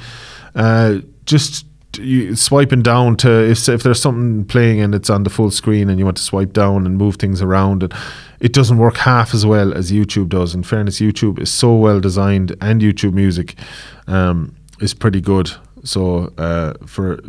Uh, 0.56 1.00
just 1.26 1.66
you, 1.98 2.36
swiping 2.36 2.82
down 2.82 3.18
to 3.18 3.50
if 3.50 3.68
if 3.68 3.84
there's 3.84 4.02
something 4.02 4.46
playing 4.46 4.82
and 4.82 4.94
it's 4.94 5.10
on 5.10 5.24
the 5.24 5.30
full 5.30 5.52
screen 5.52 5.90
and 5.90 5.98
you 5.98 6.06
want 6.06 6.18
to 6.18 6.24
swipe 6.24 6.54
down 6.54 6.86
and 6.86 6.98
move 6.98 7.16
things 7.16 7.42
around 7.42 7.84
and 7.84 7.94
it 8.40 8.54
doesn't 8.54 8.78
work 8.78 8.98
half 8.98 9.34
as 9.34 9.46
well 9.46 9.74
as 9.74 9.92
YouTube 9.92 10.30
does. 10.30 10.54
In 10.54 10.64
fairness, 10.64 11.00
YouTube 11.00 11.40
is 11.40 11.52
so 11.52 11.76
well 11.76 12.00
designed 12.00 12.56
and 12.62 12.82
YouTube 12.82 13.14
Music 13.14 13.56
um, 14.08 14.56
is 14.80 14.94
pretty 14.94 15.22
good. 15.22 15.52
So 15.84 16.34
uh, 16.38 16.74
for 16.86 17.20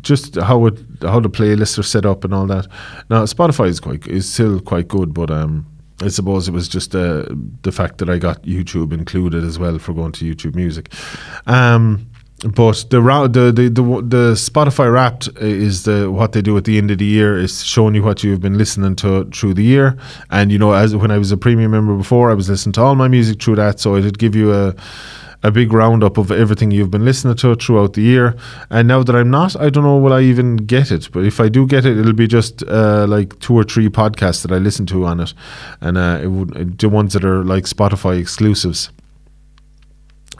just 0.00 0.36
how 0.36 0.66
it 0.66 0.78
how 1.02 1.20
the 1.20 1.30
playlists 1.30 1.78
are 1.78 1.82
set 1.82 2.06
up 2.06 2.24
and 2.24 2.34
all 2.34 2.46
that. 2.46 2.66
Now 3.10 3.24
Spotify 3.24 3.68
is 3.68 3.80
quite 3.80 4.06
is 4.06 4.32
still 4.32 4.60
quite 4.60 4.88
good, 4.88 5.14
but 5.14 5.30
um, 5.30 5.66
I 6.02 6.08
suppose 6.08 6.48
it 6.48 6.52
was 6.52 6.68
just 6.68 6.94
uh, 6.94 7.26
the 7.62 7.72
fact 7.72 7.98
that 7.98 8.10
I 8.10 8.18
got 8.18 8.42
YouTube 8.42 8.92
included 8.92 9.44
as 9.44 9.58
well 9.58 9.78
for 9.78 9.94
going 9.94 10.12
to 10.12 10.34
YouTube 10.34 10.54
Music. 10.54 10.92
Um, 11.46 12.10
but 12.40 12.84
the, 12.90 13.00
the 13.00 13.70
the 13.70 13.82
the 14.02 14.32
Spotify 14.34 14.92
Wrapped 14.92 15.28
is 15.38 15.84
the 15.84 16.10
what 16.10 16.32
they 16.32 16.42
do 16.42 16.54
at 16.58 16.64
the 16.64 16.76
end 16.76 16.90
of 16.90 16.98
the 16.98 17.06
year 17.06 17.38
is 17.38 17.64
showing 17.64 17.94
you 17.94 18.02
what 18.02 18.22
you've 18.22 18.42
been 18.42 18.58
listening 18.58 18.94
to 18.96 19.24
through 19.30 19.54
the 19.54 19.62
year. 19.62 19.96
And 20.30 20.52
you 20.52 20.58
know, 20.58 20.72
as 20.72 20.94
when 20.94 21.10
I 21.10 21.16
was 21.16 21.32
a 21.32 21.38
premium 21.38 21.70
member 21.70 21.96
before, 21.96 22.30
I 22.30 22.34
was 22.34 22.50
listening 22.50 22.74
to 22.74 22.82
all 22.82 22.94
my 22.94 23.08
music 23.08 23.42
through 23.42 23.56
that, 23.56 23.80
so 23.80 23.96
it'd 23.96 24.18
give 24.18 24.36
you 24.36 24.52
a 24.52 24.74
a 25.46 25.50
big 25.52 25.72
roundup 25.72 26.18
of 26.18 26.32
everything 26.32 26.72
you've 26.72 26.90
been 26.90 27.04
listening 27.04 27.36
to 27.36 27.54
throughout 27.54 27.92
the 27.92 28.02
year. 28.02 28.34
And 28.68 28.88
now 28.88 29.04
that 29.04 29.14
I'm 29.14 29.30
not, 29.30 29.54
I 29.54 29.70
don't 29.70 29.84
know 29.84 29.96
will 29.96 30.12
I 30.12 30.22
even 30.22 30.56
get 30.56 30.90
it. 30.90 31.08
But 31.12 31.24
if 31.24 31.38
I 31.38 31.48
do 31.48 31.68
get 31.68 31.86
it, 31.86 31.96
it'll 31.96 32.12
be 32.12 32.26
just 32.26 32.64
uh, 32.64 33.06
like 33.08 33.38
two 33.38 33.54
or 33.54 33.62
three 33.62 33.88
podcasts 33.88 34.42
that 34.42 34.50
I 34.50 34.58
listen 34.58 34.86
to 34.86 35.06
on 35.06 35.20
it, 35.20 35.34
and 35.80 35.96
uh, 35.96 36.18
it 36.20 36.26
would 36.26 36.78
the 36.78 36.88
ones 36.88 37.12
that 37.12 37.24
are 37.24 37.44
like 37.44 37.64
Spotify 37.64 38.20
exclusives. 38.20 38.90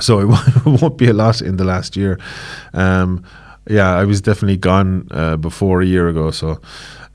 So 0.00 0.20
it 0.20 0.26
won't 0.82 0.98
be 0.98 1.08
a 1.08 1.14
lot 1.14 1.40
in 1.40 1.56
the 1.56 1.64
last 1.64 1.96
year. 1.96 2.18
Um, 2.74 3.24
yeah, 3.68 3.94
I 3.94 4.04
was 4.04 4.20
definitely 4.20 4.56
gone 4.56 5.08
uh, 5.10 5.36
before 5.36 5.82
a 5.82 5.86
year 5.86 6.08
ago, 6.08 6.30
so 6.32 6.60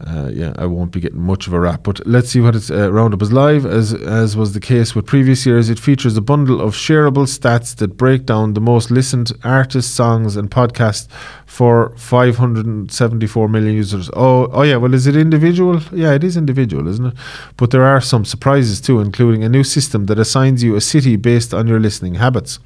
uh, 0.08 0.30
yeah, 0.34 0.54
I 0.58 0.66
won't 0.66 0.92
be 0.92 1.00
getting 1.00 1.22
much 1.22 1.48
of 1.48 1.54
a 1.54 1.60
wrap. 1.60 1.84
But 1.84 2.06
let's 2.08 2.30
see 2.30 2.40
what 2.40 2.56
it's 2.56 2.72
uh, 2.72 2.92
Roundup 2.92 3.22
is 3.22 3.32
live. 3.32 3.66
As 3.66 3.94
as 3.94 4.36
was 4.36 4.54
the 4.54 4.60
case 4.60 4.96
with 4.96 5.06
previous 5.06 5.46
years, 5.46 5.70
it 5.70 5.80
features 5.80 6.18
a 6.18 6.22
bundle 6.22 6.62
of 6.62 6.74
shareable 6.74 7.28
stats 7.28 7.76
that 7.76 7.98
break 7.98 8.26
down 8.26 8.54
the 8.54 8.62
most 8.62 8.92
listened 8.92 9.32
artists, 9.44 9.92
songs, 9.94 10.36
and 10.36 10.50
podcasts 10.50 11.08
for 11.46 11.94
574 11.98 13.48
million 13.48 13.76
users. 13.76 14.10
Oh, 14.14 14.48
oh 14.52 14.64
yeah. 14.64 14.78
Well, 14.78 14.94
is 14.94 15.08
it 15.08 15.16
individual? 15.16 15.82
Yeah, 15.92 16.14
it 16.14 16.24
is 16.24 16.38
individual, 16.38 16.88
isn't 16.88 17.06
it? 17.06 17.14
But 17.58 17.72
there 17.72 17.84
are 17.84 18.02
some 18.02 18.26
surprises 18.26 18.82
too, 18.82 19.00
including 19.00 19.44
a 19.44 19.50
new 19.50 19.64
system 19.64 20.08
that 20.08 20.18
assigns 20.18 20.64
you 20.64 20.76
a 20.76 20.82
city 20.82 21.16
based 21.16 21.54
on 21.54 21.68
your 21.68 21.80
listening 21.80 22.16
habits. 22.16 22.60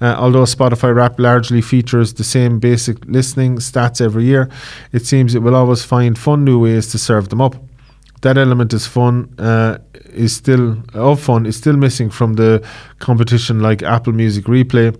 Uh, 0.00 0.14
although 0.18 0.44
Spotify 0.44 0.94
Wrap 0.94 1.18
largely 1.18 1.60
features 1.60 2.14
the 2.14 2.24
same 2.24 2.58
basic 2.58 3.04
listening 3.06 3.56
stats 3.56 4.00
every 4.00 4.24
year, 4.24 4.48
it 4.92 5.06
seems 5.06 5.34
it 5.34 5.42
will 5.42 5.56
always 5.56 5.84
find 5.84 6.18
fun 6.18 6.44
new 6.44 6.58
ways 6.60 6.88
to 6.92 6.98
serve 6.98 7.28
them 7.28 7.40
up. 7.40 7.56
That 8.22 8.36
element 8.36 8.72
is 8.72 8.86
fun. 8.86 9.34
Uh, 9.38 9.78
is 10.12 10.34
still 10.34 10.82
of 10.94 11.20
fun 11.20 11.46
is 11.46 11.56
still 11.56 11.76
missing 11.76 12.10
from 12.10 12.34
the 12.34 12.66
competition 12.98 13.60
like 13.60 13.82
Apple 13.82 14.12
Music 14.12 14.46
Replay 14.46 14.96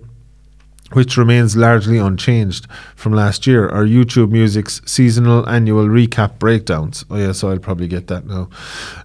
which 0.93 1.17
remains 1.17 1.55
largely 1.55 1.97
unchanged 1.97 2.67
from 2.95 3.13
last 3.13 3.45
year, 3.45 3.69
are 3.69 3.85
YouTube 3.85 4.31
Music's 4.31 4.81
seasonal 4.85 5.47
annual 5.47 5.85
recap 5.85 6.39
breakdowns. 6.39 7.05
Oh, 7.09 7.17
yeah, 7.17 7.31
so 7.31 7.49
I'll 7.49 7.59
probably 7.59 7.87
get 7.87 8.07
that 8.07 8.25
now. 8.25 8.49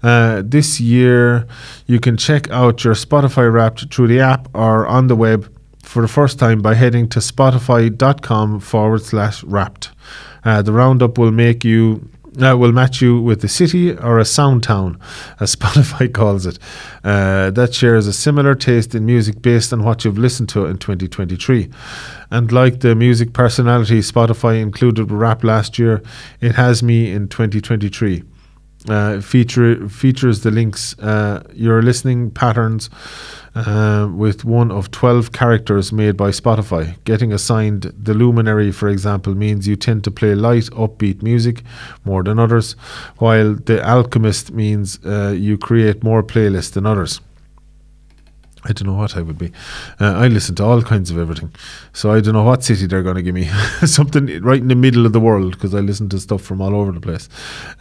Uh, 0.03 0.43
this 0.45 0.81
year, 0.81 1.47
you 1.87 2.01
can 2.01 2.17
check 2.17 2.51
out 2.51 2.85
your 2.85 2.95
Spotify 2.95 3.53
Wrapped 3.53 3.93
through 3.93 4.09
the 4.09 4.21
app 4.21 4.49
or 4.55 4.87
on 4.87 5.09
the 5.09 5.17
web 5.17 5.51
for 5.85 6.03
the 6.03 6.09
first 6.09 6.39
time 6.39 6.61
by 6.61 6.75
heading 6.75 7.09
to 7.11 7.21
spotify.com 7.21 8.61
forward 8.61 9.03
slash 9.03 9.45
wrapped. 9.45 9.91
Uh, 10.45 10.63
the 10.63 10.73
roundup 10.73 11.19
will 11.19 11.31
make 11.31 11.65
you 11.65 12.09
uh, 12.43 12.57
will 12.57 12.73
match 12.73 13.01
you 13.01 13.21
with 13.21 13.45
a 13.45 13.49
city 13.49 13.93
or 13.93 14.19
a 14.19 14.25
sound 14.25 14.63
town, 14.63 14.99
as 15.41 15.55
Spotify 15.55 16.13
calls 16.13 16.47
it, 16.47 16.59
uh, 17.05 17.51
that 17.51 17.75
shares 17.75 18.07
a 18.07 18.13
similar 18.13 18.55
taste 18.57 18.95
in 18.95 19.07
music 19.07 19.41
based 19.41 19.73
on 19.73 19.85
what 19.85 20.05
you've 20.05 20.19
listened 20.19 20.49
to 20.49 20.67
in 20.67 20.79
2023. 20.79 21.71
And 22.31 22.51
like 22.51 22.81
the 22.81 22.95
music 22.95 23.33
personality 23.33 24.01
Spotify 24.01 24.61
included 24.61 25.13
rap 25.13 25.45
last 25.45 25.79
year, 25.79 26.03
it 26.41 26.57
has 26.57 26.83
me 26.83 27.13
in 27.13 27.29
2023. 27.29 28.25
Uh, 28.89 29.19
feature 29.19 29.89
features 29.89 30.41
the 30.41 30.51
links 30.51 30.99
uh, 30.99 31.43
your 31.55 31.81
listening 31.83 32.31
patterns 32.31 32.91
uh, 33.55 34.11
with 34.15 34.45
one 34.45 34.71
of 34.71 34.91
12 34.91 35.33
characters 35.33 35.91
made 35.91 36.17
by 36.19 36.31
Spotify. 36.31 36.95
Getting 37.05 37.33
assigned 37.33 37.93
the 37.97 38.13
Luminary, 38.13 38.71
for 38.73 38.89
example, 38.89 39.35
means 39.35 39.67
you 39.67 39.77
tend 39.77 40.05
to 40.05 40.11
play 40.11 40.35
light, 40.35 40.65
upbeat 40.73 41.23
music 41.23 41.63
more 42.05 42.23
than 42.23 42.39
others, 42.39 42.73
while 43.19 43.55
the 43.55 43.83
Alchemist 43.89 44.53
means 44.53 44.99
uh, 45.07 45.35
you 45.35 45.57
create 45.57 46.05
more 46.05 46.23
playlists 46.23 46.73
than 46.73 46.85
others. 46.85 47.21
I 48.67 48.73
don't 48.73 48.87
know 48.87 48.95
what 48.95 49.17
I 49.17 49.23
would 49.23 49.39
be. 49.39 49.53
Uh, 50.01 50.13
I 50.13 50.29
listen 50.29 50.55
to 50.57 50.65
all 50.65 50.81
kinds 50.83 51.11
of 51.11 51.19
everything. 51.19 51.53
So 51.93 52.11
I 52.13 52.21
don't 52.21 52.33
know 52.33 52.45
what 52.45 52.65
city 52.65 52.87
they're 52.87 53.03
going 53.03 53.17
to 53.17 53.23
give 53.23 53.35
me. 53.35 53.45
Something 53.85 54.43
right 54.43 54.61
in 54.61 54.69
the 54.69 54.75
middle 54.75 55.05
of 55.05 55.13
the 55.13 55.21
world 55.21 55.53
because 55.53 55.75
I 55.75 55.81
listen 55.81 56.09
to 56.11 56.19
stuff 56.19 56.43
from 56.43 56.63
all 56.63 56.75
over 56.75 56.91
the 56.93 57.01
place 57.01 57.29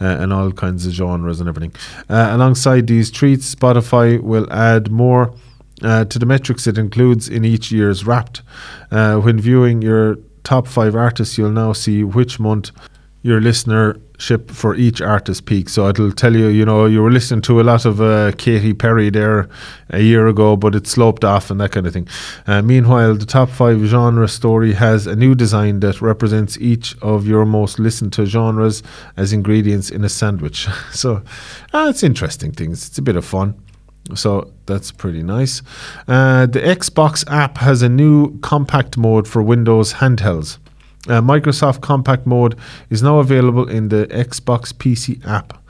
uh, 0.00 0.04
and 0.04 0.32
all 0.32 0.52
kinds 0.52 0.86
of 0.86 0.92
genres 0.92 1.40
and 1.40 1.48
everything. 1.48 1.72
Uh, 2.10 2.28
alongside 2.32 2.86
these 2.86 3.10
treats, 3.10 3.54
Spotify 3.54 4.20
will 4.20 4.50
add 4.52 4.90
more 4.90 5.34
uh, 5.82 6.04
to 6.04 6.18
the 6.18 6.26
metrics 6.26 6.66
it 6.66 6.78
includes 6.78 7.28
in 7.28 7.44
each 7.44 7.72
year's 7.72 8.06
Wrapped. 8.06 8.42
Uh, 8.90 9.16
when 9.16 9.40
viewing 9.40 9.82
your 9.82 10.16
top 10.42 10.66
five 10.66 10.94
artists, 10.94 11.38
you'll 11.38 11.50
now 11.50 11.72
see 11.72 12.04
which 12.04 12.38
month 12.38 12.70
your 13.22 13.40
listenership 14.24 14.50
for 14.50 14.74
each 14.74 15.00
artist 15.00 15.46
peak. 15.46 15.68
So 15.68 15.88
it'll 15.88 16.12
tell 16.12 16.34
you, 16.34 16.48
you 16.48 16.64
know, 16.64 16.86
you 16.86 17.02
were 17.02 17.10
listening 17.10 17.42
to 17.42 17.60
a 17.60 17.62
lot 17.62 17.84
of 17.84 18.00
uh, 18.00 18.32
Katy 18.32 18.74
Perry 18.74 19.10
there 19.10 19.48
a 19.90 20.00
year 20.00 20.26
ago, 20.26 20.56
but 20.56 20.74
it 20.74 20.86
sloped 20.86 21.24
off 21.24 21.50
and 21.50 21.60
that 21.60 21.72
kind 21.72 21.86
of 21.86 21.92
thing. 21.92 22.08
Uh, 22.46 22.62
meanwhile, 22.62 23.14
the 23.14 23.26
top 23.26 23.50
five 23.50 23.80
genre 23.84 24.28
story 24.28 24.72
has 24.72 25.06
a 25.06 25.16
new 25.16 25.34
design 25.34 25.80
that 25.80 26.00
represents 26.00 26.58
each 26.58 26.96
of 27.02 27.26
your 27.26 27.44
most 27.44 27.78
listened 27.78 28.12
to 28.14 28.26
genres 28.26 28.82
as 29.16 29.32
ingredients 29.32 29.90
in 29.90 30.04
a 30.04 30.08
sandwich. 30.08 30.66
so 30.92 31.22
uh, 31.72 31.86
it's 31.88 32.02
interesting 32.02 32.52
things. 32.52 32.86
It's 32.88 32.98
a 32.98 33.02
bit 33.02 33.16
of 33.16 33.24
fun. 33.24 33.54
So 34.14 34.52
that's 34.66 34.92
pretty 34.92 35.22
nice. 35.22 35.62
Uh, 36.06 36.44
the 36.44 36.60
Xbox 36.60 37.24
app 37.30 37.56
has 37.58 37.80
a 37.80 37.88
new 37.88 38.38
compact 38.40 38.98
mode 38.98 39.26
for 39.26 39.42
Windows 39.42 39.94
handhelds. 39.94 40.58
Uh, 41.06 41.20
Microsoft 41.20 41.82
Compact 41.82 42.26
Mode 42.26 42.56
is 42.90 43.02
now 43.02 43.18
available 43.18 43.68
in 43.68 43.88
the 43.88 44.06
Xbox 44.06 44.72
PC 44.72 45.24
app. 45.26 45.62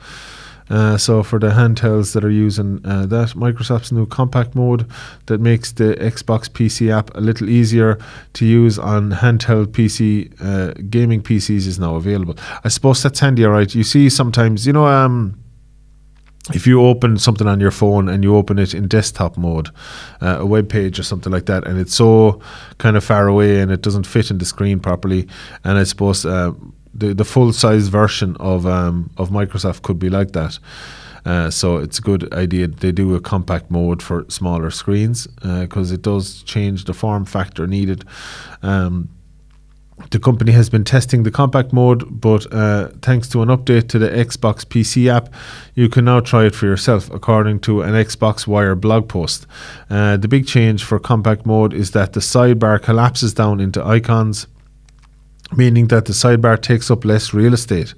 Uh, 0.69 0.97
so 0.97 1.21
for 1.21 1.37
the 1.37 1.49
handhelds 1.49 2.13
that 2.13 2.23
are 2.23 2.31
using 2.31 2.81
uh, 2.85 3.05
that, 3.05 3.29
Microsoft's 3.29 3.91
new 3.91 4.05
compact 4.05 4.55
mode 4.55 4.89
that 5.27 5.39
makes 5.39 5.71
the 5.73 5.95
Xbox 5.95 6.49
PC 6.49 6.89
app 6.89 7.15
a 7.15 7.19
little 7.19 7.49
easier 7.49 7.99
to 8.33 8.45
use 8.45 8.79
on 8.79 9.11
handheld 9.11 9.67
PC 9.67 10.33
uh, 10.41 10.73
gaming 10.89 11.21
PCs 11.21 11.67
is 11.67 11.77
now 11.77 11.95
available. 11.95 12.35
I 12.63 12.69
suppose 12.69 13.03
that's 13.03 13.19
handy, 13.19 13.45
all 13.45 13.51
right. 13.51 13.73
You 13.75 13.83
see 13.83 14.09
sometimes, 14.09 14.65
you 14.65 14.73
know, 14.73 14.87
um, 14.87 15.37
if 16.53 16.67
you 16.67 16.81
open 16.81 17.17
something 17.17 17.47
on 17.47 17.59
your 17.59 17.71
phone 17.71 18.07
and 18.07 18.23
you 18.23 18.35
open 18.35 18.59
it 18.59 18.73
in 18.73 18.87
desktop 18.87 19.37
mode, 19.37 19.69
uh, 20.21 20.37
a 20.39 20.45
web 20.45 20.69
page 20.69 20.99
or 20.99 21.03
something 21.03 21.31
like 21.31 21.47
that, 21.47 21.65
and 21.67 21.79
it's 21.79 21.95
so 21.95 22.39
kind 22.77 22.95
of 22.95 23.03
far 23.03 23.27
away 23.27 23.59
and 23.59 23.71
it 23.71 23.81
doesn't 23.81 24.05
fit 24.05 24.29
in 24.29 24.37
the 24.37 24.45
screen 24.45 24.79
properly, 24.79 25.27
and 25.63 25.77
I 25.77 25.83
suppose 25.83 26.25
uh, 26.25 26.51
the 26.93 27.13
the 27.13 27.25
full 27.25 27.51
size 27.51 27.87
version 27.87 28.35
of 28.39 28.65
um, 28.65 29.09
of 29.17 29.29
Microsoft 29.29 29.81
could 29.81 29.99
be 29.99 30.09
like 30.09 30.33
that. 30.33 30.59
Uh, 31.25 31.49
so 31.49 31.77
it's 31.77 31.97
a 31.97 32.01
good 32.03 32.31
idea 32.35 32.67
they 32.67 32.91
do 32.91 33.15
a 33.15 33.19
compact 33.19 33.71
mode 33.71 34.03
for 34.03 34.25
smaller 34.29 34.69
screens 34.69 35.25
because 35.41 35.91
uh, 35.91 35.95
it 35.95 36.03
does 36.03 36.43
change 36.43 36.85
the 36.85 36.93
form 36.93 37.25
factor 37.25 37.65
needed. 37.65 38.05
Um, 38.61 39.09
the 40.11 40.19
company 40.19 40.51
has 40.51 40.69
been 40.69 40.83
testing 40.83 41.23
the 41.23 41.31
compact 41.31 41.71
mode, 41.71 42.19
but 42.21 42.51
uh, 42.53 42.89
thanks 43.01 43.29
to 43.29 43.41
an 43.41 43.49
update 43.49 43.87
to 43.89 43.99
the 43.99 44.09
Xbox 44.09 44.65
PC 44.65 45.07
app, 45.07 45.33
you 45.73 45.87
can 45.87 46.05
now 46.05 46.19
try 46.19 46.45
it 46.45 46.55
for 46.55 46.65
yourself, 46.65 47.09
according 47.11 47.59
to 47.61 47.81
an 47.81 47.93
Xbox 47.93 48.45
Wire 48.45 48.75
blog 48.75 49.07
post. 49.07 49.47
Uh, 49.89 50.17
the 50.17 50.27
big 50.27 50.47
change 50.47 50.83
for 50.83 50.99
compact 50.99 51.45
mode 51.45 51.73
is 51.73 51.91
that 51.91 52.13
the 52.13 52.19
sidebar 52.19 52.81
collapses 52.81 53.33
down 53.33 53.59
into 53.59 53.83
icons 53.85 54.47
meaning 55.55 55.87
that 55.87 56.05
the 56.05 56.13
sidebar 56.13 56.59
takes 56.59 56.89
up 56.89 57.05
less 57.05 57.33
real 57.33 57.53
estate. 57.53 57.93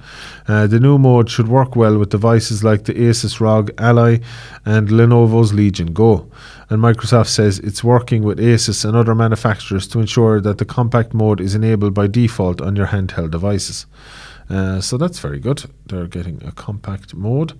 Uh, 0.47 0.67
the 0.67 0.79
new 0.79 0.97
mode 0.97 1.29
should 1.29 1.47
work 1.47 1.75
well 1.75 1.97
with 1.97 2.09
devices 2.09 2.63
like 2.63 2.83
the 2.83 2.93
Asus 2.93 3.39
ROG 3.39 3.71
Ally 3.77 4.17
and 4.65 4.89
Lenovo's 4.89 5.53
Legion 5.53 5.93
Go. 5.93 6.29
And 6.69 6.81
Microsoft 6.81 7.27
says 7.27 7.59
it's 7.59 7.83
working 7.83 8.23
with 8.23 8.39
Asus 8.39 8.83
and 8.83 8.95
other 8.95 9.15
manufacturers 9.15 9.87
to 9.87 9.99
ensure 9.99 10.41
that 10.41 10.57
the 10.57 10.65
compact 10.65 11.13
mode 11.13 11.39
is 11.39 11.55
enabled 11.55 11.93
by 11.93 12.07
default 12.07 12.61
on 12.61 12.75
your 12.75 12.87
handheld 12.87 13.31
devices. 13.31 13.85
Uh, 14.49 14.81
so 14.81 14.97
that's 14.97 15.19
very 15.19 15.39
good. 15.39 15.63
They're 15.85 16.07
getting 16.07 16.41
a 16.43 16.51
compact 16.51 17.13
mode. 17.13 17.53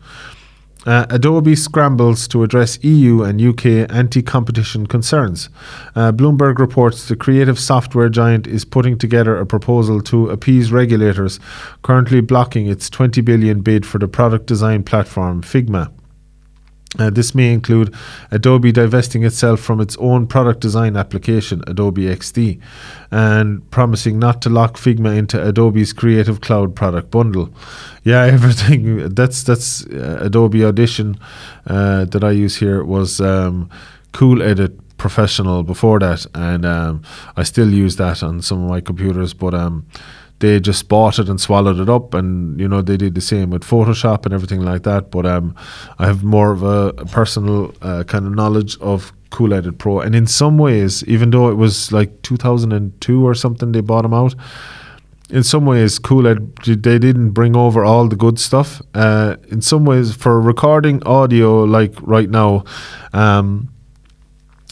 Uh, 0.86 1.06
Adobe 1.10 1.56
scrambles 1.56 2.28
to 2.30 2.43
address 2.43 2.82
EU 2.84 3.24
and 3.24 3.41
UK 3.41 3.91
anti 3.91 4.22
competition 4.22 4.88
concerns. 4.88 5.50
Uh, 5.96 6.12
Bloomberg 6.12 6.60
reports 6.60 7.08
the 7.08 7.15
creative 7.15 7.60
software 7.60 8.10
giant 8.10 8.48
is 8.48 8.63
putting 8.63 8.98
together 8.98 9.38
a 9.38 9.46
proposal 9.46 10.02
to 10.04 10.30
appease 10.30 10.72
regulators 10.72 11.39
currently 11.82 12.22
blocking 12.22 12.67
its 12.67 12.89
20 12.89 13.20
billion 13.22 13.62
bid 13.62 13.86
for 13.86 13.98
the 13.98 14.08
product 14.08 14.46
design 14.46 14.84
platform 14.84 15.41
Figma. 15.41 15.91
Uh, 16.98 17.10
this 17.10 17.36
may 17.36 17.54
include 17.54 17.94
Adobe 18.32 18.72
divesting 18.72 19.24
itself 19.24 19.60
from 19.60 19.80
its 19.80 19.96
own 19.98 20.28
product 20.28 20.60
design 20.60 20.98
application, 20.98 21.62
Adobe 21.68 22.04
XD, 22.04 22.60
and 23.12 23.70
promising 23.72 24.20
not 24.20 24.42
to 24.42 24.50
lock 24.50 24.78
Figma 24.78 25.16
into 25.16 25.42
Adobe's 25.42 25.94
Creative 25.94 26.42
Cloud 26.42 26.76
product 26.76 27.12
bundle. 27.12 27.50
Yeah, 28.04 28.24
everything 28.38 29.10
that's 29.10 29.44
that's 29.44 29.86
uh, 29.88 30.20
Adobe 30.22 30.66
Audition 30.66 31.20
uh, 31.68 32.06
that 32.06 32.24
I 32.24 32.32
use 32.32 32.58
here 32.58 32.84
was 32.84 33.22
um, 33.22 33.70
Cool 34.12 34.42
Edit 34.42 34.98
Professional 34.98 35.62
before 35.62 36.00
that, 36.00 36.26
and 36.34 36.66
um, 36.66 37.04
I 37.36 37.44
still 37.44 37.72
use 37.72 37.98
that 37.98 38.24
on 38.24 38.42
some 38.42 38.64
of 38.64 38.70
my 38.70 38.82
computers, 38.82 39.34
but 39.34 39.54
um, 39.54 39.86
they 40.39 40.60
just 40.60 40.88
bought 40.88 41.17
it 41.17 41.30
and 41.30 41.41
swallowed 41.41 41.80
it 41.80 41.89
up 41.89 42.13
and 42.13 42.60
you 42.60 42.67
know 42.67 42.82
they 42.82 42.97
did 42.97 43.15
the 43.15 43.21
same 43.21 43.50
with 43.50 43.63
photoshop 43.63 44.26
and 44.26 44.34
everything 44.34 44.62
like 44.62 44.84
that. 44.84 45.12
But 45.12 45.26
um, 45.26 45.56
i 46.00 46.06
have 46.06 46.23
more 46.23 46.52
of 46.52 46.63
a, 46.63 46.93
personal 47.06 47.73
uh, 47.82 48.04
kind 48.04 48.26
of 48.26 48.34
knowledge 48.34 48.78
of 48.80 49.13
cool 49.30 49.54
edit 49.54 49.78
pro. 49.78 50.00
And 50.00 50.15
in 50.15 50.28
some 50.28 50.58
ways 50.58 51.04
even 51.06 51.32
though 51.32 51.50
it 51.50 51.56
was 51.56 51.91
like 51.91 52.21
2002 52.21 53.26
or 53.26 53.34
something 53.34 53.71
they 53.71 53.82
bought 53.82 54.04
them 54.04 54.13
out 54.13 54.36
in 55.30 55.43
some 55.43 55.65
ways 55.65 56.00
cool 56.00 56.26
ed 56.26 56.56
they 56.63 56.97
didn't 56.97 57.32
bring 57.32 57.56
over 57.56 57.84
all 57.84 58.08
the 58.08 58.15
good 58.15 58.39
stuff. 58.39 58.82
Uh, 58.93 59.38
in 59.50 59.62
some 59.62 59.86
ways 59.86 60.15
for 60.15 60.39
recording 60.39 61.04
audio 61.04 61.63
like 61.63 61.93
right 62.02 62.30
now 62.30 62.63
um, 63.13 63.69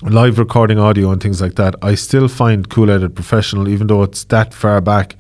live 0.02 0.38
recording 0.38 0.78
audio 0.78 1.12
and 1.12 1.22
things 1.22 1.42
like 1.42 1.56
that, 1.56 1.76
I 1.82 1.96
still 1.96 2.28
find 2.28 2.70
Cool 2.70 2.92
Edit 2.92 3.16
Professional, 3.16 3.68
even 3.68 3.88
though 3.88 4.04
it's 4.04 4.24
that 4.26 4.54
far 4.54 4.82
back, 4.82 5.16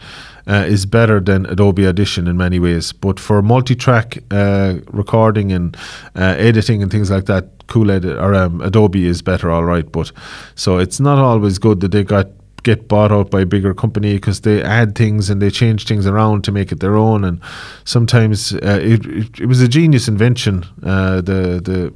uh, 0.47 0.65
is 0.67 0.85
better 0.85 1.19
than 1.19 1.45
Adobe 1.45 1.87
Audition 1.87 2.27
in 2.27 2.37
many 2.37 2.59
ways. 2.59 2.91
But 2.91 3.19
for 3.19 3.41
multi-track 3.41 4.19
uh, 4.31 4.75
recording 4.87 5.51
and 5.51 5.75
uh, 6.15 6.35
editing 6.37 6.81
and 6.81 6.91
things 6.91 7.09
like 7.09 7.25
that, 7.25 7.49
Cool 7.67 7.89
Edit 7.89 8.17
or 8.17 8.33
um, 8.35 8.61
Adobe 8.61 9.05
is 9.05 9.21
better, 9.21 9.49
all 9.49 9.63
right. 9.63 9.91
But 9.91 10.11
so 10.55 10.77
it's 10.77 10.99
not 10.99 11.17
always 11.17 11.57
good 11.57 11.79
that 11.81 11.91
they 11.91 12.03
got 12.03 12.27
get 12.63 12.87
bought 12.87 13.11
out 13.11 13.29
by 13.29 13.41
a 13.41 13.45
bigger 13.45 13.75
company 13.75 14.15
because 14.15 14.41
they 14.41 14.61
add 14.63 14.95
things 14.95 15.29
and 15.29 15.39
they 15.39 15.51
change 15.51 15.85
things 15.85 16.07
around 16.07 16.43
to 16.43 16.51
make 16.51 16.71
it 16.71 16.79
their 16.79 16.95
own. 16.95 17.23
And 17.23 17.39
sometimes 17.83 18.53
uh, 18.53 18.79
it, 18.81 19.05
it, 19.05 19.39
it 19.41 19.45
was 19.45 19.61
a 19.61 19.67
genius 19.67 20.07
invention. 20.07 20.65
Uh, 20.83 21.21
the 21.21 21.61
the 21.63 21.93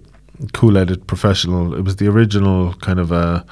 Cool 0.53 0.77
Edit 0.77 1.05
Professional. 1.07 1.75
It 1.75 1.81
was 1.81 1.97
the 1.97 2.07
original 2.07 2.73
kind 2.75 2.99
of 2.99 3.11
a 3.11 3.15
uh, 3.15 3.43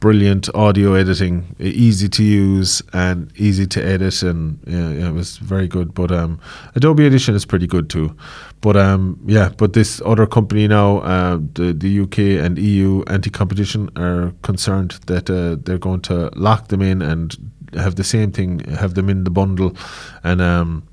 brilliant 0.00 0.48
audio 0.54 0.94
editing, 0.94 1.54
easy 1.58 2.08
to 2.08 2.22
use 2.22 2.82
and 2.92 3.32
easy 3.36 3.66
to 3.66 3.84
edit, 3.84 4.22
and 4.22 4.58
yeah, 4.66 4.90
yeah, 4.90 5.08
it 5.08 5.12
was 5.12 5.38
very 5.38 5.68
good. 5.68 5.94
But 5.94 6.12
um, 6.12 6.38
Adobe 6.74 7.06
Audition 7.06 7.34
is 7.34 7.44
pretty 7.44 7.66
good 7.66 7.88
too. 7.88 8.16
But 8.60 8.76
um, 8.76 9.18
yeah, 9.26 9.50
but 9.56 9.72
this 9.72 10.02
other 10.04 10.26
company 10.26 10.68
now, 10.68 10.98
uh, 10.98 11.38
the 11.54 11.72
the 11.72 12.00
UK 12.00 12.18
and 12.44 12.58
EU 12.58 13.02
anti-competition 13.06 13.90
are 13.96 14.32
concerned 14.42 14.92
that 15.06 15.30
uh, 15.30 15.56
they're 15.62 15.78
going 15.78 16.02
to 16.02 16.30
lock 16.34 16.68
them 16.68 16.82
in 16.82 17.02
and 17.02 17.36
have 17.74 17.96
the 17.96 18.04
same 18.04 18.32
thing, 18.32 18.60
have 18.60 18.94
them 18.94 19.08
in 19.08 19.24
the 19.24 19.30
bundle, 19.30 19.76
and 20.24 20.40
um, 20.40 20.86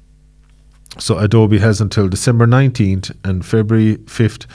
so 0.99 1.17
Adobe 1.17 1.57
has 1.59 1.81
until 1.81 2.07
December 2.07 2.45
nineteenth 2.45 3.11
and 3.23 3.45
February 3.45 3.97
fifth 4.07 4.45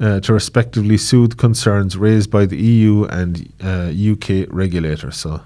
uh, 0.00 0.20
to 0.20 0.32
respectively 0.32 0.96
soothe 0.96 1.36
concerns 1.36 1.96
raised 1.96 2.30
by 2.30 2.46
the 2.46 2.56
EU 2.56 3.04
and 3.04 3.52
uh, 3.62 3.92
UK 3.92 4.46
regulators. 4.50 5.16
So 5.16 5.40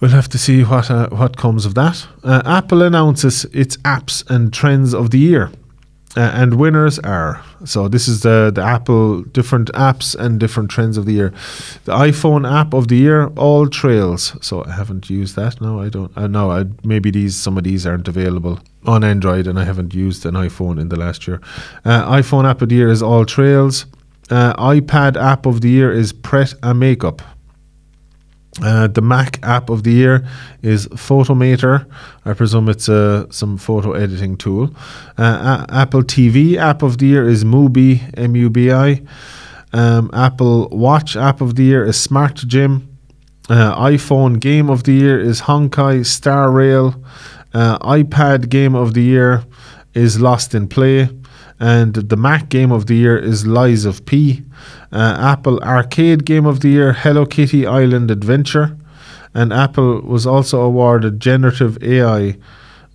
we'll 0.00 0.10
have 0.10 0.28
to 0.28 0.38
see 0.38 0.62
what 0.64 0.90
uh, 0.90 1.08
what 1.10 1.36
comes 1.36 1.66
of 1.66 1.74
that. 1.74 2.06
Uh, 2.22 2.42
Apple 2.44 2.82
announces 2.82 3.44
its 3.46 3.76
apps 3.78 4.28
and 4.30 4.52
trends 4.52 4.94
of 4.94 5.10
the 5.10 5.18
year. 5.18 5.50
Uh, 6.16 6.22
and 6.34 6.54
winners 6.54 6.98
are 6.98 7.40
so 7.64 7.86
this 7.86 8.08
is 8.08 8.22
the 8.22 8.50
the 8.52 8.62
Apple 8.62 9.22
different 9.22 9.70
apps 9.74 10.16
and 10.16 10.40
different 10.40 10.68
trends 10.68 10.96
of 10.96 11.06
the 11.06 11.12
year. 11.12 11.32
The 11.84 11.92
iPhone 11.92 12.50
app 12.50 12.74
of 12.74 12.88
the 12.88 12.96
year, 12.96 13.28
All 13.36 13.68
Trails. 13.68 14.36
So 14.40 14.64
I 14.64 14.72
haven't 14.72 15.08
used 15.08 15.36
that. 15.36 15.60
No, 15.60 15.80
I 15.80 15.88
don't. 15.88 16.10
Uh, 16.16 16.26
no, 16.26 16.50
I, 16.50 16.64
maybe 16.82 17.12
these 17.12 17.36
some 17.36 17.56
of 17.56 17.62
these 17.62 17.86
aren't 17.86 18.08
available 18.08 18.58
on 18.86 19.04
Android, 19.04 19.46
and 19.46 19.58
I 19.58 19.64
haven't 19.64 19.94
used 19.94 20.26
an 20.26 20.34
iPhone 20.34 20.80
in 20.80 20.88
the 20.88 20.98
last 20.98 21.28
year. 21.28 21.40
Uh, 21.84 22.04
iPhone 22.10 22.48
app 22.48 22.60
of 22.60 22.70
the 22.70 22.74
year 22.74 22.90
is 22.90 23.02
All 23.02 23.24
Trails. 23.24 23.86
Uh, 24.30 24.54
iPad 24.54 25.16
app 25.16 25.46
of 25.46 25.60
the 25.60 25.70
year 25.70 25.92
is 25.92 26.12
Pret 26.12 26.54
a 26.62 26.74
Makeup. 26.74 27.22
Uh, 28.62 28.88
the 28.88 29.00
Mac 29.00 29.38
app 29.44 29.70
of 29.70 29.84
the 29.84 29.92
year 29.92 30.26
is 30.62 30.88
Photomator. 30.88 31.86
I 32.24 32.34
presume 32.34 32.68
it's 32.68 32.88
uh, 32.88 33.26
some 33.30 33.56
photo 33.56 33.92
editing 33.92 34.36
tool. 34.36 34.74
Uh, 35.16 35.64
a- 35.70 35.74
Apple 35.74 36.02
TV 36.02 36.56
app 36.56 36.82
of 36.82 36.98
the 36.98 37.06
year 37.06 37.28
is 37.28 37.44
Mubi, 37.44 38.00
M 38.18 38.34
U 38.34 38.50
B 38.50 38.72
I. 38.72 39.02
Um, 39.72 40.10
Apple 40.12 40.68
Watch 40.70 41.14
app 41.16 41.40
of 41.40 41.54
the 41.54 41.62
year 41.62 41.84
is 41.84 41.98
Smart 41.98 42.34
Gym. 42.46 42.88
Uh, 43.48 43.74
iPhone 43.86 44.40
game 44.40 44.68
of 44.68 44.82
the 44.82 44.92
year 44.94 45.18
is 45.20 45.42
Honkai 45.42 46.04
Star 46.04 46.50
Rail. 46.50 46.94
Uh, 47.54 47.78
iPad 47.78 48.48
game 48.48 48.74
of 48.74 48.94
the 48.94 49.02
year 49.02 49.44
is 49.94 50.20
Lost 50.20 50.54
in 50.56 50.66
Play. 50.68 51.08
And 51.60 51.94
the 51.94 52.16
Mac 52.16 52.48
game 52.48 52.72
of 52.72 52.86
the 52.86 52.94
year 52.94 53.18
is 53.18 53.46
Lies 53.46 53.84
of 53.84 54.06
P. 54.06 54.42
Uh, 54.90 55.16
Apple 55.20 55.60
Arcade 55.60 56.24
Game 56.24 56.46
of 56.46 56.60
the 56.60 56.70
Year, 56.70 56.94
Hello 56.94 57.26
Kitty 57.26 57.66
Island 57.66 58.10
Adventure. 58.10 58.76
And 59.34 59.52
Apple 59.52 60.00
was 60.00 60.26
also 60.26 60.62
awarded 60.62 61.20
Generative 61.20 61.80
AI, 61.82 62.38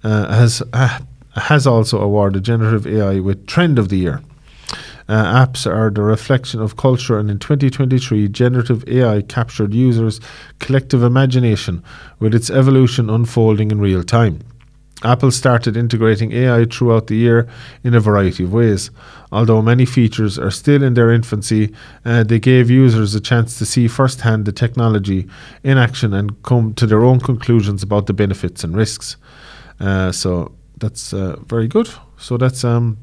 uh, 0.03 0.33
has, 0.33 0.63
uh, 0.73 0.99
has 1.35 1.67
also 1.67 2.01
awarded 2.01 2.43
Generative 2.43 2.87
AI 2.87 3.19
with 3.19 3.45
Trend 3.45 3.77
of 3.77 3.89
the 3.89 3.97
Year. 3.97 4.21
Uh, 5.07 5.45
apps 5.45 5.71
are 5.71 5.91
the 5.91 6.01
reflection 6.01 6.59
of 6.59 6.77
culture, 6.77 7.19
and 7.19 7.29
in 7.29 7.37
2023, 7.37 8.27
generative 8.27 8.83
AI 8.89 9.21
captured 9.21 9.71
users' 9.71 10.19
collective 10.57 11.03
imagination 11.03 11.83
with 12.19 12.33
its 12.33 12.49
evolution 12.49 13.07
unfolding 13.07 13.69
in 13.69 13.79
real 13.79 14.03
time. 14.03 14.39
Apple 15.03 15.31
started 15.31 15.75
integrating 15.75 16.31
AI 16.31 16.65
throughout 16.65 17.07
the 17.07 17.15
year 17.15 17.47
in 17.83 17.93
a 17.93 17.99
variety 17.99 18.45
of 18.45 18.53
ways. 18.53 18.91
Although 19.31 19.61
many 19.61 19.85
features 19.85 20.39
are 20.39 20.51
still 20.51 20.81
in 20.81 20.93
their 20.93 21.11
infancy, 21.11 21.73
uh, 22.05 22.23
they 22.23 22.39
gave 22.39 22.69
users 22.69 23.13
a 23.13 23.19
chance 23.19 23.57
to 23.57 23.65
see 23.65 23.87
firsthand 23.87 24.45
the 24.45 24.53
technology 24.53 25.27
in 25.63 25.77
action 25.77 26.13
and 26.13 26.41
come 26.43 26.73
to 26.75 26.87
their 26.87 27.03
own 27.03 27.19
conclusions 27.19 27.83
about 27.83 28.05
the 28.05 28.13
benefits 28.13 28.63
and 28.63 28.75
risks. 28.75 29.17
Uh, 29.79 30.11
so 30.11 30.53
that's 30.77 31.13
uh, 31.13 31.35
very 31.45 31.67
good. 31.67 31.89
So 32.17 32.37
that's 32.37 32.63
um, 32.63 32.97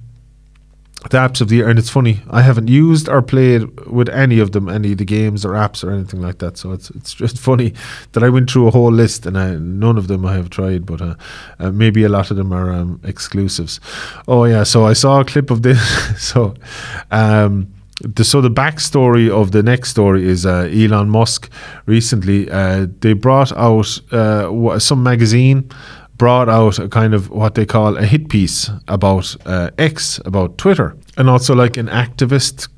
the 1.11 1.19
apps 1.19 1.41
of 1.41 1.49
the 1.49 1.57
year, 1.57 1.69
and 1.69 1.79
it's 1.79 1.91
funny. 1.91 2.21
I 2.31 2.43
haven't 2.43 2.69
used 2.69 3.09
or 3.09 3.23
played 3.23 3.63
with 3.87 4.09
any 4.09 4.39
of 4.39 4.53
them, 4.53 4.69
any 4.69 4.93
of 4.93 4.99
the 4.99 5.05
games 5.05 5.45
or 5.45 5.51
apps 5.51 5.83
or 5.83 5.91
anything 5.91 6.21
like 6.21 6.39
that. 6.39 6.57
So 6.57 6.73
it's 6.73 6.91
it's 6.91 7.13
just 7.13 7.39
funny 7.51 7.75
that 8.13 8.23
I 8.23 8.29
went 8.29 8.51
through 8.51 8.69
a 8.69 8.71
whole 8.71 8.93
list, 8.93 9.27
and 9.27 9.37
I, 9.37 9.57
none 9.57 9.99
of 9.99 10.09
them 10.09 10.25
I 10.25 10.35
have 10.35 10.51
tried, 10.51 10.87
but 10.87 11.01
uh, 11.01 11.15
uh, 11.59 11.71
maybe 11.73 12.05
a 12.05 12.09
lot 12.09 12.31
of 12.31 12.37
them 12.37 12.53
are 12.53 12.73
um, 12.73 13.01
exclusives. 13.05 13.81
Oh 14.29 14.45
yeah, 14.45 14.63
so 14.63 14.85
I 14.87 14.93
saw 14.93 15.21
a 15.21 15.25
clip 15.25 15.51
of 15.51 15.63
this. 15.63 15.81
so. 16.23 16.55
Um, 17.11 17.73
the, 18.01 18.25
so 18.25 18.41
the 18.41 18.51
backstory 18.51 19.31
of 19.31 19.53
the 19.53 19.63
next 19.63 19.91
story 19.91 20.27
is 20.27 20.45
uh, 20.45 20.69
Elon 20.73 21.09
Musk. 21.09 21.49
Recently, 21.87 22.51
uh, 22.51 22.89
they 22.99 23.13
brought 23.13 23.53
out 23.53 24.01
uh, 24.13 24.79
some 24.81 25.05
magazine 25.05 25.71
brought 26.17 26.49
out 26.49 26.79
a 26.79 26.89
kind 26.89 27.15
of 27.15 27.31
what 27.31 27.55
they 27.55 27.67
call 27.67 27.97
a 27.97 28.05
hit 28.05 28.29
piece 28.29 28.71
about 28.89 29.37
uh, 29.47 29.71
X, 29.79 30.21
about 30.25 30.59
Twitter, 30.59 30.97
and 31.17 31.29
also 31.29 31.55
like 31.55 31.77
an 31.77 31.89
activist 31.89 32.69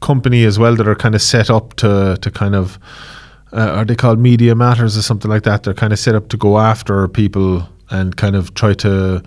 company 0.00 0.44
as 0.44 0.58
well 0.58 0.76
that 0.76 0.86
are 0.86 0.94
kind 0.94 1.14
of 1.14 1.22
set 1.22 1.50
up 1.50 1.74
to 1.74 2.16
to 2.20 2.30
kind 2.30 2.54
of 2.54 2.78
uh, 3.52 3.70
are 3.76 3.84
they 3.84 3.94
called 3.94 4.18
Media 4.18 4.54
Matters 4.54 4.96
or 4.96 5.02
something 5.02 5.30
like 5.30 5.44
that? 5.44 5.62
They're 5.62 5.74
kind 5.74 5.92
of 5.92 5.98
set 5.98 6.14
up 6.14 6.28
to 6.28 6.36
go 6.36 6.58
after 6.58 7.08
people 7.08 7.68
and 7.90 8.16
kind 8.16 8.36
of 8.36 8.54
try 8.54 8.74
to 8.74 9.22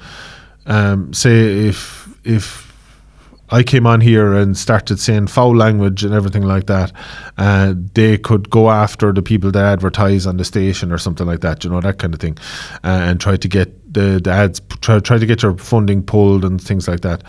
um, 0.65 1.13
say 1.13 1.67
if 1.67 2.07
if 2.23 2.68
I 3.51 3.63
came 3.63 3.87
on 3.87 4.01
here 4.01 4.33
and 4.33 4.57
started 4.57 4.99
saying 4.99 5.27
foul 5.27 5.55
language 5.55 6.03
and 6.03 6.13
everything 6.13 6.43
like 6.43 6.67
that, 6.67 6.91
uh, 7.37 7.73
they 7.93 8.17
could 8.17 8.49
go 8.49 8.69
after 8.69 9.11
the 9.11 9.21
people 9.21 9.51
that 9.51 9.65
advertise 9.65 10.27
on 10.27 10.37
the 10.37 10.45
station 10.45 10.91
or 10.91 10.97
something 10.97 11.25
like 11.25 11.41
that, 11.41 11.63
you 11.63 11.69
know, 11.69 11.81
that 11.81 11.97
kind 11.97 12.13
of 12.13 12.19
thing, 12.19 12.37
uh, 12.83 13.01
and 13.07 13.19
try 13.19 13.37
to 13.37 13.47
get 13.47 13.93
the, 13.93 14.19
the 14.23 14.31
ads, 14.31 14.61
try, 14.81 14.99
try 14.99 15.17
to 15.17 15.25
get 15.25 15.41
your 15.41 15.57
funding 15.57 16.03
pulled 16.03 16.45
and 16.45 16.61
things 16.61 16.87
like 16.87 17.01
that. 17.01 17.23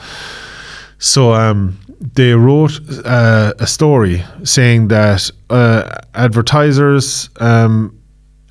So 0.98 1.32
um, 1.32 1.78
they 2.00 2.34
wrote 2.34 2.78
uh, 3.04 3.54
a 3.58 3.66
story 3.66 4.22
saying 4.44 4.88
that 4.88 5.30
uh, 5.48 6.00
advertisers' 6.14 7.30
um, 7.40 7.98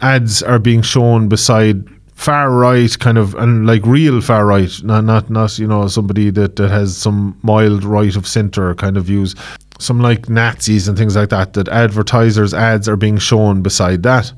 ads 0.02 0.42
are 0.42 0.60
being 0.60 0.82
shown 0.82 1.30
beside 1.30 1.88
far 2.20 2.52
right 2.52 3.00
kind 3.00 3.18
of 3.18 3.34
and 3.36 3.66
like 3.66 3.82
real 3.86 4.20
far 4.20 4.46
right 4.46 4.84
not 4.84 5.06
not 5.06 5.30
not 5.30 5.58
you 5.58 5.66
know 5.66 5.88
somebody 5.88 6.30
that, 6.30 6.58
that 6.58 6.70
has 6.70 6.98
some 6.98 7.40
mild 7.44 7.86
right 7.86 8.18
of 8.18 8.28
center 8.28 8.76
kind 8.76 8.98
of 8.98 9.06
views. 9.06 9.36
Some 9.80 10.02
like 10.02 10.28
nazis 10.28 10.90
and 10.90 10.98
things 10.98 11.16
like 11.16 11.30
that 11.30 11.54
that 11.54 11.70
advertisers 11.70 12.54
ads 12.54 12.90
are 12.90 12.98
being 12.98 13.20
shown 13.20 13.62
beside 13.62 14.04
that. 14.04 14.34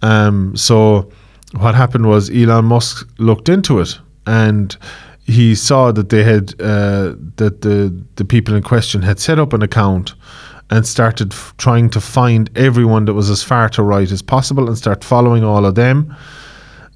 Um, 0.00 0.56
so 0.56 1.10
what 1.58 1.74
happened 1.74 2.06
was 2.06 2.30
Elon 2.30 2.64
Musk 2.64 3.06
looked 3.18 3.50
into 3.50 3.80
it 3.80 3.98
and 4.26 4.74
he 5.24 5.54
saw 5.54 5.92
that 5.92 6.08
they 6.08 6.22
had 6.22 6.54
uh, 6.58 7.16
that 7.36 7.60
the 7.60 7.94
the 8.16 8.24
people 8.24 8.54
in 8.54 8.62
question 8.62 9.02
had 9.02 9.20
set 9.20 9.38
up 9.38 9.52
an 9.52 9.60
account 9.60 10.14
and 10.70 10.86
started 10.86 11.34
f- 11.34 11.52
trying 11.58 11.90
to 11.90 12.00
find 12.00 12.48
everyone 12.56 13.04
that 13.04 13.14
was 13.14 13.28
as 13.28 13.42
far 13.42 13.68
to 13.68 13.82
right 13.82 14.10
as 14.10 14.22
possible 14.22 14.68
and 14.68 14.78
start 14.78 15.04
following 15.04 15.44
all 15.44 15.66
of 15.66 15.74
them 15.74 16.16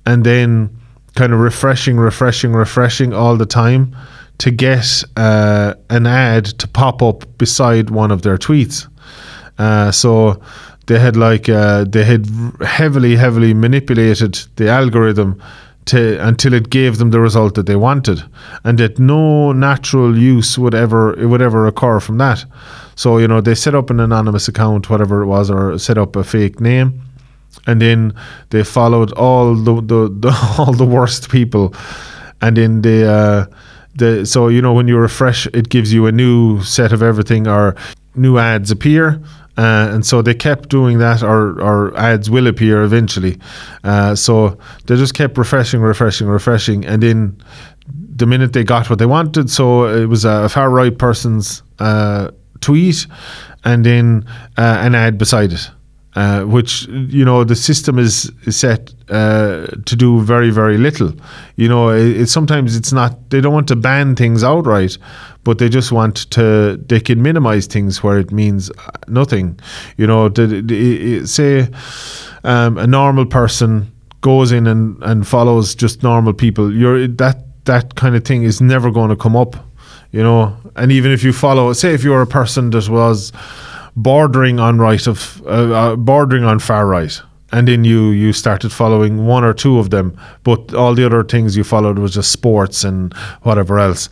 and 0.07 0.25
then 0.25 0.71
kind 1.14 1.33
of 1.33 1.40
refreshing, 1.40 1.97
refreshing, 1.97 2.53
refreshing 2.53 3.12
all 3.12 3.37
the 3.37 3.47
time 3.47 3.97
to 4.38 4.51
get 4.51 5.05
uh, 5.17 5.75
an 5.90 6.07
ad 6.07 6.45
to 6.45 6.69
pop 6.69 7.03
up 7.03 7.25
beside 7.38 7.90
one 7.90 8.11
of 8.11 8.23
their 8.23 8.37
tweets. 8.37 8.88
Uh, 9.59 9.93
so 9.93 10.40
they 10.87 10.99
had 10.99 11.17
like 11.17 11.49
uh, 11.49 11.85
they 11.85 12.05
had 12.05 12.27
heavily, 12.61 13.17
heavily 13.17 13.55
manipulated 13.55 14.35
the 14.57 14.69
algorithm 14.69 15.40
to 15.87 16.19
until 16.27 16.53
it 16.55 16.71
gave 16.71 16.99
them 16.99 17.11
the 17.11 17.21
result 17.21 17.55
that 17.55 17.67
they 17.67 17.77
wanted, 17.77 18.23
and 18.64 18.79
that 18.79 18.99
no 18.99 19.53
natural 19.53 20.19
use 20.19 20.59
would 20.59 20.75
ever 20.75 21.19
it 21.21 21.27
would 21.27 21.43
ever 21.43 21.67
occur 21.67 22.01
from 22.01 22.19
that. 22.19 22.45
So 22.97 23.19
you 23.19 23.29
know 23.29 23.40
they 23.40 23.55
set 23.55 23.75
up 23.75 23.90
an 23.90 24.01
anonymous 24.01 24.49
account, 24.49 24.90
whatever 24.90 25.23
it 25.23 25.27
was, 25.27 25.51
or 25.51 25.79
set 25.79 25.97
up 25.97 26.17
a 26.17 26.25
fake 26.25 26.61
name 26.61 27.01
and 27.66 27.81
then 27.81 28.14
they 28.50 28.62
followed 28.62 29.12
all 29.12 29.55
the, 29.55 29.74
the, 29.77 30.09
the 30.09 30.55
all 30.59 30.72
the 30.72 30.85
worst 30.85 31.31
people, 31.31 31.74
and 32.40 32.57
then 32.57 32.83
they 32.83 33.05
uh, 33.05 33.46
the 33.94 34.27
so 34.27 34.48
you 34.48 34.61
know 34.61 34.72
when 34.72 34.88
you 34.88 34.96
refresh, 34.96 35.46
it 35.48 35.68
gives 35.68 35.92
you 35.92 36.07
a 36.07 36.12
new 36.12 36.62
set 36.62 36.92
of 36.92 37.03
everything 37.03 37.46
or 37.46 37.74
new 38.14 38.38
ads 38.38 38.70
appear. 38.70 39.20
Uh, 39.57 39.88
and 39.92 40.05
so 40.05 40.20
they 40.20 40.35
kept 40.35 40.68
doing 40.68 40.98
that, 40.98 41.22
or, 41.22 41.61
or 41.62 41.96
ads 41.96 42.29
will 42.29 42.48
appear 42.48 42.83
eventually. 42.83 43.38
Uh, 43.85 44.12
so 44.12 44.59
they 44.87 44.96
just 44.96 45.14
kept 45.14 45.38
refreshing, 45.38 45.81
refreshing, 45.81 46.27
refreshing, 46.27 46.85
and 46.85 47.00
then 47.05 47.40
the 48.16 48.27
minute 48.27 48.53
they 48.53 48.64
got 48.64 48.90
what 48.90 48.98
they 48.98 49.07
wanted, 49.07 49.48
so 49.48 49.87
it 49.87 50.07
was 50.07 50.24
a 50.24 50.48
far 50.48 50.70
right 50.70 50.98
person's 50.98 51.62
uh, 51.79 52.33
tweet, 52.61 53.07
and 53.64 53.87
then 53.87 54.27
uh, 54.57 54.79
an 54.81 54.96
ad 54.96 55.18
beside 55.18 55.53
it 55.53 55.70
uh, 56.16 56.44
which 56.44 56.87
you 56.87 57.24
know 57.24 57.44
the 57.44 57.57
system 57.57 57.98
is, 57.98 58.31
set 58.48 58.94
uh, 59.09 59.66
to 59.85 59.96
do 59.96 60.20
very 60.20 60.50
very 60.50 60.79
little. 60.79 61.12
You 61.57 61.68
know, 61.68 61.90
it, 61.90 62.20
it, 62.22 62.27
sometimes 62.29 62.77
it's 62.77 62.92
not 62.92 63.31
they 63.31 63.40
don't 63.40 63.53
want 63.53 63.68
to 63.68 63.77
ban 63.77 64.14
things 64.14 64.44
outright, 64.44 64.96
but 65.42 65.59
they 65.59 65.68
just 65.68 65.90
want 65.90 66.31
to 66.31 66.77
they 66.87 67.00
can 67.00 67.22
minimize 67.22 67.66
things 67.66 68.03
where 68.03 68.18
it 68.18 68.31
means 68.31 68.70
nothing. 69.09 69.59
You 69.96 70.07
know, 70.07 70.29
the, 70.29 70.62
the, 70.62 71.27
say 71.27 71.68
um, 72.44 72.79
a 72.79 72.87
normal 72.87 73.27
person 73.27 73.90
goes 74.20 74.53
in 74.53 74.66
and, 74.66 75.03
and 75.03 75.27
follows 75.27 75.74
just 75.74 76.03
normal 76.03 76.33
people. 76.33 76.72
You're 76.72 77.09
that 77.09 77.64
that 77.64 77.94
kind 77.96 78.14
of 78.14 78.24
thing 78.24 78.44
is 78.44 78.61
never 78.61 78.90
going 78.90 79.11
to 79.11 79.16
come 79.16 79.37
up. 79.37 79.57
You 80.12 80.22
know, 80.22 80.57
and 80.77 80.92
even 80.92 81.11
if 81.11 81.24
you 81.24 81.33
follow, 81.33 81.72
say 81.72 81.92
if 81.92 82.05
you're 82.05 82.22
a 82.22 82.27
person 82.27 82.70
that 82.70 82.88
was 82.88 83.33
bordering 83.96 84.59
on 84.61 84.78
right 84.78 85.07
of 85.07 85.42
uh, 85.46 85.72
uh, 85.72 85.96
bordering 85.96 86.44
on 86.44 86.59
far 86.59 86.87
right. 86.87 87.20
And 87.52 87.68
then 87.68 87.85
you 87.85 88.11
you 88.11 88.33
started 88.33 88.72
following 88.72 89.26
one 89.26 89.44
or 89.44 89.54
two 89.54 89.78
of 89.78 89.90
them 89.90 90.18
but 90.42 90.74
all 90.74 90.94
the 90.94 91.07
other 91.07 91.22
things 91.22 91.57
you 91.57 91.64
followed 91.64 91.98
was 91.98 92.14
just 92.14 92.33
sports 92.33 92.85
and 92.85 93.14
whatever 93.42 93.78
else. 93.78 94.09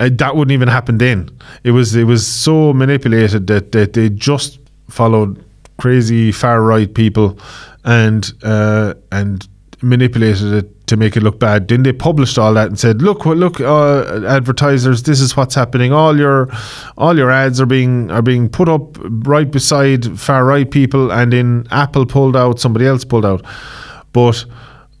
Uh, 0.00 0.08
that 0.12 0.36
wouldn't 0.36 0.52
even 0.52 0.68
happen 0.68 0.98
then. 0.98 1.28
It 1.64 1.72
was 1.72 1.94
it 1.94 2.04
was 2.04 2.26
so 2.26 2.72
manipulated 2.72 3.46
that, 3.48 3.72
that 3.72 3.92
they 3.92 4.08
just 4.08 4.58
followed 4.88 5.44
crazy 5.76 6.32
far 6.32 6.62
right 6.62 6.92
people 6.92 7.38
and 7.84 8.32
uh, 8.42 8.94
and 9.12 9.46
manipulated 9.82 10.52
it 10.52 10.77
to 10.88 10.96
make 10.96 11.16
it 11.16 11.22
look 11.22 11.38
bad. 11.38 11.68
Then 11.68 11.82
they 11.82 11.92
published 11.92 12.38
all 12.38 12.54
that 12.54 12.68
and 12.68 12.78
said, 12.78 13.02
"Look, 13.02 13.24
look, 13.24 13.60
uh, 13.60 14.24
advertisers, 14.26 15.02
this 15.02 15.20
is 15.20 15.36
what's 15.36 15.54
happening. 15.54 15.92
All 15.92 16.18
your, 16.18 16.48
all 16.96 17.16
your 17.16 17.30
ads 17.30 17.60
are 17.60 17.66
being 17.66 18.10
are 18.10 18.22
being 18.22 18.48
put 18.48 18.68
up 18.68 18.96
right 19.26 19.50
beside 19.50 20.18
far 20.18 20.44
right 20.44 20.70
people, 20.70 21.12
and 21.12 21.32
then 21.32 21.66
Apple 21.70 22.06
pulled 22.06 22.36
out, 22.36 22.60
somebody 22.60 22.86
else 22.86 23.04
pulled 23.04 23.26
out, 23.26 23.44
but." 24.12 24.44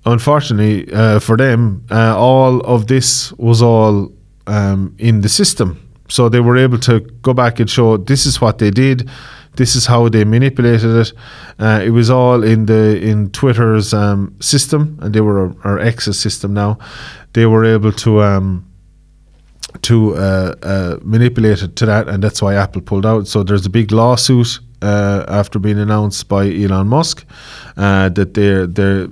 Unfortunately 0.06 0.90
uh, 0.94 1.18
for 1.18 1.36
them, 1.36 1.84
uh, 1.90 2.16
all 2.16 2.60
of 2.60 2.86
this 2.86 3.30
was 3.32 3.60
all 3.60 4.10
um, 4.46 4.94
in 4.98 5.20
the 5.20 5.28
system. 5.28 5.78
So 6.08 6.30
they 6.30 6.40
were 6.40 6.56
able 6.56 6.78
to 6.78 7.00
go 7.20 7.34
back 7.34 7.60
and 7.60 7.68
show 7.68 7.98
this 7.98 8.24
is 8.24 8.40
what 8.40 8.56
they 8.56 8.70
did 8.70 9.10
this 9.58 9.74
is 9.74 9.86
how 9.86 10.08
they 10.08 10.24
manipulated 10.24 10.96
it. 10.96 11.12
Uh, 11.58 11.82
it 11.84 11.90
was 11.90 12.08
all 12.10 12.44
in 12.44 12.66
the 12.66 12.98
in 13.02 13.30
Twitter's 13.30 13.92
um, 13.92 14.34
system, 14.40 14.96
and 15.02 15.12
they 15.12 15.20
were 15.20 15.52
our 15.64 15.78
X's 15.78 16.18
system 16.18 16.54
now. 16.54 16.78
They 17.32 17.44
were 17.44 17.64
able 17.64 17.92
to 17.92 18.22
um, 18.22 18.64
to 19.82 20.14
uh, 20.14 20.54
uh, 20.62 20.98
manipulate 21.02 21.62
it 21.62 21.74
to 21.76 21.86
that, 21.86 22.08
and 22.08 22.22
that's 22.22 22.40
why 22.40 22.54
Apple 22.54 22.80
pulled 22.82 23.04
out. 23.04 23.26
So 23.26 23.42
there's 23.42 23.66
a 23.66 23.70
big 23.70 23.90
lawsuit 23.90 24.60
uh, 24.80 25.24
after 25.26 25.58
being 25.58 25.78
announced 25.78 26.28
by 26.28 26.48
Elon 26.48 26.86
Musk 26.86 27.26
uh, 27.76 28.08
that 28.10 28.34
they're 28.34 28.66
they 28.66 29.08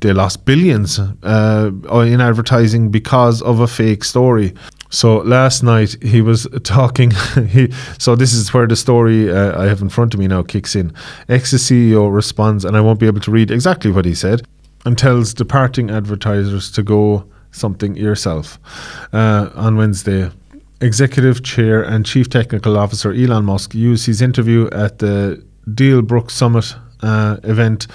they 0.00 0.12
lost 0.12 0.44
billions 0.44 0.98
uh, 0.98 1.70
in 1.92 2.20
advertising 2.20 2.90
because 2.90 3.42
of 3.42 3.60
a 3.60 3.66
fake 3.66 4.04
story. 4.04 4.54
So 4.90 5.18
last 5.18 5.62
night 5.62 5.96
he 6.02 6.20
was 6.20 6.46
talking. 6.64 7.10
he 7.48 7.72
so 7.98 8.16
this 8.16 8.32
is 8.32 8.52
where 8.52 8.66
the 8.66 8.76
story 8.76 9.30
uh, 9.30 9.60
I 9.60 9.66
have 9.66 9.80
in 9.80 9.88
front 9.88 10.14
of 10.14 10.20
me 10.20 10.26
now 10.26 10.42
kicks 10.42 10.74
in. 10.74 10.92
X 11.28 11.52
CEO 11.54 12.12
responds, 12.12 12.64
and 12.64 12.76
I 12.76 12.80
won't 12.80 12.98
be 12.98 13.06
able 13.06 13.20
to 13.20 13.30
read 13.30 13.50
exactly 13.50 13.90
what 13.90 14.04
he 14.04 14.14
said, 14.14 14.42
and 14.84 14.98
tells 14.98 15.34
departing 15.34 15.90
advertisers 15.90 16.70
to 16.72 16.82
go 16.82 17.24
something 17.52 17.96
yourself. 17.96 18.58
Uh, 19.12 19.50
on 19.54 19.76
Wednesday, 19.76 20.30
Executive 20.80 21.42
Chair 21.42 21.82
and 21.82 22.06
Chief 22.06 22.28
Technical 22.28 22.78
Officer 22.78 23.12
Elon 23.12 23.44
Musk 23.44 23.74
used 23.74 24.06
his 24.06 24.22
interview 24.22 24.68
at 24.70 24.98
the 24.98 25.44
DealBook 25.68 26.30
Summit 26.30 26.74
uh, 27.02 27.36
event 27.44 27.86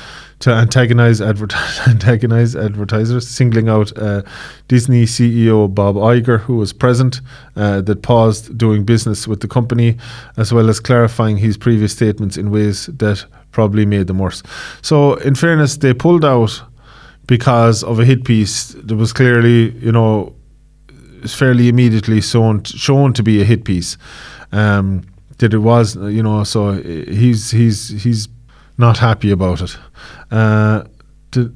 to 0.46 0.54
antagonize, 0.54 1.22
adver- 1.22 1.48
antagonize 1.88 2.56
advertisers, 2.56 3.28
singling 3.28 3.68
out 3.68 3.92
uh, 3.98 4.22
Disney 4.68 5.06
CEO 5.06 5.74
Bob 5.74 5.96
Iger, 5.96 6.40
who 6.40 6.58
was 6.58 6.72
present, 6.72 7.20
uh, 7.56 7.82
that 7.82 8.04
paused 8.04 8.56
doing 8.56 8.86
business 8.86 9.28
with 9.28 9.40
the 9.40 9.48
company, 9.48 9.98
as 10.38 10.54
well 10.54 10.70
as 10.70 10.80
clarifying 10.80 11.38
his 11.38 11.58
previous 11.58 11.94
statements 11.94 12.38
in 12.38 12.52
ways 12.52 12.86
that 12.86 13.26
probably 13.54 13.88
made 13.88 14.06
them 14.06 14.20
worse. 14.20 14.44
So, 14.84 15.16
in 15.16 15.34
fairness, 15.34 15.78
they 15.78 15.96
pulled 15.96 16.24
out 16.24 16.62
because 17.26 17.84
of 17.84 18.00
a 18.00 18.06
hit 18.06 18.24
piece 18.24 18.68
that 18.68 18.96
was 18.96 19.14
clearly, 19.14 19.72
you 19.80 19.92
know, 19.92 20.36
fairly 21.26 21.70
immediately 21.70 22.22
shown 22.22 22.64
shown 22.66 23.14
to 23.14 23.24
be 23.24 23.42
a 23.42 23.46
hit 23.46 23.66
piece. 23.66 23.98
Um, 24.52 25.08
that 25.40 25.56
it 25.56 25.58
was, 25.58 25.96
you 25.96 26.22
know, 26.22 26.44
so 26.44 26.74
he's 26.74 27.50
he's 27.50 27.90
he's 28.04 28.28
not 28.78 28.98
happy 28.98 29.32
about 29.32 29.62
it. 29.62 29.78
Uh, 30.32 30.84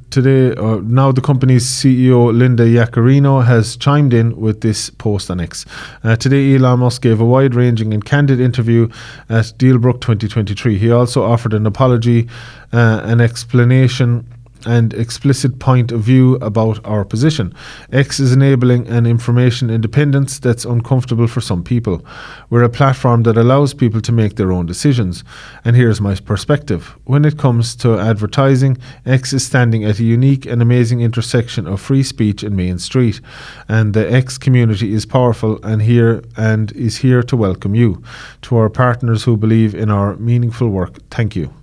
today, 0.10 0.54
uh, 0.56 0.80
now 0.84 1.12
the 1.12 1.22
company's 1.22 1.66
CEO 1.66 2.36
Linda 2.38 2.66
Yaccarino 2.66 3.46
has 3.46 3.78
chimed 3.78 4.14
in 4.14 4.36
with 4.40 4.62
this 4.62 4.90
post 4.90 5.32
on 5.32 5.40
X. 5.40 5.66
Uh, 6.04 6.16
today, 6.16 6.56
Elon 6.56 6.80
Musk 6.80 7.02
gave 7.02 7.22
a 7.22 7.26
wide-ranging 7.26 7.94
and 7.94 8.04
candid 8.04 8.40
interview 8.40 8.90
at 9.30 9.46
DealBook 9.58 10.02
2023. 10.02 10.78
He 10.78 10.92
also 10.92 11.24
offered 11.24 11.54
an 11.54 11.66
apology, 11.66 12.28
uh, 12.74 13.02
an 13.04 13.22
explanation 13.22 14.28
and 14.66 14.94
explicit 14.94 15.60
point 15.60 15.92
of 15.92 16.02
view 16.02 16.36
about 16.36 16.86
our 16.86 17.06
position. 17.06 17.54
X 17.92 18.20
is 18.20 18.32
enabling 18.32 18.88
an 18.88 19.06
information 19.06 19.70
independence 19.70 20.40
that's 20.40 20.66
uncomfortable 20.66 21.28
for 21.28 21.42
some 21.42 21.64
people. 21.64 22.06
We're 22.50 22.64
a 22.64 22.70
platform 22.70 23.24
that 23.24 23.38
allows 23.38 23.74
people 23.74 24.02
to 24.02 24.12
make 24.12 24.36
their 24.36 24.52
own 24.52 24.66
decisions. 24.66 25.24
And 25.64 25.76
here's 25.76 26.02
my 26.02 26.16
perspective. 26.16 26.96
When 27.06 27.26
it 27.26 27.38
comes 27.38 27.76
to 27.78 27.98
advertising, 27.98 28.78
X 29.06 29.34
is 29.34 29.46
standing 29.46 29.84
at 29.84 30.00
a 30.00 30.04
unique 30.04 30.46
and 30.46 30.62
amazing 30.62 31.02
intersection 31.02 31.68
of 31.68 31.82
free 31.82 32.04
speech 32.04 32.44
and 32.44 32.56
Main 32.56 32.80
Street. 32.80 33.22
And 33.68 33.94
the 33.94 34.12
X 34.12 34.38
community 34.38 34.94
is 34.94 35.06
powerful 35.06 35.64
and 35.64 35.82
here 35.82 36.24
and 36.38 36.72
is 36.74 36.98
here 36.98 37.24
to 37.24 37.36
welcome 37.38 37.76
you. 37.76 38.04
To 38.44 38.58
our 38.58 38.70
partners 38.70 39.24
who 39.24 39.38
believe 39.38 39.74
in 39.76 39.90
our 39.90 40.16
meaningful 40.16 40.70
work, 40.70 40.98
thank 41.10 41.36
you. 41.36 41.54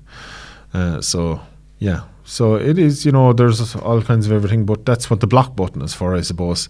Uh, 0.73 1.01
so 1.01 1.41
yeah 1.79 2.03
so 2.27 2.57
it 2.57 2.77
is, 2.77 3.07
you 3.07 3.12
know, 3.12 3.33
there's 3.33 3.77
all 3.77 4.03
kinds 4.03 4.27
of 4.27 4.33
everything, 4.33 4.67
but 4.67 4.85
that's 4.85 5.09
what 5.09 5.21
the 5.21 5.27
block 5.27 5.55
button 5.55 5.81
is 5.81 5.95
for, 5.95 6.15
I 6.15 6.23
suppose. 6.23 6.69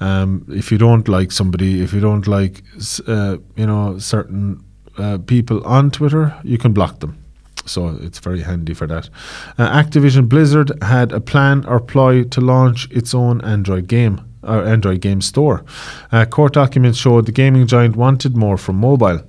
Um, 0.00 0.46
if 0.48 0.72
you 0.72 0.78
don't 0.78 1.06
like 1.06 1.32
somebody, 1.32 1.82
if 1.82 1.92
you 1.92 2.00
don't 2.00 2.26
like, 2.26 2.62
uh, 3.06 3.36
you 3.56 3.66
know, 3.66 3.98
certain 3.98 4.64
uh, 4.96 5.18
people 5.18 5.64
on 5.66 5.90
Twitter, 5.90 6.34
you 6.42 6.56
can 6.56 6.72
block 6.72 7.00
them. 7.00 7.22
So 7.66 7.98
it's 8.00 8.20
very 8.20 8.40
handy 8.40 8.72
for 8.72 8.86
that. 8.86 9.10
Uh, 9.58 9.68
Activision 9.70 10.28
Blizzard 10.28 10.72
had 10.82 11.12
a 11.12 11.20
plan 11.20 11.66
or 11.66 11.78
ploy 11.78 12.24
to 12.24 12.40
launch 12.40 12.90
its 12.90 13.14
own 13.14 13.40
Android 13.42 13.88
game. 13.88 14.22
Or 14.42 14.64
Android 14.64 15.00
game 15.00 15.20
store. 15.22 15.64
Uh, 16.12 16.24
court 16.24 16.52
documents 16.52 16.98
showed 16.98 17.26
the 17.26 17.32
gaming 17.32 17.66
giant 17.66 17.96
wanted 17.96 18.36
more 18.36 18.56
from 18.56 18.76
mobile. 18.76 19.20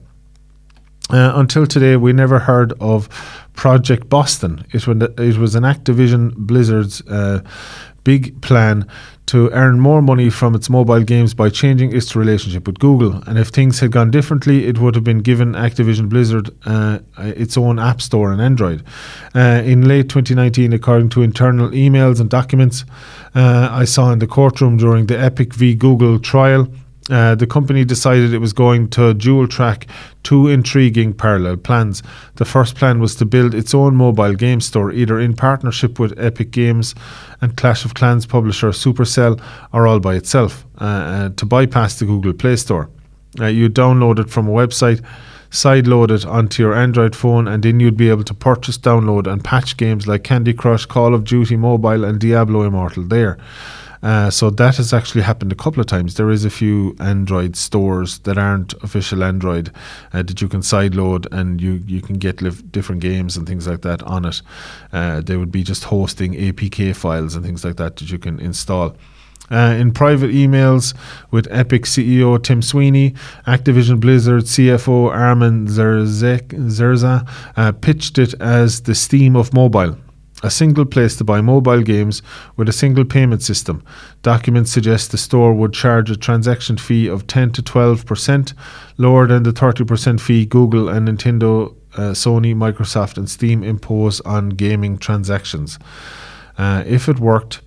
Uh, 1.09 1.31
until 1.35 1.65
today, 1.65 1.95
we 1.95 2.11
never 2.11 2.39
heard 2.39 2.73
of 2.81 3.07
Project 3.53 4.09
Boston. 4.09 4.65
It, 4.71 4.87
it 4.87 5.37
was 5.37 5.55
an 5.55 5.63
Activision 5.63 6.35
Blizzard's 6.35 7.01
uh, 7.07 7.41
big 8.03 8.41
plan 8.41 8.87
to 9.27 9.49
earn 9.51 9.79
more 9.79 10.01
money 10.01 10.29
from 10.29 10.55
its 10.55 10.69
mobile 10.69 11.03
games 11.03 11.33
by 11.33 11.49
changing 11.49 11.93
its 11.95 12.15
relationship 12.15 12.65
with 12.65 12.79
Google. 12.79 13.21
And 13.27 13.37
if 13.37 13.49
things 13.49 13.79
had 13.81 13.91
gone 13.91 14.09
differently, 14.09 14.65
it 14.65 14.79
would 14.79 14.95
have 14.95 15.03
been 15.03 15.19
given 15.19 15.51
Activision 15.53 16.07
Blizzard 16.07 16.49
uh, 16.65 16.99
its 17.17 17.57
own 17.57 17.79
app 17.79 18.01
store 18.01 18.31
on 18.31 18.39
Android. 18.39 18.83
Uh, 19.35 19.61
in 19.65 19.85
late 19.85 20.07
2019, 20.07 20.71
according 20.71 21.09
to 21.09 21.21
internal 21.21 21.69
emails 21.71 22.21
and 22.21 22.29
documents 22.29 22.85
uh, 23.35 23.67
I 23.69 23.83
saw 23.83 24.11
in 24.11 24.19
the 24.19 24.27
courtroom 24.27 24.77
during 24.77 25.07
the 25.07 25.19
Epic 25.19 25.53
v 25.53 25.75
Google 25.75 26.19
trial, 26.19 26.69
uh, 27.09 27.35
the 27.35 27.47
company 27.47 27.85
decided 27.85 28.33
it 28.33 28.39
was 28.39 28.53
going 28.53 28.89
to 28.89 29.13
dual 29.13 29.47
track 29.47 29.87
two 30.23 30.47
intriguing 30.47 31.13
parallel 31.13 31.57
plans. 31.57 32.03
The 32.35 32.45
first 32.45 32.75
plan 32.75 32.99
was 32.99 33.15
to 33.15 33.25
build 33.25 33.53
its 33.53 33.73
own 33.73 33.95
mobile 33.95 34.33
game 34.33 34.59
store, 34.59 34.91
either 34.91 35.19
in 35.19 35.33
partnership 35.33 35.99
with 35.99 36.19
Epic 36.19 36.51
Games 36.51 36.95
and 37.39 37.55
Clash 37.55 37.85
of 37.85 37.93
Clans 37.93 38.25
publisher 38.25 38.69
Supercell, 38.69 39.41
or 39.71 39.87
all 39.87 39.99
by 39.99 40.15
itself, 40.15 40.65
uh, 40.81 40.83
uh, 40.83 41.29
to 41.29 41.45
bypass 41.45 41.97
the 41.99 42.05
Google 42.05 42.33
Play 42.33 42.57
Store. 42.57 42.89
Uh, 43.39 43.45
you 43.45 43.69
download 43.69 44.19
it 44.19 44.29
from 44.29 44.47
a 44.47 44.51
website, 44.51 45.01
sideload 45.49 46.11
it 46.11 46.25
onto 46.25 46.61
your 46.61 46.73
Android 46.73 47.15
phone, 47.15 47.47
and 47.47 47.63
then 47.63 47.79
you'd 47.79 47.95
be 47.95 48.09
able 48.09 48.23
to 48.23 48.33
purchase, 48.33 48.77
download, 48.77 49.31
and 49.31 49.43
patch 49.43 49.77
games 49.77 50.07
like 50.07 50.23
Candy 50.23 50.53
Crush, 50.53 50.85
Call 50.85 51.13
of 51.13 51.23
Duty 51.23 51.55
Mobile, 51.55 52.03
and 52.03 52.19
Diablo 52.19 52.63
Immortal 52.63 53.03
there. 53.03 53.37
Uh, 54.03 54.29
so 54.29 54.49
that 54.49 54.77
has 54.77 54.93
actually 54.93 55.21
happened 55.21 55.51
a 55.51 55.55
couple 55.55 55.79
of 55.79 55.87
times. 55.87 56.15
There 56.15 56.29
is 56.29 56.45
a 56.45 56.49
few 56.49 56.95
Android 56.99 57.55
stores 57.55 58.19
that 58.19 58.37
aren't 58.37 58.73
official 58.83 59.23
Android 59.23 59.71
uh, 60.13 60.23
that 60.23 60.41
you 60.41 60.47
can 60.47 60.61
sideload 60.61 61.27
and 61.31 61.61
you, 61.61 61.83
you 61.85 62.01
can 62.01 62.17
get 62.17 62.37
different 62.71 63.01
games 63.01 63.37
and 63.37 63.47
things 63.47 63.67
like 63.67 63.81
that 63.81 64.03
on 64.03 64.25
it. 64.25 64.41
Uh, 64.93 65.21
they 65.21 65.37
would 65.37 65.51
be 65.51 65.63
just 65.63 65.85
hosting 65.85 66.33
APK 66.33 66.95
files 66.95 67.35
and 67.35 67.45
things 67.45 67.63
like 67.65 67.77
that 67.77 67.95
that 67.97 68.11
you 68.11 68.19
can 68.19 68.39
install. 68.39 68.95
Uh, 69.49 69.75
in 69.79 69.93
private 69.93 70.31
emails 70.31 70.93
with 71.31 71.47
Epic 71.49 71.83
CEO 71.83 72.41
Tim 72.41 72.61
Sweeney, 72.61 73.11
Activision 73.45 73.97
Blizzard 73.99 74.43
CFO 74.43 75.09
Armin 75.09 75.67
Zerza 75.67 77.29
uh, 77.55 77.71
pitched 77.71 78.17
it 78.17 78.33
as 78.41 78.81
the 78.81 78.93
Steam 78.93 79.37
of 79.37 79.53
mobile 79.53 79.97
a 80.43 80.51
single 80.51 80.85
place 80.85 81.15
to 81.15 81.23
buy 81.23 81.41
mobile 81.41 81.81
games 81.81 82.21
with 82.55 82.69
a 82.69 82.73
single 82.73 83.05
payment 83.05 83.41
system. 83.41 83.83
Documents 84.21 84.71
suggest 84.71 85.11
the 85.11 85.17
store 85.17 85.53
would 85.53 85.73
charge 85.73 86.11
a 86.11 86.15
transaction 86.15 86.77
fee 86.77 87.07
of 87.07 87.25
10 87.25 87.51
to 87.53 87.63
12%, 87.63 88.53
lower 88.97 89.27
than 89.27 89.43
the 89.43 89.51
30% 89.51 90.19
fee 90.19 90.45
Google 90.45 90.89
and 90.89 91.07
Nintendo, 91.07 91.75
uh, 91.95 92.11
Sony, 92.11 92.55
Microsoft, 92.55 93.17
and 93.17 93.29
Steam 93.29 93.63
impose 93.63 94.21
on 94.21 94.49
gaming 94.49 94.97
transactions. 94.97 95.79
Uh, 96.57 96.83
if 96.85 97.09
it 97.09 97.19
worked, 97.19 97.61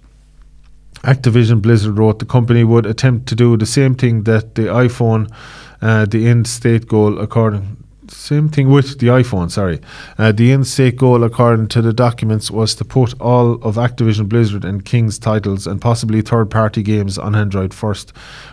Activision 1.02 1.62
Blizzard 1.62 1.98
wrote 1.98 2.18
the 2.18 2.26
company 2.26 2.62
would 2.62 2.86
attempt 2.86 3.26
to 3.28 3.34
do 3.34 3.56
the 3.56 3.66
same 3.66 3.94
thing 3.94 4.24
that 4.24 4.54
the 4.54 4.62
iPhone, 4.62 5.32
uh, 5.80 6.04
the 6.04 6.28
end 6.28 6.46
state 6.46 6.86
goal, 6.86 7.18
according 7.18 7.79
same 8.10 8.48
thing 8.48 8.70
with 8.70 8.98
the 8.98 9.08
iPhone, 9.08 9.50
sorry. 9.50 9.80
Uh, 10.18 10.32
the 10.32 10.52
in 10.52 10.64
state 10.64 10.96
goal, 10.96 11.22
according 11.24 11.68
to 11.68 11.82
the 11.82 11.92
documents, 11.92 12.50
was 12.50 12.74
to 12.76 12.84
put 12.84 13.18
all 13.20 13.54
of 13.62 13.76
Activision 13.76 14.28
Blizzard 14.28 14.64
and 14.64 14.84
King's 14.84 15.18
titles 15.18 15.66
and 15.66 15.80
possibly 15.80 16.20
third 16.20 16.50
party 16.50 16.82
games 16.82 17.18
on 17.18 17.34
Android 17.34 17.72
first, 17.72 18.12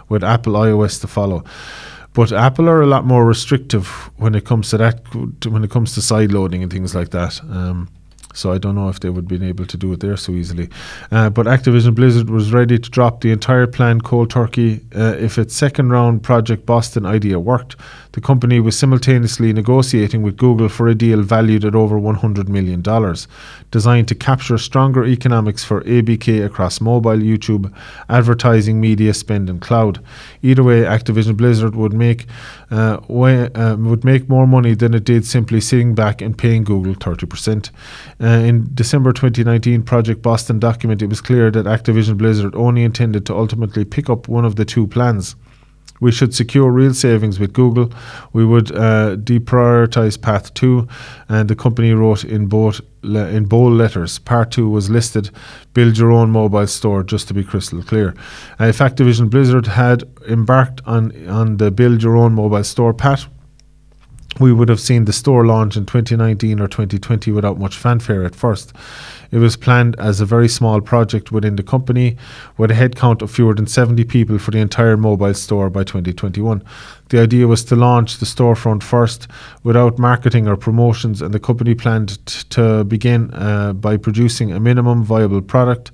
with 0.09 0.23
Apple 0.23 0.53
iOS 0.53 1.01
to 1.01 1.07
follow. 1.07 1.43
But 2.13 2.31
Apple 2.31 2.67
are 2.67 2.81
a 2.81 2.87
lot 2.87 3.05
more 3.05 3.25
restrictive 3.25 3.87
when 4.17 4.33
it 4.33 4.45
comes 4.45 4.69
to 4.71 4.77
that, 4.77 5.01
when 5.45 5.63
it 5.63 5.69
comes 5.69 5.93
to 5.93 6.01
side 6.01 6.31
loading 6.31 6.63
and 6.63 6.71
things 6.71 6.95
like 6.95 7.11
that. 7.11 7.41
Um, 7.43 7.89
so 8.37 8.51
I 8.51 8.57
don't 8.57 8.75
know 8.75 8.89
if 8.89 8.99
they 8.99 9.09
would 9.09 9.23
have 9.23 9.39
been 9.39 9.47
able 9.47 9.65
to 9.65 9.77
do 9.77 9.91
it 9.93 9.99
there 9.99 10.17
so 10.17 10.31
easily. 10.33 10.69
Uh, 11.11 11.29
but 11.29 11.47
Activision 11.47 11.95
Blizzard 11.95 12.29
was 12.29 12.53
ready 12.53 12.77
to 12.77 12.89
drop 12.89 13.21
the 13.21 13.31
entire 13.31 13.67
plan 13.67 14.01
cold 14.01 14.29
turkey 14.29 14.81
uh, 14.95 15.15
if 15.19 15.37
its 15.37 15.55
second 15.55 15.89
round 15.89 16.23
Project 16.23 16.65
Boston 16.65 17.05
idea 17.05 17.39
worked. 17.39 17.75
The 18.17 18.21
company 18.21 18.59
was 18.59 18.75
simultaneously 18.75 19.53
negotiating 19.53 20.23
with 20.23 20.37
Google 20.37 20.69
for 20.69 20.87
a 20.87 20.95
deal 20.95 21.21
valued 21.21 21.63
at 21.63 21.75
over 21.75 21.99
$100 21.99 22.47
million, 22.47 22.81
designed 23.69 24.07
to 24.07 24.15
capture 24.15 24.57
stronger 24.57 25.05
economics 25.05 25.63
for 25.63 25.81
ABK 25.81 26.43
across 26.43 26.81
mobile, 26.81 27.11
YouTube, 27.11 27.71
advertising, 28.09 28.81
media 28.81 29.13
spend, 29.13 29.51
and 29.51 29.61
cloud. 29.61 30.03
Either 30.41 30.63
way, 30.63 30.81
Activision 30.81 31.37
Blizzard 31.37 31.75
would 31.75 31.93
make 31.93 32.25
uh, 32.71 32.97
way, 33.07 33.51
uh, 33.53 33.75
would 33.75 34.03
make 34.03 34.27
more 34.27 34.47
money 34.47 34.73
than 34.73 34.95
it 34.95 35.03
did 35.03 35.23
simply 35.23 35.61
sitting 35.61 35.93
back 35.93 36.19
and 36.19 36.35
paying 36.35 36.63
Google 36.63 36.95
30%. 36.95 37.69
Uh, 38.19 38.26
in 38.29 38.69
December 38.73 39.13
2019, 39.13 39.83
Project 39.83 40.21
Boston 40.21 40.59
document, 40.59 41.01
it 41.01 41.07
was 41.07 41.21
clear 41.21 41.51
that 41.51 41.65
Activision 41.65 42.17
Blizzard 42.17 42.55
only 42.55 42.83
intended 42.83 43.25
to 43.27 43.35
ultimately 43.35 43.85
pick 43.85 44.09
up 44.09 44.27
one 44.27 44.45
of 44.45 44.55
the 44.55 44.65
two 44.65 44.87
plans. 44.87 45.35
We 45.99 46.11
should 46.11 46.33
secure 46.33 46.71
real 46.71 46.93
savings 46.93 47.39
with 47.39 47.53
Google. 47.53 47.91
We 48.33 48.45
would 48.45 48.71
uh, 48.71 49.15
deprioritize 49.17 50.21
Path 50.21 50.53
2, 50.53 50.87
and 51.29 51.49
the 51.49 51.55
company 51.55 51.91
wrote 51.93 52.23
in 52.23 52.47
both 52.47 52.81
le- 53.01 53.29
in 53.29 53.45
bold 53.45 53.73
letters. 53.73 54.19
Part 54.19 54.51
2 54.51 54.69
was 54.69 54.89
listed, 54.89 55.31
build 55.73 55.97
your 55.97 56.11
own 56.11 56.29
mobile 56.29 56.67
store, 56.67 57.03
just 57.03 57.27
to 57.29 57.33
be 57.33 57.43
crystal 57.43 57.81
clear. 57.81 58.13
Uh, 58.59 58.65
if 58.65 58.77
Activision 58.77 59.29
Blizzard 59.29 59.67
had 59.67 60.03
embarked 60.27 60.81
on, 60.85 61.27
on 61.27 61.57
the 61.57 61.71
build 61.71 62.03
your 62.03 62.15
own 62.15 62.33
mobile 62.33 62.63
store 62.63 62.93
path, 62.93 63.27
we 64.39 64.53
would 64.53 64.69
have 64.69 64.79
seen 64.79 65.05
the 65.05 65.13
store 65.13 65.45
launch 65.45 65.75
in 65.75 65.85
2019 65.85 66.59
or 66.59 66.67
2020 66.67 67.31
without 67.31 67.59
much 67.59 67.77
fanfare 67.77 68.25
at 68.25 68.35
first. 68.35 68.73
It 69.31 69.37
was 69.37 69.57
planned 69.57 69.95
as 69.99 70.21
a 70.21 70.25
very 70.25 70.47
small 70.47 70.81
project 70.81 71.31
within 71.31 71.55
the 71.55 71.63
company 71.63 72.17
with 72.57 72.71
a 72.71 72.73
headcount 72.73 73.21
of 73.21 73.31
fewer 73.31 73.53
than 73.53 73.67
70 73.67 74.03
people 74.05 74.39
for 74.39 74.51
the 74.51 74.59
entire 74.59 74.97
mobile 74.97 75.33
store 75.33 75.69
by 75.69 75.83
2021. 75.83 76.63
The 77.09 77.19
idea 77.19 77.47
was 77.47 77.63
to 77.65 77.75
launch 77.75 78.17
the 78.17 78.25
storefront 78.25 78.83
first 78.83 79.27
without 79.63 79.97
marketing 79.97 80.47
or 80.47 80.57
promotions, 80.57 81.21
and 81.21 81.33
the 81.33 81.39
company 81.39 81.73
planned 81.73 82.25
t- 82.25 82.43
to 82.49 82.83
begin 82.83 83.33
uh, 83.33 83.73
by 83.73 83.95
producing 83.95 84.51
a 84.51 84.59
minimum 84.59 85.03
viable 85.03 85.41
product 85.41 85.91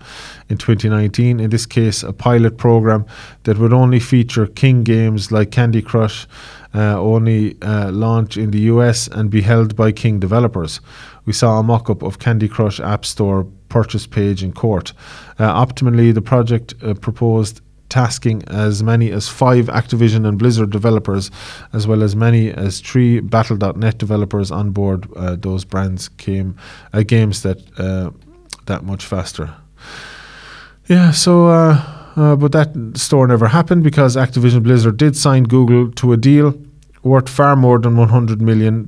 in 0.49 0.57
2019. 0.57 1.39
In 1.39 1.49
this 1.51 1.67
case, 1.67 2.01
a 2.01 2.13
pilot 2.13 2.57
program 2.57 3.05
that 3.43 3.59
would 3.59 3.73
only 3.73 3.99
feature 3.99 4.47
King 4.47 4.83
games 4.83 5.31
like 5.31 5.51
Candy 5.51 5.83
Crush, 5.83 6.27
uh, 6.73 6.99
only 6.99 7.61
uh, 7.61 7.91
launch 7.91 8.35
in 8.35 8.49
the 8.49 8.61
US 8.61 9.07
and 9.07 9.29
be 9.29 9.41
held 9.41 9.75
by 9.75 9.91
King 9.91 10.19
developers. 10.19 10.79
We 11.25 11.33
saw 11.33 11.59
a 11.59 11.63
mock 11.63 11.89
up 11.89 12.03
of 12.03 12.19
Candy 12.19 12.47
Crush 12.47 12.79
App 12.79 13.05
Store 13.05 13.45
purchase 13.69 14.05
page 14.05 14.43
in 14.43 14.53
court. 14.53 14.93
Uh, 15.39 15.65
optimally, 15.65 16.13
the 16.13 16.21
project 16.21 16.73
uh, 16.83 16.93
proposed 16.93 17.61
tasking 17.89 18.43
as 18.47 18.81
many 18.81 19.11
as 19.11 19.29
five 19.29 19.67
Activision 19.67 20.27
and 20.27 20.39
Blizzard 20.39 20.71
developers, 20.71 21.29
as 21.73 21.85
well 21.85 22.01
as 22.01 22.15
many 22.15 22.51
as 22.51 22.79
three 22.79 23.19
Battle.net 23.19 23.97
developers 23.97 24.51
on 24.51 24.71
board. 24.71 25.07
Uh, 25.15 25.35
those 25.35 25.63
brands 25.63 26.09
came 26.09 26.55
uh, 26.91 27.03
games 27.03 27.43
that 27.43 27.59
uh, 27.77 28.09
that 28.65 28.83
much 28.83 29.05
faster. 29.05 29.53
Yeah, 30.87 31.11
so. 31.11 31.47
Uh, 31.47 31.99
uh, 32.15 32.35
but 32.35 32.51
that 32.51 32.69
store 32.95 33.25
never 33.25 33.47
happened 33.47 33.83
because 33.83 34.15
Activision 34.15 34.61
Blizzard 34.61 34.97
did 34.97 35.15
sign 35.17 35.45
Google 35.45 35.91
to 35.93 36.13
a 36.13 36.17
deal 36.17 36.53
worth 37.01 37.27
far 37.27 37.55
more 37.55 37.79
than 37.79 37.95
$100 37.95 38.39
million. 38.39 38.87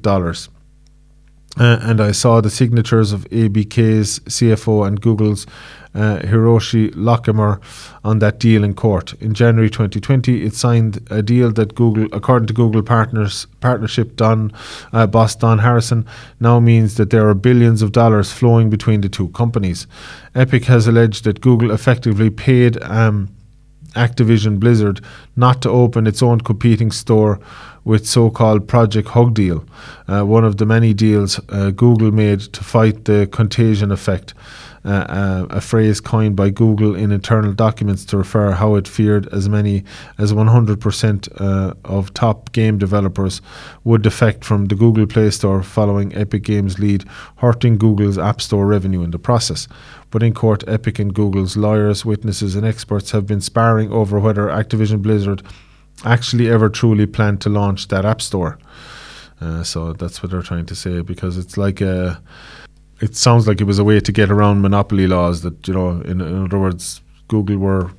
Uh, 1.58 1.80
and 1.82 2.02
I 2.02 2.12
saw 2.12 2.42
the 2.42 2.50
signatures 2.50 3.14
of 3.14 3.30
ABK's 3.30 4.20
CFO 4.20 4.86
and 4.86 5.00
Google's 5.00 5.46
uh, 5.94 6.20
Hiroshi 6.20 6.94
Lockheimer 6.94 7.62
on 8.04 8.20
that 8.20 8.40
deal 8.40 8.64
in 8.64 8.74
court. 8.74 9.14
In 9.22 9.34
January 9.34 9.70
2020, 9.70 10.44
it 10.44 10.54
signed 10.54 11.08
a 11.10 11.22
deal 11.22 11.52
that 11.54 11.74
Google, 11.76 12.08
according 12.12 12.48
to 12.48 12.54
Google 12.54 12.84
partners 12.84 13.48
partnership 13.62 14.18
Don 14.18 14.52
uh, 14.92 15.08
boss 15.08 15.36
Don 15.36 15.60
Harrison, 15.60 16.06
now 16.42 16.60
means 16.60 16.96
that 16.96 17.12
there 17.12 17.28
are 17.30 17.34
billions 17.34 17.82
of 17.82 17.94
dollars 17.94 18.32
flowing 18.32 18.70
between 18.70 19.02
the 19.02 19.10
two 19.10 19.30
companies. 19.30 19.88
Epic 20.36 20.66
has 20.66 20.88
alleged 20.88 21.24
that 21.24 21.40
Google 21.40 21.72
effectively 21.72 22.30
paid 22.30 22.82
um, 22.84 23.30
Activision 23.96 24.60
Blizzard 24.60 25.02
not 25.36 25.62
to 25.64 25.70
open 25.70 26.08
its 26.08 26.22
own 26.22 26.42
competing 26.42 26.92
store 26.92 27.40
with 27.84 28.08
so-called 28.08 28.68
Project 28.68 29.10
Hug 29.10 29.34
deal, 29.34 29.64
uh, 30.08 30.24
one 30.24 30.44
of 30.44 30.58
the 30.58 30.66
many 30.66 30.94
deals 30.94 31.40
uh, 31.50 31.70
Google 31.72 32.12
made 32.12 32.40
to 32.42 32.64
fight 32.64 33.06
the 33.06 33.28
contagion 33.32 33.92
effect. 33.92 34.34
Uh, 34.86 34.90
uh, 35.10 35.48
a 35.50 35.62
phrase 35.62 36.00
coined 36.00 36.36
by 36.36 36.52
Google 36.52 36.94
in 36.94 37.12
internal 37.12 37.54
documents 37.54 38.06
to 38.06 38.18
refer 38.18 38.52
how 38.52 38.76
it 38.76 38.88
feared 38.88 39.28
as 39.34 39.50
many 39.50 39.84
as 40.20 40.32
100% 40.32 41.42
uh, 41.42 41.74
of 41.86 42.14
top 42.14 42.52
game 42.52 42.78
developers 42.78 43.42
would 43.84 44.04
defect 44.04 44.46
from 44.46 44.66
the 44.66 44.76
Google 44.76 45.08
Play 45.08 45.32
Store 45.32 45.64
following 45.64 46.16
Epic 46.16 46.44
Games' 46.44 46.78
lead, 46.78 47.04
hurting 47.38 47.80
Google's 47.80 48.20
App 48.20 48.40
Store 48.40 48.68
revenue 48.68 49.02
in 49.02 49.10
the 49.10 49.18
process. 49.18 49.68
But 50.12 50.22
in 50.22 50.36
court, 50.36 50.64
Epic 50.68 51.00
and 51.00 51.16
Google's 51.16 51.58
lawyers, 51.58 52.06
witnesses, 52.06 52.56
and 52.56 52.64
experts 52.64 53.10
have 53.10 53.26
been 53.26 53.42
sparring 53.42 53.92
over 53.92 54.20
whether 54.20 54.50
Activision 54.50 55.02
Blizzard 55.02 55.42
actually 56.04 56.48
ever 56.48 56.70
truly 56.70 57.08
planned 57.08 57.42
to 57.42 57.50
launch 57.50 57.88
that 57.88 58.06
App 58.06 58.22
Store. 58.22 58.60
Uh, 59.42 59.64
so 59.64 59.94
that's 59.94 60.22
what 60.22 60.32
they're 60.32 60.44
trying 60.44 60.68
to 60.68 60.76
say 60.76 61.02
because 61.02 61.40
it's 61.40 61.58
like 61.58 61.82
a 61.82 62.22
it 63.02 63.16
sounds 63.16 63.48
like 63.48 63.62
it 63.62 63.66
was 63.66 63.80
a 63.80 63.84
way 63.84 64.00
to 64.00 64.12
get 64.12 64.32
around 64.32 64.62
monopoly 64.62 65.08
laws 65.08 65.42
that 65.42 65.68
you 65.68 65.74
know 65.74 66.02
in, 66.02 66.22
in 66.22 66.46
other 66.46 66.60
words 66.60 67.02
google 67.28 67.58
were 67.58 67.92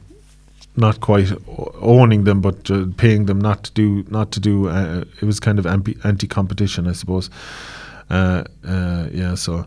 not 0.77 1.01
quite 1.01 1.33
owning 1.81 2.25
them 2.25 2.41
but 2.41 2.71
uh, 2.71 2.85
paying 2.97 3.27
them 3.27 3.41
not 3.41 3.65
to 3.65 3.73
do 3.73 4.05
not 4.09 4.31
to 4.33 4.41
do 4.41 4.69
uh, 4.69 5.05
it 5.21 5.25
was 5.25 5.41
kind 5.41 5.59
of 5.59 5.67
anti 5.67 6.27
competition 6.27 6.87
i 6.87 6.93
suppose. 6.93 7.31
Uh, 8.09 8.45
uh, 8.65 9.09
yeah 9.13 9.35
so 9.35 9.67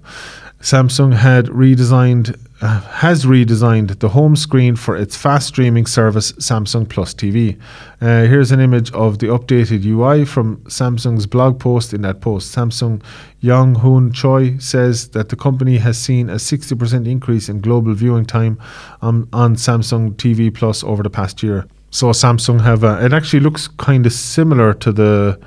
Samsung 0.61 1.13
had 1.13 1.45
redesigned 1.47 2.37
has 2.67 3.25
redesigned 3.25 3.99
the 3.99 4.09
home 4.09 4.35
screen 4.35 4.75
for 4.75 4.97
its 4.97 5.15
fast 5.15 5.47
streaming 5.47 5.85
service 5.85 6.33
Samsung 6.33 6.87
Plus 6.89 7.13
TV. 7.13 7.57
Uh, 8.01 8.23
here's 8.25 8.51
an 8.51 8.59
image 8.59 8.91
of 8.91 9.19
the 9.19 9.27
updated 9.27 9.85
UI 9.85 10.25
from 10.25 10.57
Samsung's 10.65 11.25
blog 11.25 11.59
post. 11.59 11.93
In 11.93 12.01
that 12.01 12.19
post, 12.19 12.53
Samsung 12.53 13.01
Young 13.39 13.75
Hoon 13.75 14.11
Choi 14.11 14.57
says 14.57 15.09
that 15.09 15.29
the 15.29 15.35
company 15.35 15.77
has 15.77 15.97
seen 15.97 16.29
a 16.29 16.35
60% 16.35 17.07
increase 17.07 17.47
in 17.47 17.61
global 17.61 17.93
viewing 17.93 18.25
time 18.25 18.59
on, 19.01 19.29
on 19.31 19.55
Samsung 19.55 20.13
TV 20.15 20.53
Plus 20.53 20.83
over 20.83 21.01
the 21.01 21.09
past 21.09 21.41
year. 21.41 21.65
So 21.91 22.07
Samsung 22.07 22.61
have 22.61 22.83
a, 22.83 23.03
it 23.03 23.13
actually 23.13 23.39
looks 23.39 23.67
kind 23.67 24.05
of 24.05 24.13
similar 24.13 24.73
to 24.75 24.91
the 24.91 25.39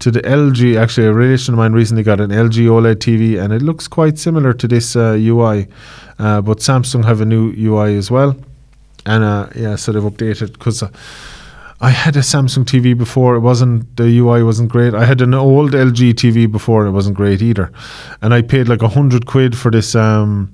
to 0.00 0.10
the 0.10 0.20
LG. 0.22 0.80
Actually, 0.80 1.06
a 1.06 1.12
relation 1.12 1.54
of 1.54 1.58
mine 1.58 1.72
recently 1.72 2.02
got 2.02 2.20
an 2.20 2.30
LG 2.30 2.66
OLED 2.66 2.96
TV, 2.96 3.42
and 3.42 3.52
it 3.52 3.62
looks 3.62 3.88
quite 3.88 4.18
similar 4.18 4.52
to 4.52 4.68
this 4.68 4.96
uh, 4.96 5.16
UI. 5.18 5.66
Uh, 6.18 6.40
but 6.40 6.58
Samsung 6.58 7.04
have 7.04 7.20
a 7.20 7.24
new 7.24 7.52
UI 7.56 7.96
as 7.96 8.10
well, 8.10 8.36
and 9.06 9.24
uh, 9.24 9.48
yeah, 9.54 9.76
so 9.76 9.92
they've 9.92 10.02
updated 10.02 10.52
because. 10.52 10.82
Uh, 10.82 10.90
I 11.80 11.90
had 11.90 12.16
a 12.16 12.22
Samsung 12.22 12.64
TV 12.64 12.98
before. 12.98 13.36
It 13.36 13.40
wasn't 13.40 13.96
the 13.96 14.18
UI 14.18 14.42
wasn't 14.42 14.68
great. 14.68 14.94
I 14.94 15.04
had 15.04 15.20
an 15.20 15.32
old 15.32 15.74
LG 15.74 16.14
TV 16.14 16.50
before. 16.50 16.84
It 16.86 16.90
wasn't 16.90 17.16
great 17.16 17.40
either, 17.40 17.70
and 18.20 18.34
I 18.34 18.42
paid 18.42 18.66
like 18.66 18.82
a 18.82 18.88
hundred 18.88 19.26
quid 19.26 19.56
for 19.56 19.70
this 19.70 19.94
um, 19.94 20.52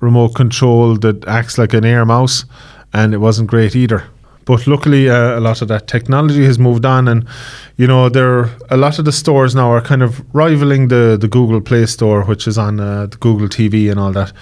remote 0.00 0.36
control 0.36 0.94
that 0.98 1.26
acts 1.26 1.58
like 1.58 1.74
an 1.74 1.84
air 1.84 2.04
mouse, 2.04 2.44
and 2.92 3.12
it 3.12 3.18
wasn't 3.18 3.50
great 3.50 3.74
either. 3.74 4.04
But 4.46 4.66
luckily, 4.66 5.10
uh, 5.10 5.38
a 5.38 5.40
lot 5.40 5.60
of 5.60 5.68
that 5.68 5.88
technology 5.88 6.44
has 6.44 6.58
moved 6.58 6.86
on, 6.86 7.08
and 7.08 7.26
you 7.76 7.86
know, 7.86 8.08
there 8.08 8.48
a 8.70 8.76
lot 8.76 8.98
of 8.98 9.04
the 9.04 9.12
stores 9.12 9.54
now 9.54 9.70
are 9.72 9.82
kind 9.82 10.02
of 10.02 10.22
rivaling 10.34 10.88
the 10.88 11.18
the 11.20 11.28
Google 11.28 11.60
Play 11.60 11.84
Store, 11.86 12.24
which 12.24 12.46
is 12.46 12.56
on 12.56 12.80
uh, 12.80 13.06
the 13.06 13.16
Google 13.18 13.48
TV 13.48 13.90
and 13.90 14.00
all 14.00 14.12
that. 14.12 14.32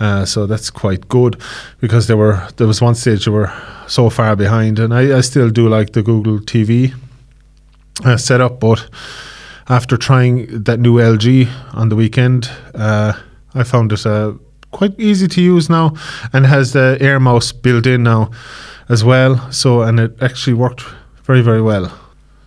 Uh, 0.00 0.24
so 0.24 0.46
that's 0.46 0.70
quite 0.70 1.08
good 1.08 1.40
because 1.80 2.06
there 2.06 2.16
were 2.16 2.48
there 2.56 2.66
was 2.66 2.80
one 2.80 2.94
stage 2.94 3.24
they 3.24 3.32
were 3.32 3.52
so 3.88 4.08
far 4.10 4.36
behind, 4.36 4.78
and 4.78 4.94
I, 4.94 5.18
I 5.18 5.20
still 5.22 5.50
do 5.50 5.68
like 5.68 5.92
the 5.92 6.02
Google 6.02 6.38
TV 6.38 6.94
uh, 8.04 8.16
setup, 8.16 8.60
but 8.60 8.88
after 9.68 9.96
trying 9.96 10.64
that 10.64 10.78
new 10.78 10.98
LG 10.98 11.48
on 11.74 11.88
the 11.88 11.96
weekend, 11.96 12.48
uh, 12.74 13.12
I 13.54 13.64
found 13.64 13.92
it 13.92 14.06
uh, 14.06 14.34
quite 14.70 14.98
easy 14.98 15.28
to 15.28 15.40
use 15.40 15.68
now 15.68 15.94
and 16.32 16.46
has 16.46 16.72
the 16.72 16.96
Air 17.00 17.20
Mouse 17.20 17.52
built 17.52 17.86
in 17.86 18.02
now 18.02 18.30
as 18.88 19.04
well. 19.04 19.50
So, 19.50 19.82
and 19.82 19.98
it 20.00 20.22
actually 20.22 20.54
worked 20.54 20.84
very, 21.24 21.42
very 21.42 21.62
well. 21.62 21.92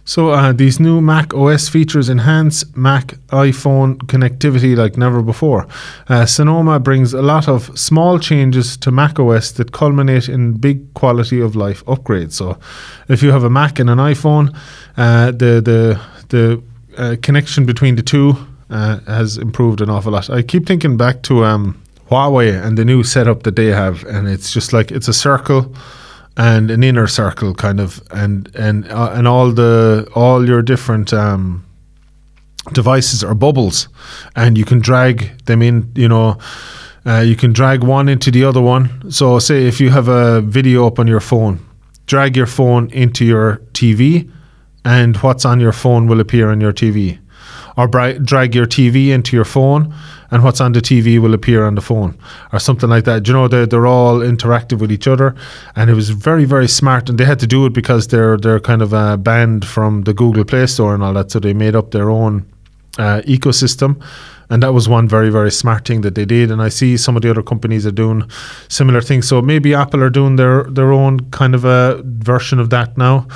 So, 0.08 0.30
uh, 0.30 0.54
these 0.54 0.80
new 0.80 1.02
Mac 1.02 1.34
OS 1.34 1.68
features 1.68 2.10
enhance 2.10 2.64
Mac 2.76 3.16
iPhone 3.30 3.98
connectivity 4.06 4.78
like 4.78 4.98
never 4.98 5.24
before. 5.24 5.66
Uh, 6.08 6.28
Sonoma 6.28 6.80
brings 6.80 7.12
a 7.14 7.24
lot 7.24 7.48
of 7.48 7.78
small 7.78 8.20
changes 8.20 8.78
to 8.78 8.92
Mac 8.92 9.20
OS 9.20 9.52
that 9.54 9.72
culminate 9.72 10.30
in 10.30 10.54
big 10.54 10.94
quality 10.94 11.42
of 11.42 11.56
life 11.56 11.84
upgrades. 11.86 12.34
So, 12.34 12.60
if 13.08 13.24
you 13.24 13.32
have 13.32 13.44
a 13.44 13.50
Mac 13.50 13.80
and 13.80 13.90
an 13.90 13.98
iPhone, 13.98 14.56
uh, 14.96 15.32
the 15.32 15.60
the 15.60 16.00
the 16.30 16.62
uh, 16.98 17.16
connection 17.24 17.66
between 17.66 17.96
the 17.96 18.04
two 18.04 18.38
uh, 18.70 19.00
has 19.08 19.40
improved 19.40 19.82
an 19.82 19.90
awful 19.90 20.12
lot. 20.12 20.30
I 20.30 20.44
keep 20.44 20.68
thinking 20.68 20.98
back 20.98 21.24
to 21.24 21.46
um, 21.46 21.82
Huawei 22.12 22.64
and 22.64 22.78
the 22.78 22.86
new 22.86 23.02
setup 23.02 23.42
that 23.44 23.56
they 23.56 23.72
have, 23.72 24.04
and 24.06 24.28
it's 24.28 24.54
just 24.54 24.72
like 24.72 24.92
it's 24.92 25.08
a 25.08 25.14
circle 25.14 25.74
and 26.38 26.70
an 26.70 26.84
inner 26.84 27.08
circle 27.08 27.54
kind 27.54 27.80
of 27.80 28.02
and 28.12 28.54
and 28.56 28.88
uh, 28.92 29.12
and 29.14 29.28
all 29.28 29.52
the 29.52 30.08
all 30.16 30.48
your 30.48 30.62
different 30.62 31.14
um, 31.14 31.66
devices 32.74 33.24
are 33.24 33.36
bubbles 33.36 33.88
and 34.36 34.58
you 34.58 34.66
can 34.66 34.80
drag 34.80 35.38
them 35.46 35.62
in 35.62 35.92
you 35.96 36.08
know 36.08 36.38
uh, 37.06 37.20
you 37.20 37.36
can 37.36 37.54
drag 37.54 37.84
one 37.84 38.10
into 38.10 38.32
the 38.32 38.44
other 38.44 38.62
one. 38.62 39.12
So 39.12 39.38
say 39.38 39.68
if 39.68 39.80
you 39.80 39.92
have 39.92 40.08
a 40.08 40.42
video 40.42 40.88
up 40.88 41.00
on 41.00 41.08
your 41.08 41.20
phone 41.20 41.60
drag 42.06 42.36
your 42.36 42.46
phone 42.46 42.90
into 42.92 43.26
your 43.26 43.58
TV 43.74 44.30
and 44.84 45.18
what's 45.18 45.46
on 45.46 45.60
your 45.60 45.72
phone 45.72 46.08
will 46.08 46.20
appear 46.20 46.52
on 46.52 46.62
your 46.62 46.74
TV 46.74 47.20
or 47.78 47.88
drag 47.88 48.56
your 48.56 48.66
TV 48.66 49.10
into 49.10 49.36
your 49.36 49.46
phone 49.46 49.94
and 50.32 50.44
what's 50.44 50.62
on 50.62 50.72
the 50.72 50.82
TV 50.82 51.20
will 51.20 51.34
appear 51.34 51.66
on 51.66 51.76
the 51.76 51.82
phone 51.82 52.18
or 52.52 52.60
something 52.60 52.90
like 52.90 53.06
that. 53.06 53.28
You 53.28 53.34
know, 53.34 53.48
they're, 53.48 53.66
they're 53.66 53.88
all 53.88 54.20
interactive 54.20 54.80
with 54.80 54.92
each 54.92 55.08
other. 55.08 55.36
And 55.76 55.90
it 55.90 55.94
was 55.94 56.10
very, 56.10 56.46
very 56.46 56.68
smart. 56.68 57.10
And 57.10 57.18
they 57.18 57.26
had 57.26 57.40
to 57.40 57.48
do 57.48 57.66
it 57.66 57.74
because 57.74 58.08
they're, 58.08 58.38
they're 58.38 58.60
kind 58.60 58.82
of 58.82 58.94
uh, 58.94 59.18
banned 59.18 59.66
from 59.66 60.04
the 60.04 60.14
Google 60.14 60.44
Play 60.44 60.66
Store 60.68 60.94
and 60.94 61.04
all 61.04 61.14
that. 61.14 61.32
So 61.32 61.40
they 61.40 61.54
made 61.54 61.76
up 61.76 61.92
their 61.92 62.10
own 62.10 62.46
uh, 62.98 63.22
ecosystem. 63.22 64.02
And 64.50 64.62
that 64.62 64.74
was 64.74 64.88
one 64.88 65.08
very, 65.08 65.30
very 65.30 65.52
smart 65.52 65.88
thing 65.88 66.02
that 66.02 66.16
they 66.16 66.26
did. 66.26 66.52
And 66.52 66.62
I 66.62 66.70
see 66.70 66.98
some 66.98 67.16
of 67.16 67.22
the 67.22 67.30
other 67.30 67.42
companies 67.44 67.86
are 67.86 67.92
doing 67.92 68.30
similar 68.68 69.02
things. 69.02 69.28
So 69.28 69.42
maybe 69.42 69.74
Apple 69.74 70.04
are 70.04 70.10
doing 70.10 70.36
their, 70.36 70.64
their 70.66 70.92
own 70.92 71.32
kind 71.32 71.56
of 71.56 71.66
a 71.66 72.02
version 72.04 72.60
of 72.60 72.70
that 72.70 72.98
now. 72.98 73.28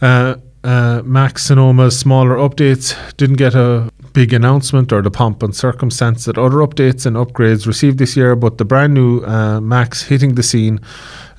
Uh, 0.00 0.36
uh, 0.68 1.02
Mac 1.02 1.38
Sonoma's 1.38 1.98
smaller 1.98 2.36
updates 2.36 2.94
didn't 3.16 3.36
get 3.36 3.54
a 3.54 3.90
big 4.12 4.34
announcement 4.34 4.92
or 4.92 5.00
the 5.00 5.10
pomp 5.10 5.42
and 5.42 5.56
circumstance 5.56 6.26
that 6.26 6.36
other 6.36 6.58
updates 6.58 7.06
and 7.06 7.16
upgrades 7.16 7.66
received 7.66 7.98
this 7.98 8.16
year, 8.16 8.36
but 8.36 8.58
the 8.58 8.66
brand 8.66 8.92
new 8.92 9.22
uh, 9.22 9.60
Macs 9.62 10.02
hitting 10.02 10.34
the 10.34 10.42
scene 10.42 10.78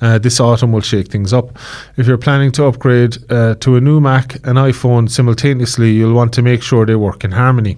uh, 0.00 0.18
this 0.18 0.40
autumn 0.40 0.72
will 0.72 0.80
shake 0.80 1.08
things 1.08 1.32
up. 1.32 1.56
If 1.96 2.08
you're 2.08 2.18
planning 2.18 2.50
to 2.52 2.64
upgrade 2.64 3.18
uh, 3.30 3.54
to 3.56 3.76
a 3.76 3.80
new 3.80 4.00
Mac 4.00 4.34
and 4.46 4.58
iPhone 4.58 5.08
simultaneously, 5.08 5.92
you'll 5.92 6.14
want 6.14 6.32
to 6.32 6.42
make 6.42 6.62
sure 6.62 6.84
they 6.84 6.96
work 6.96 7.22
in 7.22 7.30
harmony. 7.30 7.76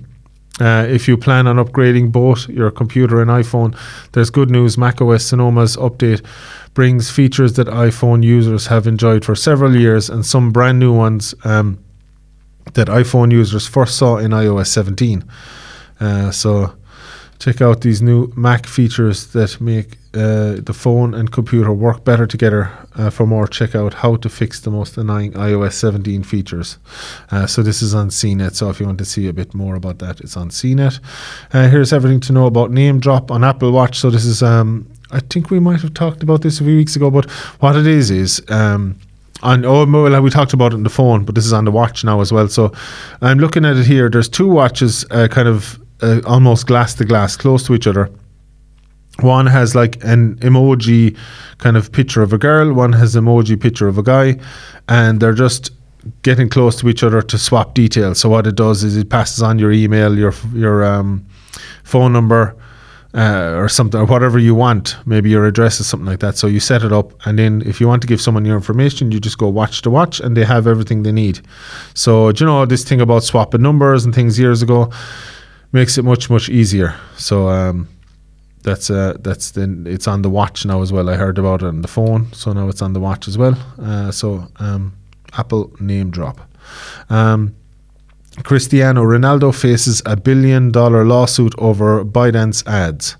Uh, 0.62 0.86
if 0.88 1.08
you 1.08 1.16
plan 1.16 1.48
on 1.48 1.56
upgrading 1.56 2.12
both 2.12 2.48
your 2.48 2.70
computer 2.70 3.20
and 3.20 3.28
iPhone, 3.28 3.76
there's 4.12 4.30
good 4.30 4.48
news. 4.48 4.78
macOS 4.78 5.24
Sonoma's 5.24 5.76
update 5.76 6.24
brings 6.72 7.10
features 7.10 7.54
that 7.54 7.66
iPhone 7.66 8.22
users 8.22 8.68
have 8.68 8.86
enjoyed 8.86 9.24
for 9.24 9.34
several 9.34 9.74
years 9.74 10.08
and 10.08 10.24
some 10.24 10.52
brand 10.52 10.78
new 10.78 10.92
ones 10.92 11.34
um, 11.42 11.82
that 12.74 12.86
iPhone 12.86 13.32
users 13.32 13.66
first 13.66 13.98
saw 13.98 14.18
in 14.18 14.30
iOS 14.30 14.68
17. 14.68 15.24
Uh, 15.98 16.30
so 16.30 16.72
check 17.40 17.60
out 17.60 17.80
these 17.80 18.00
new 18.00 18.32
Mac 18.36 18.64
features 18.66 19.32
that 19.32 19.60
make 19.60 19.96
uh, 20.14 20.56
the 20.60 20.74
phone 20.74 21.14
and 21.14 21.32
computer 21.32 21.72
work 21.72 22.04
better 22.04 22.26
together. 22.26 22.70
Uh, 22.94 23.08
for 23.08 23.26
more, 23.26 23.46
check 23.46 23.74
out 23.74 23.94
how 23.94 24.16
to 24.16 24.28
fix 24.28 24.60
the 24.60 24.70
most 24.70 24.98
annoying 24.98 25.32
iOS 25.32 25.72
17 25.72 26.22
features. 26.22 26.78
Uh, 27.30 27.46
so 27.46 27.62
this 27.62 27.80
is 27.80 27.94
on 27.94 28.08
CNET. 28.08 28.54
So 28.54 28.68
if 28.68 28.78
you 28.78 28.86
want 28.86 28.98
to 28.98 29.06
see 29.06 29.26
a 29.28 29.32
bit 29.32 29.54
more 29.54 29.74
about 29.74 29.98
that, 30.00 30.20
it's 30.20 30.36
on 30.36 30.50
CNET. 30.50 31.00
Uh, 31.52 31.68
here's 31.68 31.92
everything 31.92 32.20
to 32.20 32.32
know 32.32 32.46
about 32.46 32.70
Name 32.70 33.00
Drop 33.00 33.30
on 33.30 33.42
Apple 33.42 33.72
Watch. 33.72 33.98
So 33.98 34.10
this 34.10 34.26
is, 34.26 34.42
um, 34.42 34.86
I 35.10 35.20
think 35.20 35.50
we 35.50 35.60
might 35.60 35.80
have 35.80 35.94
talked 35.94 36.22
about 36.22 36.42
this 36.42 36.60
a 36.60 36.64
few 36.64 36.76
weeks 36.76 36.94
ago, 36.94 37.10
but 37.10 37.30
what 37.60 37.76
it 37.76 37.86
is 37.86 38.10
is. 38.10 38.42
Um, 38.48 38.98
on 39.42 39.64
oh 39.64 39.84
well 39.84 40.22
we 40.22 40.30
talked 40.30 40.52
about 40.52 40.72
it 40.72 40.76
on 40.76 40.84
the 40.84 40.90
phone 40.90 41.24
but 41.24 41.34
this 41.34 41.44
is 41.44 41.52
on 41.52 41.64
the 41.64 41.70
watch 41.72 42.04
now 42.04 42.20
as 42.20 42.32
well 42.32 42.46
so 42.46 42.72
i'm 43.22 43.40
looking 43.40 43.64
at 43.64 43.76
it 43.76 43.84
here 43.84 44.08
there's 44.08 44.28
two 44.28 44.46
watches 44.46 45.04
uh, 45.10 45.26
kind 45.26 45.48
of 45.48 45.80
uh, 46.00 46.20
almost 46.26 46.68
glass 46.68 46.94
to 46.94 47.04
glass 47.04 47.36
close 47.36 47.64
to 47.66 47.74
each 47.74 47.88
other 47.88 48.08
one 49.20 49.46
has 49.46 49.74
like 49.74 50.02
an 50.04 50.36
emoji 50.36 51.16
kind 51.58 51.76
of 51.76 51.92
picture 51.92 52.22
of 52.22 52.32
a 52.32 52.38
girl, 52.38 52.72
one 52.72 52.92
has 52.92 53.14
emoji 53.14 53.60
picture 53.60 53.88
of 53.88 53.98
a 53.98 54.02
guy, 54.02 54.38
and 54.88 55.20
they're 55.20 55.34
just 55.34 55.70
getting 56.22 56.48
close 56.48 56.80
to 56.80 56.88
each 56.88 57.02
other 57.02 57.22
to 57.22 57.38
swap 57.38 57.74
details. 57.74 58.18
So 58.18 58.28
what 58.28 58.46
it 58.46 58.56
does 58.56 58.82
is 58.82 58.96
it 58.96 59.10
passes 59.10 59.42
on 59.42 59.58
your 59.58 59.72
email, 59.72 60.16
your 60.16 60.32
your 60.54 60.84
um, 60.84 61.24
phone 61.84 62.12
number, 62.12 62.56
uh, 63.14 63.54
or 63.56 63.68
something, 63.68 64.00
or 64.00 64.06
whatever 64.06 64.38
you 64.38 64.54
want. 64.54 64.96
Maybe 65.06 65.30
your 65.30 65.46
address 65.46 65.78
is 65.78 65.86
something 65.86 66.06
like 66.06 66.20
that. 66.20 66.36
So 66.36 66.46
you 66.46 66.60
set 66.60 66.82
it 66.82 66.92
up, 66.92 67.12
and 67.26 67.38
then 67.38 67.62
if 67.66 67.80
you 67.80 67.86
want 67.86 68.02
to 68.02 68.08
give 68.08 68.20
someone 68.20 68.44
your 68.44 68.56
information, 68.56 69.12
you 69.12 69.20
just 69.20 69.38
go 69.38 69.48
watch 69.48 69.82
the 69.82 69.90
watch, 69.90 70.20
and 70.20 70.36
they 70.36 70.44
have 70.44 70.66
everything 70.66 71.02
they 71.02 71.12
need. 71.12 71.40
So 71.94 72.32
do 72.32 72.44
you 72.44 72.50
know 72.50 72.64
this 72.66 72.82
thing 72.82 73.00
about 73.00 73.24
swapping 73.24 73.62
numbers 73.62 74.04
and 74.04 74.14
things 74.14 74.38
years 74.38 74.62
ago 74.62 74.90
makes 75.72 75.98
it 75.98 76.04
much 76.04 76.30
much 76.30 76.48
easier. 76.48 76.94
So. 77.16 77.48
Um, 77.48 77.88
that's 78.62 78.90
uh, 78.90 79.16
that's 79.20 79.52
then 79.52 79.86
it's 79.88 80.06
on 80.06 80.22
the 80.22 80.30
watch 80.30 80.64
now 80.64 80.82
as 80.82 80.92
well. 80.92 81.08
I 81.10 81.16
heard 81.16 81.38
about 81.38 81.62
it 81.62 81.66
on 81.66 81.82
the 81.82 81.88
phone, 81.88 82.32
so 82.32 82.52
now 82.52 82.68
it's 82.68 82.82
on 82.82 82.92
the 82.92 83.00
watch 83.00 83.28
as 83.28 83.36
well. 83.36 83.56
Uh, 83.80 84.10
so 84.10 84.46
um, 84.56 84.96
Apple 85.34 85.72
name 85.80 86.10
drop. 86.10 86.40
Um, 87.10 87.54
Cristiano 88.44 89.02
Ronaldo 89.02 89.54
faces 89.54 90.00
a 90.06 90.16
billion 90.16 90.70
dollar 90.70 91.04
lawsuit 91.04 91.54
over 91.58 92.04
Binance 92.04 92.66
ads. 92.66 93.16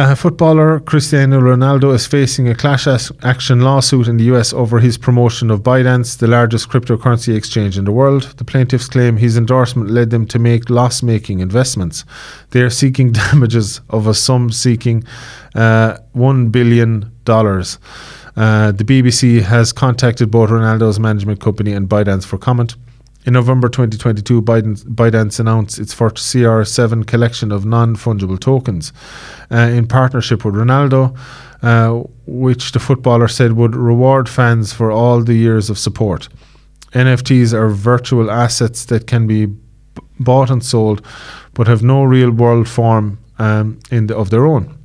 Uh, 0.00 0.14
footballer 0.14 0.80
Cristiano 0.80 1.38
Ronaldo 1.38 1.94
is 1.94 2.06
facing 2.06 2.48
a 2.48 2.54
class 2.54 3.12
action 3.22 3.60
lawsuit 3.60 4.08
in 4.08 4.16
the 4.16 4.24
US 4.32 4.50
over 4.54 4.78
his 4.78 4.96
promotion 4.96 5.50
of 5.50 5.62
Binance, 5.62 6.16
the 6.16 6.26
largest 6.26 6.70
cryptocurrency 6.70 7.36
exchange 7.36 7.76
in 7.76 7.84
the 7.84 7.92
world. 7.92 8.22
The 8.38 8.44
plaintiffs 8.44 8.88
claim 8.88 9.18
his 9.18 9.36
endorsement 9.36 9.90
led 9.90 10.08
them 10.08 10.24
to 10.28 10.38
make 10.38 10.70
loss 10.70 11.02
making 11.02 11.40
investments. 11.40 12.06
They 12.52 12.62
are 12.62 12.70
seeking 12.70 13.12
damages 13.30 13.82
of 13.90 14.06
a 14.06 14.14
sum 14.14 14.50
seeking 14.50 15.04
uh, 15.54 15.98
$1 16.16 16.50
billion. 16.50 17.12
Uh, 17.26 18.72
the 18.72 18.84
BBC 18.84 19.42
has 19.42 19.70
contacted 19.70 20.30
both 20.30 20.48
Ronaldo's 20.48 20.98
management 20.98 21.40
company 21.40 21.74
and 21.74 21.90
Binance 21.90 22.24
for 22.24 22.38
comment. 22.38 22.74
In 23.26 23.34
November 23.34 23.68
2022, 23.68 24.40
Binance, 24.40 25.40
announced 25.40 25.78
its 25.78 25.92
first 25.92 26.16
CR7 26.16 27.06
collection 27.06 27.52
of 27.52 27.66
non 27.66 27.94
fungible 27.94 28.40
tokens 28.40 28.94
uh, 29.50 29.56
in 29.56 29.86
partnership 29.86 30.42
with 30.42 30.54
Ronaldo, 30.54 31.14
uh, 31.62 32.02
which 32.26 32.72
the 32.72 32.78
footballer 32.78 33.28
said 33.28 33.52
would 33.52 33.76
reward 33.76 34.26
fans 34.26 34.72
for 34.72 34.90
all 34.90 35.22
the 35.22 35.34
years 35.34 35.68
of 35.68 35.78
support. 35.78 36.30
NFTs 36.92 37.52
are 37.52 37.68
virtual 37.68 38.30
assets 38.30 38.86
that 38.86 39.06
can 39.06 39.26
be 39.26 39.46
b- 39.46 39.58
bought 40.18 40.48
and 40.48 40.64
sold, 40.64 41.04
but 41.52 41.68
have 41.68 41.82
no 41.82 42.02
real 42.04 42.30
world 42.30 42.68
form 42.68 43.18
um, 43.38 43.78
in 43.90 44.06
the, 44.06 44.16
of 44.16 44.30
their 44.30 44.46
own. 44.46 44.79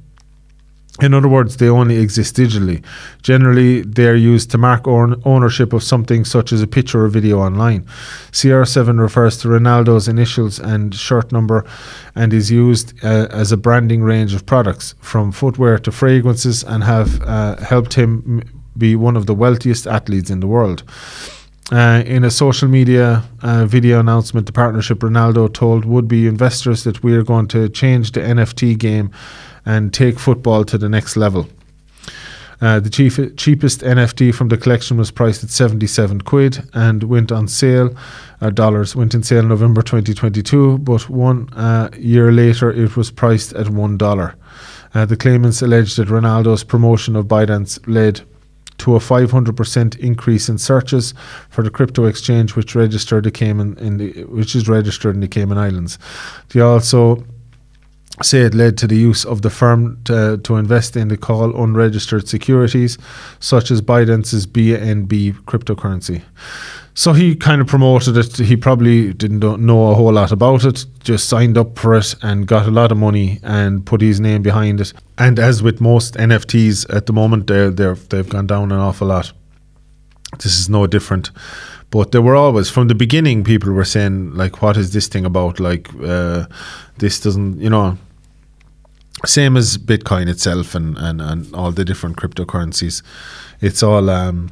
In 1.02 1.14
other 1.14 1.28
words, 1.28 1.58
they 1.58 1.68
only 1.68 1.98
exist 1.98 2.38
digitally. 2.38 2.82
Generally, 3.22 3.82
they 3.82 4.08
are 4.08 4.16
used 4.16 4.50
to 4.52 4.58
mark 4.58 4.88
own 4.88 5.22
ownership 5.26 5.74
of 5.74 5.84
something 5.84 6.24
such 6.24 6.54
as 6.54 6.62
a 6.62 6.68
picture 6.68 7.04
or 7.04 7.10
video 7.10 7.42
online. 7.42 7.84
CR7 8.32 8.98
refers 9.00 9.38
to 9.40 9.50
Ronaldo's 9.50 10.08
initials 10.08 10.58
and 10.58 10.96
shirt 10.96 11.34
number 11.34 11.66
and 12.16 12.32
is 12.32 12.50
used 12.50 12.94
uh, 13.04 13.28
as 13.30 13.52
a 13.52 13.58
branding 13.58 14.04
range 14.04 14.34
of 14.34 14.46
products, 14.46 14.96
from 15.02 15.34
footwear 15.34 15.78
to 15.80 15.92
fragrances, 15.92 16.64
and 16.64 16.86
have 16.86 17.22
uh, 17.24 17.58
helped 17.58 17.96
him 17.96 18.42
be 18.78 18.96
one 18.96 19.18
of 19.18 19.26
the 19.26 19.34
wealthiest 19.34 19.88
athletes 19.88 20.30
in 20.30 20.40
the 20.40 20.48
world. 20.48 20.84
Uh, 21.72 22.04
in 22.06 22.24
a 22.24 22.30
social 22.30 22.68
media 22.70 23.24
uh, 23.42 23.66
video 23.66 24.00
announcement, 24.00 24.46
the 24.46 24.54
partnership 24.54 25.00
Ronaldo 25.00 25.52
told 25.52 25.84
would 25.84 26.08
be 26.08 26.28
investors 26.28 26.84
that 26.84 27.04
we 27.04 27.16
are 27.16 27.24
going 27.24 27.48
to 27.48 27.68
change 27.70 28.12
the 28.12 28.20
NFT 28.20 28.78
game 28.78 29.12
and 29.66 29.94
take 29.94 30.20
football 30.20 30.64
to 30.66 30.78
the 30.78 30.90
next 30.90 31.18
level. 31.18 31.48
Uh, 32.62 32.80
the 32.80 32.90
chief, 32.90 33.20
cheapest 33.36 33.82
NFT 33.82 34.34
from 34.34 34.48
the 34.48 34.58
collection 34.58 34.98
was 34.98 35.12
priced 35.12 35.44
at 35.44 35.50
77 35.50 36.22
quid 36.22 36.68
and 36.74 37.04
went 37.04 37.32
on 37.32 37.48
sale, 37.48 37.96
uh, 38.42 38.50
dollars, 38.50 38.96
went 38.96 39.14
in 39.14 39.24
sale 39.24 39.40
in 39.40 39.50
November 39.50 39.82
2022, 39.82 40.78
but 40.80 41.10
one 41.10 41.50
uh, 41.54 41.90
year 41.98 42.32
later 42.32 42.72
it 42.72 42.96
was 42.96 43.12
priced 43.12 43.54
at 43.54 43.68
$1. 43.68 44.36
Uh, 44.94 45.06
the 45.06 45.18
claimants 45.18 45.62
alleged 45.62 45.98
that 45.98 46.08
Ronaldo's 46.08 46.64
promotion 46.64 47.16
of 47.18 47.26
Binance 47.26 47.78
led 47.88 48.22
to 48.78 48.96
a 48.96 49.00
500% 49.00 50.00
increase 50.00 50.50
in 50.50 50.58
searches 50.58 51.14
for 51.50 51.64
the 51.64 51.70
crypto 51.70 52.06
exchange, 52.06 52.56
which 52.56 52.76
registered 52.76 53.24
the 53.24 53.32
Cayman 53.32 53.78
in 53.78 53.98
the, 53.98 54.24
which 54.26 54.56
is 54.56 54.68
registered 54.68 55.16
in 55.16 55.22
the 55.22 55.28
Cayman 55.28 55.58
Islands. 55.58 55.98
They 56.50 56.62
also 56.62 57.24
say 58.22 58.42
it 58.42 58.54
led 58.54 58.78
to 58.78 58.88
the 58.88 58.96
use 58.96 59.26
of 59.26 59.42
the 59.42 59.50
firm 59.50 60.02
to, 60.06 60.38
to 60.44 60.56
invest 60.56 60.96
in 60.96 61.10
the 61.10 61.18
call 61.18 61.56
unregistered 61.62 62.28
securities, 62.28 62.98
such 63.40 63.72
as 63.72 63.82
Binance's 63.82 64.48
BNB 64.48 65.34
cryptocurrency. 65.44 66.22
So 66.98 67.12
he 67.12 67.36
kind 67.36 67.60
of 67.60 67.68
promoted 67.68 68.16
it. 68.16 68.38
He 68.38 68.56
probably 68.56 69.14
didn't 69.14 69.40
know 69.42 69.92
a 69.92 69.96
whole 69.96 70.14
lot 70.14 70.32
about 70.32 70.64
it, 70.64 70.86
just 71.04 71.28
signed 71.28 71.58
up 71.58 71.78
for 71.78 71.94
it 71.96 72.16
and 72.22 72.48
got 72.48 72.68
a 72.68 72.72
lot 72.72 72.92
of 72.94 72.98
money 72.98 73.40
and 73.44 73.86
put 73.86 74.00
his 74.00 74.22
name 74.22 74.42
behind 74.42 74.80
it. 74.80 74.94
And 75.18 75.38
as 75.38 75.62
with 75.62 75.82
most 75.82 76.14
NFTs 76.14 76.96
at 76.96 77.06
the 77.06 77.14
moment, 77.14 77.48
they're, 77.48 77.70
they're, 77.70 77.96
they've 77.96 78.30
gone 78.30 78.48
down 78.48 78.72
an 78.72 78.80
awful 78.80 79.08
lot. 79.08 79.34
This 80.38 80.58
is 80.58 80.70
no 80.70 80.88
different. 80.88 81.32
But 81.92 82.12
there 82.12 82.22
were 82.22 82.36
always, 82.36 82.70
from 82.70 82.88
the 82.88 82.96
beginning, 82.96 83.44
people 83.44 83.72
were 83.72 83.86
saying, 83.86 84.34
like, 84.34 84.62
what 84.62 84.78
is 84.78 84.92
this 84.92 85.08
thing 85.08 85.26
about? 85.26 85.60
Like, 85.60 85.90
uh, 86.04 86.46
this 86.98 87.20
doesn't, 87.20 87.60
you 87.60 87.70
know, 87.70 87.98
same 89.26 89.56
as 89.56 89.78
Bitcoin 89.78 90.28
itself 90.28 90.76
and, 90.76 90.98
and, 90.98 91.22
and 91.22 91.54
all 91.56 91.72
the 91.72 91.86
different 91.86 92.18
cryptocurrencies. 92.18 93.02
It's 93.62 93.82
all 93.82 94.10
um, 94.10 94.52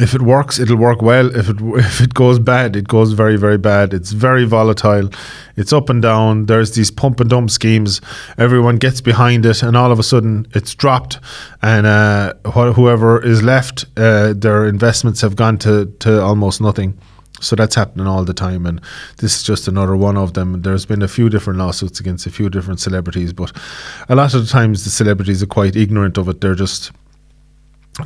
if 0.00 0.14
it 0.14 0.22
works, 0.22 0.58
it'll 0.58 0.78
work 0.78 1.02
well. 1.02 1.34
If 1.36 1.50
it 1.50 1.56
if 1.60 2.00
it 2.00 2.14
goes 2.14 2.38
bad, 2.38 2.76
it 2.76 2.88
goes 2.88 3.12
very 3.12 3.36
very 3.36 3.58
bad. 3.58 3.92
It's 3.92 4.12
very 4.12 4.44
volatile. 4.44 5.10
It's 5.56 5.72
up 5.72 5.90
and 5.90 6.00
down. 6.00 6.46
There's 6.46 6.72
these 6.72 6.90
pump 6.90 7.20
and 7.20 7.28
dump 7.28 7.50
schemes. 7.50 8.00
Everyone 8.38 8.76
gets 8.76 9.00
behind 9.00 9.44
it, 9.44 9.62
and 9.62 9.76
all 9.76 9.92
of 9.92 9.98
a 9.98 10.02
sudden 10.02 10.46
it's 10.52 10.74
dropped, 10.74 11.18
and 11.60 11.86
uh, 11.86 12.34
wh- 12.46 12.74
whoever 12.74 13.22
is 13.22 13.42
left, 13.42 13.84
uh, 13.96 14.32
their 14.32 14.66
investments 14.66 15.20
have 15.20 15.36
gone 15.36 15.58
to 15.58 15.86
to 16.00 16.22
almost 16.22 16.60
nothing. 16.60 16.98
So 17.40 17.56
that's 17.56 17.74
happening 17.74 18.06
all 18.06 18.24
the 18.24 18.32
time, 18.32 18.66
and 18.66 18.80
this 19.18 19.36
is 19.36 19.42
just 19.42 19.66
another 19.66 19.96
one 19.96 20.16
of 20.16 20.34
them. 20.34 20.62
There's 20.62 20.86
been 20.86 21.02
a 21.02 21.08
few 21.08 21.28
different 21.28 21.58
lawsuits 21.58 21.98
against 21.98 22.24
a 22.24 22.30
few 22.30 22.48
different 22.48 22.78
celebrities, 22.78 23.32
but 23.32 23.50
a 24.08 24.14
lot 24.14 24.32
of 24.32 24.42
the 24.42 24.48
times 24.48 24.84
the 24.84 24.90
celebrities 24.90 25.42
are 25.42 25.46
quite 25.46 25.74
ignorant 25.74 26.16
of 26.18 26.28
it. 26.28 26.40
They're 26.40 26.54
just 26.54 26.92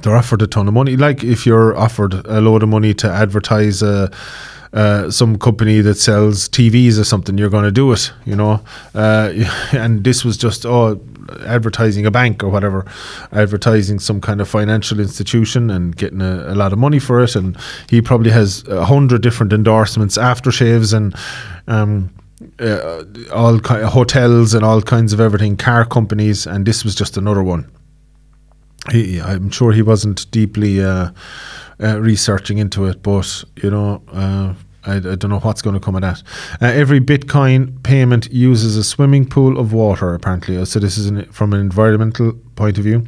they're 0.03 0.17
offered 0.17 0.43
a 0.43 0.47
ton 0.47 0.69
of 0.69 0.75
money. 0.75 0.97
Like 0.97 1.23
if 1.23 1.47
you're 1.47 1.77
offered 1.77 2.15
a 2.15 2.41
load 2.41 2.63
of 2.63 2.69
money 2.69 2.93
to 2.95 3.09
advertise 3.09 3.83
uh, 3.83 4.09
uh, 4.73 5.11
some 5.11 5.39
company 5.39 5.81
that 5.81 5.95
sells 5.95 6.49
TVs 6.49 6.99
or 6.99 7.05
something, 7.05 7.39
you're 7.39 7.51
going 7.51 7.65
to 7.65 7.73
do 7.73 7.93
it, 7.93 8.13
you 8.25 8.35
know. 8.35 8.61
Uh, 8.95 9.33
and 9.73 10.03
this 10.03 10.25
was 10.25 10.37
just 10.37 10.67
oh, 10.67 11.01
advertising 11.47 12.05
a 12.05 12.11
bank 12.11 12.43
or 12.43 12.49
whatever, 12.49 12.85
advertising 13.33 13.99
some 14.01 14.21
kind 14.21 14.41
of 14.41 14.49
financial 14.49 14.99
institution 14.99 15.71
and 15.71 15.97
getting 15.97 16.21
a, 16.21 16.53
a 16.53 16.55
lot 16.55 16.73
of 16.73 16.79
money 16.79 16.99
for 16.99 17.23
it. 17.23 17.37
And 17.37 17.57
he 17.89 18.03
probably 18.03 18.31
has 18.31 18.67
a 18.67 18.85
hundred 18.85 19.23
different 19.23 19.53
endorsements, 19.53 20.19
aftershaves, 20.19 20.93
and 20.95 21.15
um, 21.69 22.13
uh, 22.59 23.05
all 23.33 23.61
ki- 23.61 23.83
hotels 23.83 24.53
and 24.53 24.65
all 24.65 24.83
kinds 24.83 25.13
of 25.13 25.21
everything, 25.21 25.57
car 25.57 25.85
companies, 25.85 26.45
and 26.47 26.67
this 26.67 26.85
was 26.85 26.95
just 26.95 27.17
another 27.17 27.43
one. 27.43 27.71
He, 28.91 29.21
I'm 29.21 29.51
sure 29.51 29.73
he 29.73 29.83
wasn't 29.83 30.31
deeply 30.31 30.83
uh, 30.83 31.11
uh, 31.83 32.01
researching 32.01 32.59
into 32.59 32.85
it, 32.87 33.03
but 33.03 33.45
you 33.63 33.71
know, 33.71 34.03
uh, 34.13 34.55
I, 34.85 34.97
I 34.97 35.01
don't 35.01 35.31
know 35.31 35.41
what's 35.41 35.63
going 35.63 35.75
to 35.75 35.81
come 35.81 35.97
of 35.97 36.03
that. 36.03 36.23
Uh, 36.61 36.67
every 36.67 37.01
Bitcoin 37.01 37.83
payment 37.83 38.33
uses 38.33 38.77
a 38.77 38.85
swimming 38.85 39.27
pool 39.27 39.59
of 39.59 39.73
water, 39.73 40.15
apparently. 40.15 40.65
So 40.65 40.79
this 40.79 40.97
is 40.97 41.07
an, 41.07 41.25
from 41.27 41.53
an 41.53 41.61
environmental 41.61 42.33
point 42.55 42.79
of 42.79 42.85
view. 42.85 43.05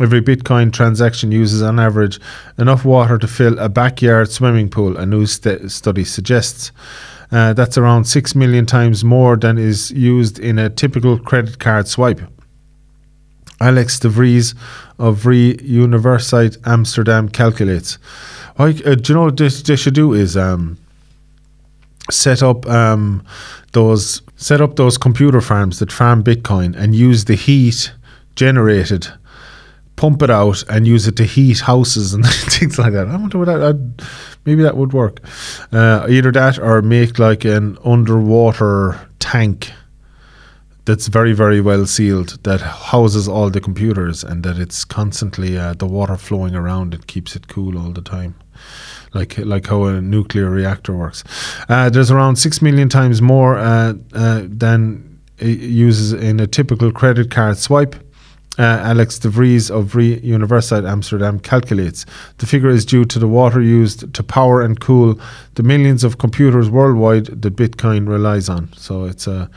Every 0.00 0.22
Bitcoin 0.22 0.72
transaction 0.72 1.30
uses, 1.30 1.60
on 1.60 1.78
average, 1.78 2.18
enough 2.56 2.86
water 2.86 3.18
to 3.18 3.28
fill 3.28 3.58
a 3.58 3.68
backyard 3.68 4.30
swimming 4.30 4.70
pool. 4.70 4.96
A 4.96 5.04
new 5.04 5.26
st- 5.26 5.70
study 5.70 6.04
suggests. 6.04 6.72
Uh, 7.30 7.52
that's 7.52 7.76
around 7.76 8.04
six 8.04 8.34
million 8.34 8.66
times 8.66 9.04
more 9.04 9.36
than 9.36 9.58
is 9.58 9.90
used 9.90 10.38
in 10.38 10.58
a 10.58 10.70
typical 10.70 11.18
credit 11.18 11.58
card 11.58 11.86
swipe. 11.86 12.20
Alex 13.60 13.98
de 13.98 14.08
Vries 14.08 14.54
of 14.98 15.22
Vrije 15.22 15.60
Universiteit 15.62 16.56
Amsterdam 16.66 17.28
calculates. 17.28 17.98
I, 18.58 18.70
uh, 18.84 18.94
do 18.94 19.12
you 19.12 19.14
know 19.14 19.24
what 19.24 19.36
they, 19.36 19.48
they 19.48 19.76
should 19.76 19.94
do 19.94 20.12
is 20.12 20.36
um, 20.36 20.76
set 22.10 22.42
up 22.42 22.66
um, 22.66 23.24
those 23.72 24.22
set 24.36 24.60
up 24.60 24.76
those 24.76 24.96
computer 24.98 25.40
farms 25.40 25.78
that 25.78 25.92
farm 25.92 26.24
Bitcoin 26.24 26.74
and 26.76 26.94
use 26.94 27.26
the 27.26 27.34
heat 27.34 27.92
generated, 28.36 29.06
pump 29.96 30.22
it 30.22 30.30
out 30.30 30.64
and 30.68 30.86
use 30.86 31.06
it 31.06 31.16
to 31.16 31.24
heat 31.24 31.60
houses 31.60 32.14
and 32.14 32.26
things 32.26 32.78
like 32.78 32.92
that. 32.92 33.08
I 33.08 33.16
wonder 33.16 33.38
what 33.38 33.46
that 33.46 33.62
I'd, 33.62 34.02
maybe 34.46 34.62
that 34.62 34.76
would 34.76 34.92
work. 34.92 35.20
Uh, 35.72 36.06
either 36.08 36.32
that 36.32 36.58
or 36.58 36.82
make 36.82 37.18
like 37.18 37.44
an 37.44 37.76
underwater 37.84 38.98
tank 39.18 39.70
that's 40.90 41.06
very 41.06 41.32
very 41.32 41.60
well 41.60 41.86
sealed 41.86 42.30
that 42.42 42.60
houses 42.60 43.28
all 43.28 43.48
the 43.48 43.60
computers 43.60 44.24
and 44.24 44.42
that 44.42 44.58
it's 44.58 44.84
constantly 44.84 45.56
uh, 45.56 45.72
the 45.74 45.86
water 45.86 46.16
flowing 46.16 46.52
around 46.56 46.92
it 46.92 47.06
keeps 47.06 47.36
it 47.36 47.46
cool 47.46 47.78
all 47.78 47.92
the 47.92 48.02
time. 48.02 48.34
Like 49.14 49.38
like 49.38 49.68
how 49.68 49.84
a 49.84 50.00
nuclear 50.00 50.50
reactor 50.50 50.92
works. 50.92 51.22
Uh, 51.68 51.90
there's 51.90 52.10
around 52.10 52.36
6 52.36 52.60
million 52.60 52.88
times 52.88 53.22
more 53.22 53.56
uh, 53.56 53.94
uh, 54.12 54.42
than 54.48 55.20
it 55.38 55.60
uses 55.60 56.12
in 56.12 56.40
a 56.40 56.48
typical 56.48 56.90
credit 56.90 57.30
card 57.30 57.56
swipe. 57.56 57.94
Uh, 58.58 58.82
Alex 58.82 59.20
de 59.20 59.28
Vries 59.28 59.70
of 59.70 59.92
Vrije 59.92 60.20
Universiteit 60.24 60.90
Amsterdam 60.90 61.38
calculates 61.38 62.04
the 62.38 62.46
figure 62.46 62.68
is 62.68 62.84
due 62.84 63.04
to 63.04 63.20
the 63.20 63.28
water 63.28 63.62
used 63.62 64.12
to 64.12 64.22
power 64.24 64.60
and 64.60 64.80
cool 64.80 65.20
the 65.54 65.62
millions 65.62 66.02
of 66.02 66.18
computers 66.18 66.68
worldwide 66.68 67.26
that 67.26 67.54
Bitcoin 67.54 68.08
relies 68.08 68.48
on. 68.48 68.68
So 68.72 69.04
it's 69.04 69.28
a 69.28 69.48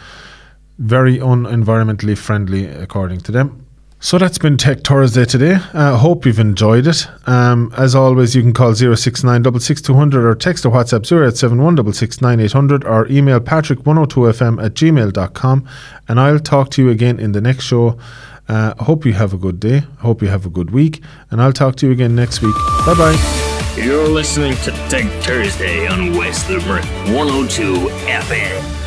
very 0.83 1.19
un-environmentally 1.19 2.17
friendly 2.17 2.65
according 2.65 3.21
to 3.21 3.31
them. 3.31 3.65
So 4.03 4.17
that's 4.17 4.37
been 4.37 4.57
Tech 4.57 4.83
Thursday 4.83 5.23
today. 5.23 5.55
I 5.73 5.91
uh, 5.91 5.97
hope 5.97 6.25
you've 6.25 6.37
enjoyed 6.37 6.87
it. 6.87 7.07
Um, 7.25 7.73
as 7.77 7.95
always, 7.95 8.35
you 8.35 8.41
can 8.41 8.51
call 8.51 8.75
069 8.75 9.47
or 9.47 10.35
text 10.35 10.65
or 10.65 10.73
WhatsApp 10.73 11.09
0871 11.09 11.79
or 12.85 13.07
email 13.07 13.39
patrick102fm 13.39 14.61
at 14.61 14.73
gmail.com 14.73 15.69
and 16.09 16.19
I'll 16.19 16.39
talk 16.39 16.69
to 16.71 16.83
you 16.83 16.89
again 16.89 17.17
in 17.17 17.31
the 17.31 17.39
next 17.39 17.63
show. 17.63 17.97
Uh, 18.49 18.73
hope 18.83 19.05
you 19.05 19.13
have 19.13 19.33
a 19.33 19.37
good 19.37 19.61
day. 19.61 19.83
Hope 19.99 20.21
you 20.21 20.27
have 20.27 20.45
a 20.45 20.49
good 20.49 20.71
week. 20.71 21.01
And 21.31 21.41
I'll 21.41 21.53
talk 21.53 21.77
to 21.77 21.85
you 21.85 21.93
again 21.93 22.13
next 22.13 22.41
week. 22.41 22.55
Bye 22.85 22.95
bye. 22.97 23.73
You're 23.77 24.09
listening 24.09 24.55
to 24.57 24.71
Tech 24.89 25.09
Thursday 25.23 25.87
on 25.87 26.17
West 26.17 26.49
Limerick 26.49 26.83
102 27.15 27.73
FM. 27.73 28.82